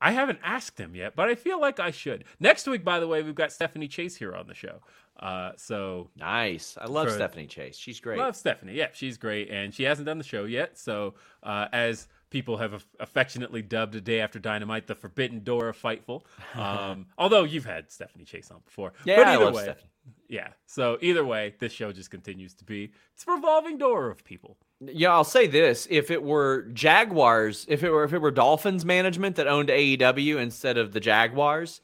[0.00, 2.24] I haven't asked him yet, but I feel like I should.
[2.38, 4.80] Next week, by the way, we've got Stephanie Chase here on the show.
[5.18, 8.74] Uh, so nice i love For- stephanie chase she's great Love Stephanie.
[8.74, 10.76] Yeah, she's great, and she hasn't done the show yet.
[10.76, 11.14] So,
[11.44, 16.22] uh, as people have affectionately dubbed a day after Dynamite, the Forbidden Door of Fightful.
[16.56, 19.90] Um, although you've had Stephanie Chase on before, yeah but I either love way, Stephanie.
[20.28, 20.48] yeah.
[20.66, 24.56] So either way, this show just continues to be it's a revolving door of people.
[24.80, 28.84] Yeah, I'll say this: if it were Jaguars, if it were if it were Dolphins
[28.84, 31.80] management that owned AEW instead of the Jaguars,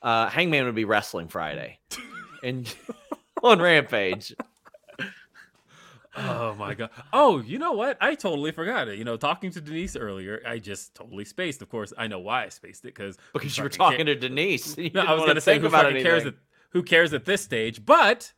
[0.00, 1.80] uh, Hangman would be wrestling Friday,
[2.42, 2.74] and
[3.42, 4.34] on Rampage.
[6.16, 6.90] Oh my god!
[7.12, 7.96] Oh, you know what?
[8.00, 8.98] I totally forgot it.
[8.98, 11.62] You know, talking to Denise earlier, I just totally spaced.
[11.62, 14.76] Of course, I know why I spaced it because Because you were talking to Denise.
[14.82, 16.34] You No, I was going to say think who about cares at
[16.70, 18.32] who cares at this stage, but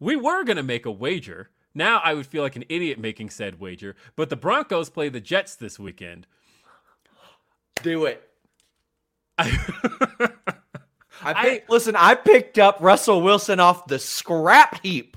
[0.00, 1.50] we were going to make a wager.
[1.74, 5.20] Now I would feel like an idiot making said wager, but the Broncos play the
[5.20, 6.26] Jets this weekend.
[7.82, 8.28] Do it.
[9.38, 11.96] I, I, pick- listen.
[11.96, 15.16] I picked up Russell Wilson off the scrap heap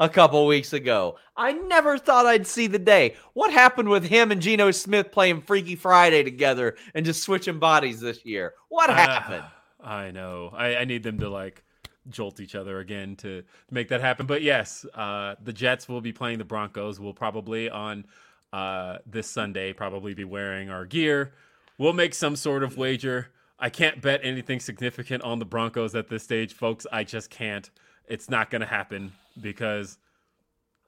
[0.00, 1.16] a couple weeks ago.
[1.36, 3.16] I never thought I'd see the day.
[3.34, 8.00] What happened with him and Geno Smith playing Freaky Friday together and just switching bodies
[8.00, 8.54] this year?
[8.68, 9.44] What happened?
[9.80, 10.52] I know.
[10.54, 11.64] I, I need them to like
[12.08, 14.26] jolt each other again to make that happen.
[14.26, 16.98] But yes, uh, the Jets will be playing the Broncos.
[16.98, 18.04] We'll probably on
[18.52, 21.32] uh, this Sunday probably be wearing our gear.
[21.78, 23.28] We'll make some sort of wager.
[23.58, 26.86] I can't bet anything significant on the Broncos at this stage, folks.
[26.90, 27.70] I just can't.
[28.08, 29.98] It's not going to happen because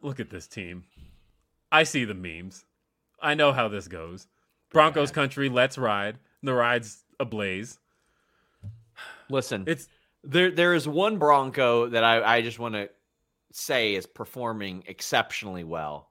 [0.03, 0.85] look at this team.
[1.73, 2.65] I see the memes.
[3.21, 4.27] I know how this goes.
[4.73, 6.19] Broncos country, let's ride.
[6.43, 7.79] The ride's ablaze.
[9.31, 9.89] Listen, It's
[10.23, 12.91] There, there is one Bronco that I, I just want to
[13.53, 16.11] say is performing exceptionally well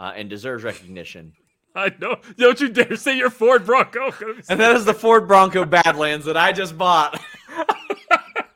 [0.00, 1.34] uh, and deserves recognition.
[1.74, 2.16] I know.
[2.36, 4.12] Don't you dare say your Ford Bronco.
[4.48, 7.18] And that is the Ford Bronco Badlands that I just bought.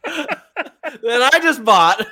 [0.04, 2.06] that I just bought.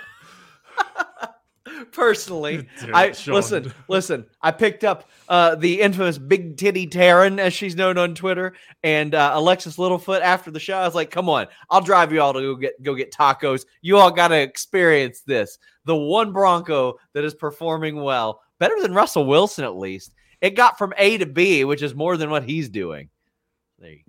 [1.94, 3.34] Personally, Dude, I Sean.
[3.34, 3.72] listen.
[3.88, 8.54] Listen, I picked up uh, the infamous Big Titty Taryn, as she's known on Twitter,
[8.82, 10.20] and uh, Alexis Littlefoot.
[10.20, 12.82] After the show, I was like, "Come on, I'll drive you all to go get
[12.82, 13.64] go get tacos.
[13.80, 15.58] You all got to experience this.
[15.84, 20.14] The one Bronco that is performing well, better than Russell Wilson at least.
[20.40, 23.08] It got from A to B, which is more than what he's doing.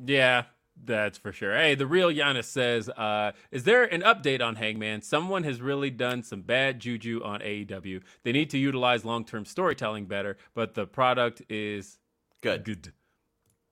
[0.03, 0.43] Yeah,
[0.83, 1.55] that's for sure.
[1.55, 5.01] Hey, the real Giannis says, uh, is there an update on Hangman?
[5.01, 8.01] Someone has really done some bad juju on AEW.
[8.23, 11.97] They need to utilize long term storytelling better, but the product is
[12.41, 12.63] Good.
[12.63, 12.93] Good.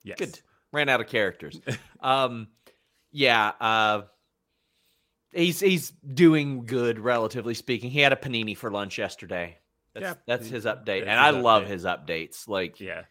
[0.03, 0.17] Yes.
[0.17, 0.39] Good.
[0.71, 1.61] Ran out of characters.
[2.01, 2.47] um,
[3.11, 3.51] yeah.
[3.61, 4.01] Uh,
[5.31, 7.91] he's he's doing good, relatively speaking.
[7.91, 9.57] He had a panini for lunch yesterday.
[9.93, 10.13] That's, Yeah.
[10.25, 12.47] that's his update, That's and his I love his updates.
[12.47, 13.03] Like Yeah.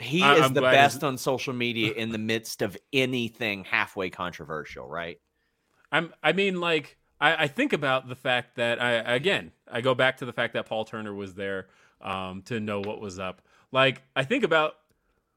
[0.00, 4.10] He I- is I'm the best on social media in the midst of anything halfway
[4.10, 4.86] controversial.
[4.86, 5.20] Right?
[5.90, 6.12] I'm.
[6.22, 10.18] I mean, like, I, I think about the fact that I again, I go back
[10.18, 11.68] to the fact that Paul Turner was there
[12.00, 13.42] um, to know what was up.
[13.72, 14.74] Like, I think about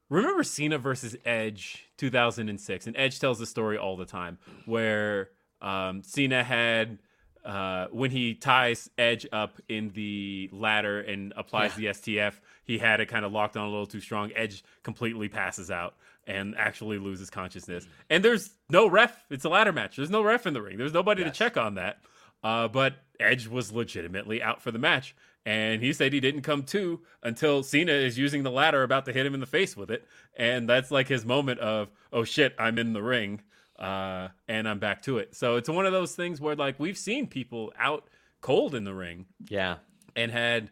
[0.08, 5.30] remember Cena versus Edge 2006, and Edge tells the story all the time where
[5.60, 6.98] um, Cena had.
[7.44, 13.00] Uh, when he ties Edge up in the ladder and applies the STF, he had
[13.00, 14.30] it kind of locked on a little too strong.
[14.36, 15.94] Edge completely passes out
[16.26, 17.86] and actually loses consciousness.
[18.08, 19.24] And there's no ref.
[19.28, 19.96] It's a ladder match.
[19.96, 20.78] There's no ref in the ring.
[20.78, 21.32] There's nobody Yes.
[21.32, 21.98] to check on that.
[22.44, 25.14] Uh, but Edge was legitimately out for the match.
[25.44, 29.12] And he said he didn't come to until Cena is using the ladder about to
[29.12, 30.06] hit him in the face with it.
[30.36, 33.40] And that's like his moment of, oh shit, I'm in the ring.
[33.78, 35.34] Uh, and I'm back to it.
[35.34, 38.08] So it's one of those things where like we've seen people out
[38.40, 39.76] cold in the ring Yeah.
[40.16, 40.70] and had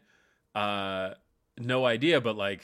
[0.55, 1.11] uh
[1.59, 2.63] no idea, but like,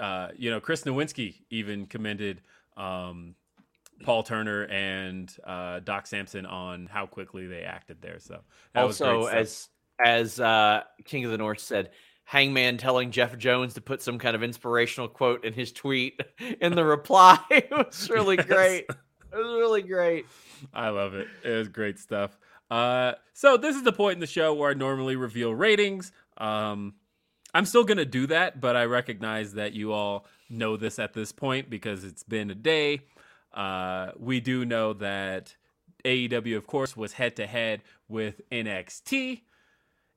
[0.00, 2.40] uh, you know, Chris Nowinski even commended
[2.76, 3.34] um,
[4.02, 8.18] Paul Turner and uh, Doc Sampson on how quickly they acted there.
[8.18, 8.40] So
[8.72, 9.68] that was also, as
[10.04, 11.90] as uh, King of the North said,
[12.24, 16.18] Hangman telling Jeff Jones to put some kind of inspirational quote in his tweet
[16.60, 18.46] in the reply it was really Yes.
[18.46, 18.86] great.
[19.32, 20.26] It was really great.
[20.74, 21.28] I love it.
[21.44, 22.36] It was great stuff.
[22.70, 26.12] Uh, so this is the point in the show where I normally reveal ratings.
[26.38, 26.94] Um,
[27.52, 31.32] I'm still gonna do that, but I recognize that you all know this at this
[31.32, 33.00] point because it's been a day.
[33.52, 35.56] Uh, we do know that
[36.04, 39.42] AEW, of course, was head to head with NXT.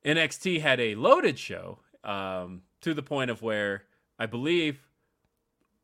[0.04, 3.84] NXT had a loaded show um, to the point of where
[4.18, 4.86] I believe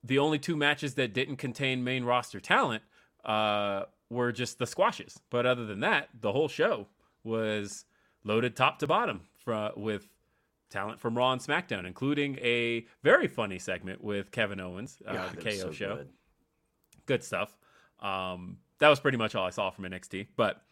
[0.05, 2.82] the only two matches that didn't contain main roster talent
[3.24, 5.18] uh, were just the squashes.
[5.30, 6.86] But other than that, the whole show
[7.24, 7.84] was
[8.24, 10.09] loaded top to bottom fro- with
[10.70, 15.32] talent from Raw and SmackDown, including a very funny segment with Kevin Owens, uh, God,
[15.36, 15.97] the KO so show.
[15.97, 16.09] good.
[17.06, 17.56] Good stuff.
[18.01, 20.28] Um, that was pretty much all I saw from NXT.
[20.36, 20.62] But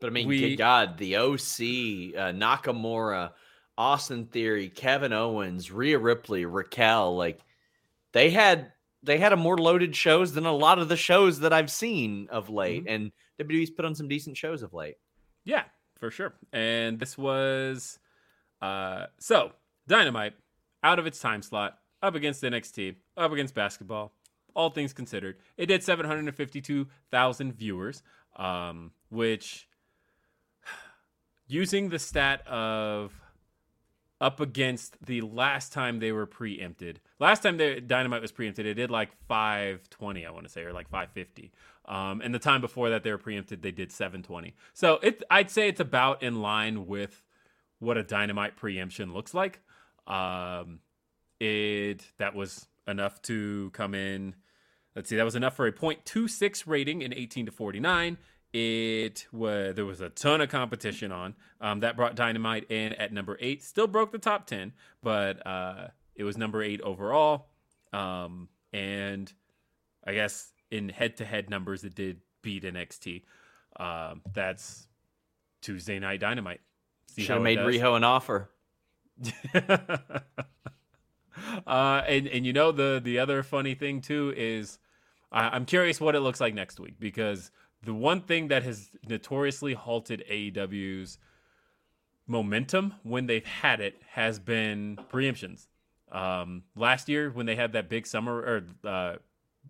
[0.00, 3.32] But I mean, We- God, the OC, uh, Nakamura,
[3.76, 7.40] Austin Theory, Kevin Owens, Rhea Ripley, Raquel, like
[8.12, 8.72] they had
[9.02, 12.28] they had a more loaded shows than a lot of the shows that I've seen
[12.30, 12.84] of late.
[12.88, 14.96] And WWE's put on some decent shows of late.
[15.44, 15.64] Yeah,
[15.98, 16.34] for sure.
[16.52, 17.98] And this was
[18.60, 19.52] uh so
[19.86, 20.34] Dynamite
[20.82, 24.12] out of its time slot, up against NXT, up against basketball.
[24.54, 28.02] All things considered, it did 752,000 viewers,
[28.36, 29.68] um, which
[31.46, 33.12] using the stat of
[34.20, 37.00] up against the last time they were preempted.
[37.20, 40.72] Last time the Dynamite was preempted, it did like 520, I want to say, or
[40.72, 41.52] like 550.
[41.84, 44.54] Um, and the time before that they were preempted, they did 720.
[44.74, 47.22] So it, I'd say it's about in line with
[47.78, 49.60] what a Dynamite preemption looks like.
[50.06, 50.80] Um,
[51.38, 54.34] it that was enough to come in.
[54.96, 58.18] Let's see, that was enough for a .26 rating in 18 to 49.
[58.52, 61.34] It was there was a ton of competition on.
[61.60, 63.62] Um, that brought Dynamite in at number eight.
[63.62, 64.72] Still broke the top ten,
[65.02, 67.48] but uh, it was number eight overall.
[67.92, 69.32] Um, and
[70.04, 73.22] I guess in head-to-head numbers, it did beat NXT.
[73.78, 74.88] Um, that's
[75.60, 76.60] Tuesday Night Dynamite.
[77.16, 77.58] Should have made?
[77.58, 78.50] Riho an offer.
[81.66, 84.78] uh, and and you know the the other funny thing too is
[85.32, 87.50] I, I'm curious what it looks like next week because
[87.82, 91.18] the one thing that has notoriously halted AEW's
[92.26, 95.66] momentum when they've had it has been preemptions.
[96.10, 99.16] Um, last year when they had that big summer or uh,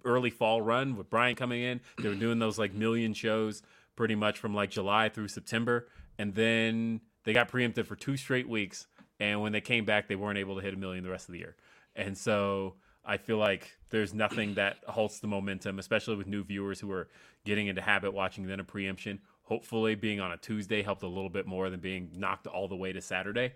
[0.04, 3.62] early fall run with Bryan coming in, they were doing those like million shows
[3.96, 8.48] pretty much from like July through September, and then they got preempted for two straight
[8.48, 8.86] weeks.
[9.20, 11.32] And when they came back, they weren't able to hit a million the rest of
[11.32, 11.56] the year.
[11.96, 12.76] And so
[13.08, 17.08] I feel like there's nothing that halts the momentum, especially with new viewers who are
[17.46, 19.20] getting into habit watching then a preemption.
[19.44, 22.76] Hopefully, being on a Tuesday helped a little bit more than being knocked all the
[22.76, 23.54] way to Saturday.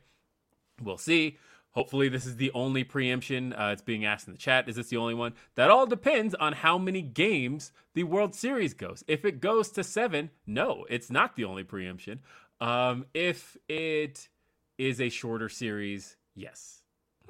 [0.82, 1.36] We'll see.
[1.72, 3.52] Hopefully, this is the only preemption.
[3.52, 4.70] Uh, it's being asked in the chat.
[4.70, 5.34] Is this the only one?
[5.54, 9.04] That all depends on how many games the World Series goes.
[9.06, 12.20] If it goes to seven, no, it's not the only preemption.
[12.58, 14.28] Um, if it
[14.78, 16.81] is a shorter series, yes.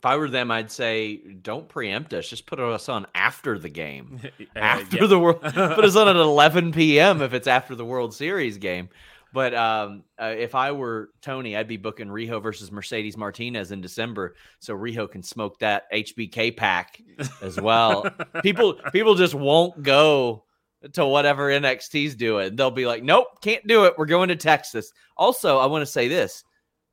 [0.02, 2.28] If I were them, I'd say don't preempt us.
[2.28, 4.18] Just put us on after the game.
[4.56, 5.06] Uh, after yeah.
[5.06, 7.22] the world put us on at 11 p.m.
[7.22, 8.88] if it's after the World Series game.
[9.32, 13.80] But um, uh, if I were Tony, I'd be booking Riho versus Mercedes Martinez in
[13.80, 17.00] December, so Riho can smoke that HBK pack
[17.40, 18.10] as well.
[18.42, 20.44] people people just won't go
[20.92, 22.56] to whatever NXT's doing.
[22.56, 23.94] They'll be like, "Nope, can't do it.
[23.96, 26.44] We're going to Texas." Also, I want to say this: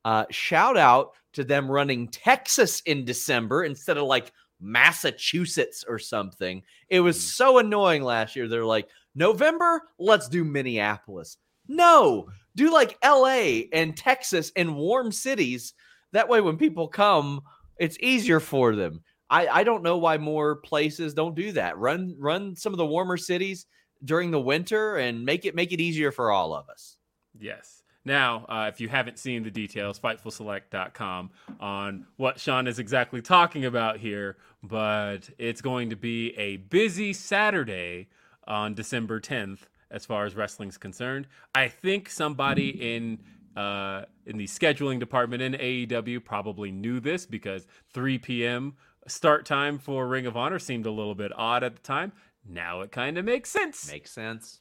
[0.04, 6.62] uh, shout out to them running Texas in December instead of like Massachusetts or something.
[6.88, 7.20] It was mm.
[7.20, 8.48] so annoying last year.
[8.48, 11.36] They're like, November, let's do Minneapolis.
[11.68, 15.74] No, do like LA and Texas and warm cities.
[16.12, 17.40] That way, when people come,
[17.78, 19.02] it's easier for them.
[19.30, 21.78] I, I don't know why more places don't do that.
[21.78, 23.66] Run run some of the warmer cities
[24.04, 26.96] during the winter and make it make it easier for all of us.
[27.38, 27.79] Yes.
[28.04, 33.64] Now, uh, if you haven't seen the details, FightfulSelect.com on what Sean is exactly talking
[33.64, 38.08] about here, but it's going to be a busy Saturday
[38.46, 39.60] on December 10th
[39.90, 41.26] as far as wrestling's concerned.
[41.54, 43.18] I think somebody in
[43.56, 48.74] uh, in the scheduling department in AEW probably knew this because 3 p.m.
[49.08, 52.12] start time for Ring of Honor seemed a little bit odd at the time.
[52.48, 53.90] Now it kind of makes sense.
[53.90, 54.60] Makes sense.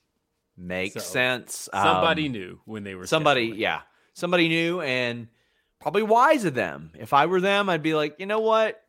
[0.62, 1.70] Makes So, sense.
[1.74, 3.58] Somebody Um, knew when they were somebody scheduling.
[3.60, 3.82] yeah
[4.14, 5.30] somebody knew and
[5.80, 6.92] probably wise of them.
[7.00, 8.82] If I were them, I'd be like, you know what?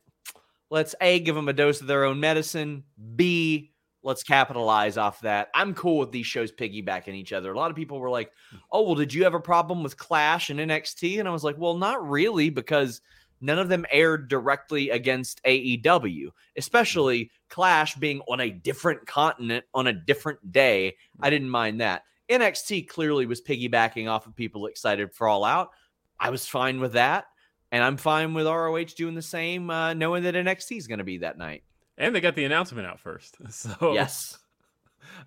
[0.71, 2.83] Let's A, give them a dose of their own medicine.
[3.15, 3.73] B,
[4.03, 5.49] let's capitalize off that.
[5.55, 7.53] I'm cool with these shows piggybacking each other.
[7.53, 8.33] A lot of people were like,
[8.73, 11.21] oh, well, did you have a problem with Clash and NXT?
[11.21, 13.01] And I was like, well, not really, because
[13.41, 19.87] none of them aired directly against AEW, especially Clash being on a different continent on
[19.87, 20.97] a different day.
[21.21, 22.05] I didn't mind that.
[22.31, 25.71] NXT clearly was piggybacking off of people excited for All Out.
[26.19, 27.27] I was fine with that.
[27.73, 31.05] And I'm fine with ROH doing the same, uh, knowing that NXT is going to
[31.05, 31.63] be that night.
[31.97, 33.37] And they got the announcement out first.
[33.51, 34.39] So Yes.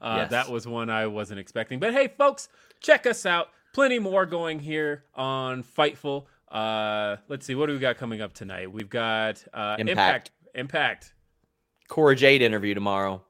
[0.01, 0.31] Uh, Yes.
[0.31, 1.79] That was one I wasn't expecting.
[1.79, 2.47] But hey, folks,
[2.79, 3.47] check us out.
[3.73, 6.25] Plenty more going here on Fightful.
[6.53, 8.71] Uh, let's see, what do we got coming up tonight?
[8.71, 9.89] We've got uh, Impact.
[9.89, 10.31] Impact.
[10.53, 11.13] Impact.
[11.87, 13.23] Cora Jade interview tomorrow.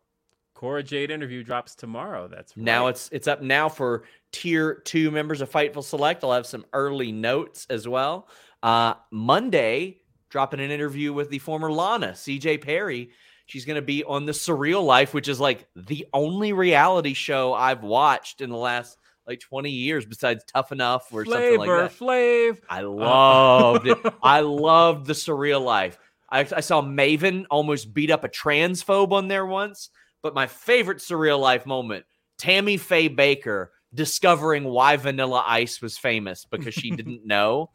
[0.53, 2.27] Cora Jade interview drops tomorrow.
[2.27, 2.63] That's right.
[2.63, 6.23] Now it's it's up now for tier two members of Fightful Select.
[6.23, 8.27] I'll have some early notes as well.
[8.61, 13.09] Uh, Monday, dropping an interview with the former Lana, CJ Perry.
[13.45, 17.53] She's going to be on the Surreal Life, which is like the only reality show
[17.53, 18.97] I've watched in the last
[19.27, 21.97] like 20 years besides Tough Enough or something like Flavor that.
[21.97, 22.59] Flav.
[22.69, 23.97] I uh, loved it.
[24.23, 25.97] I loved the surreal life.
[26.29, 29.89] I, I saw Maven almost beat up a transphobe on there once,
[30.21, 32.05] but my favorite surreal life moment
[32.37, 37.69] Tammy Faye Bakker discovering why Vanilla Ice was famous because she didn't know.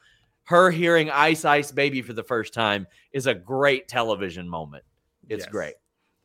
[0.44, 4.84] Her hearing Ice Ice Baby for the first time is a great television moment.
[5.28, 5.50] It's Yes.
[5.50, 5.74] great.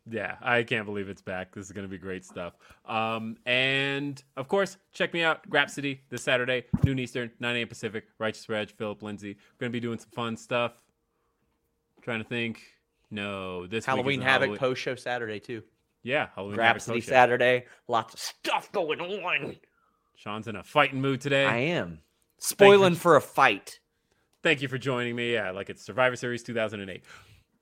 [0.09, 1.55] Yeah, I can't believe it's back.
[1.55, 2.53] This is going to be great stuff.
[2.85, 7.67] Um, and of course, check me out, Grapsody, this Saturday, noon Eastern, 9 a.m.
[7.69, 8.05] Pacific.
[8.19, 9.29] Righteous Reg, Philip Lindsay.
[9.53, 10.73] We're going to be doing some fun stuff.
[12.01, 12.61] trying to think.
[13.11, 15.63] No, this Halloween Havoc Halloween- post show Saturday too.
[16.01, 17.11] Yeah, Halloween Havoc Grapsody post show.
[17.11, 17.65] Saturday.
[17.87, 19.55] Lots of stuff going on.
[20.15, 21.45] Sean's in a fighting mood today.
[21.45, 21.99] I am
[22.39, 23.79] spoiling for a fight.
[24.41, 25.31] Thank you for joining me.
[25.33, 27.03] Yeah, like it's Survivor Series 2008.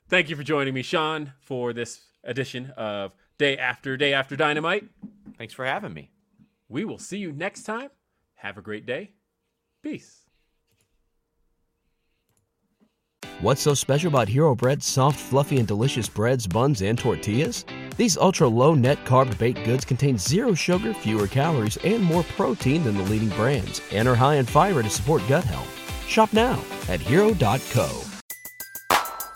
[0.09, 4.85] Thank you for joining me, Sean, for this edition of Day After Day After Dynamite.
[5.37, 6.11] Thanks for having me.
[6.69, 7.89] We will see you next time.
[8.35, 9.11] Have a great day.
[9.83, 10.21] Peace.
[13.41, 17.65] What's so special about Hero Bread's soft, fluffy, and delicious breads, buns, and tortillas?
[17.97, 22.83] These ultra low net carb baked goods contain zero sugar, fewer calories, and more protein
[22.83, 25.67] than the leading brands, and are high in fiber to support gut health.
[26.07, 28.10] Shop now at hero.co.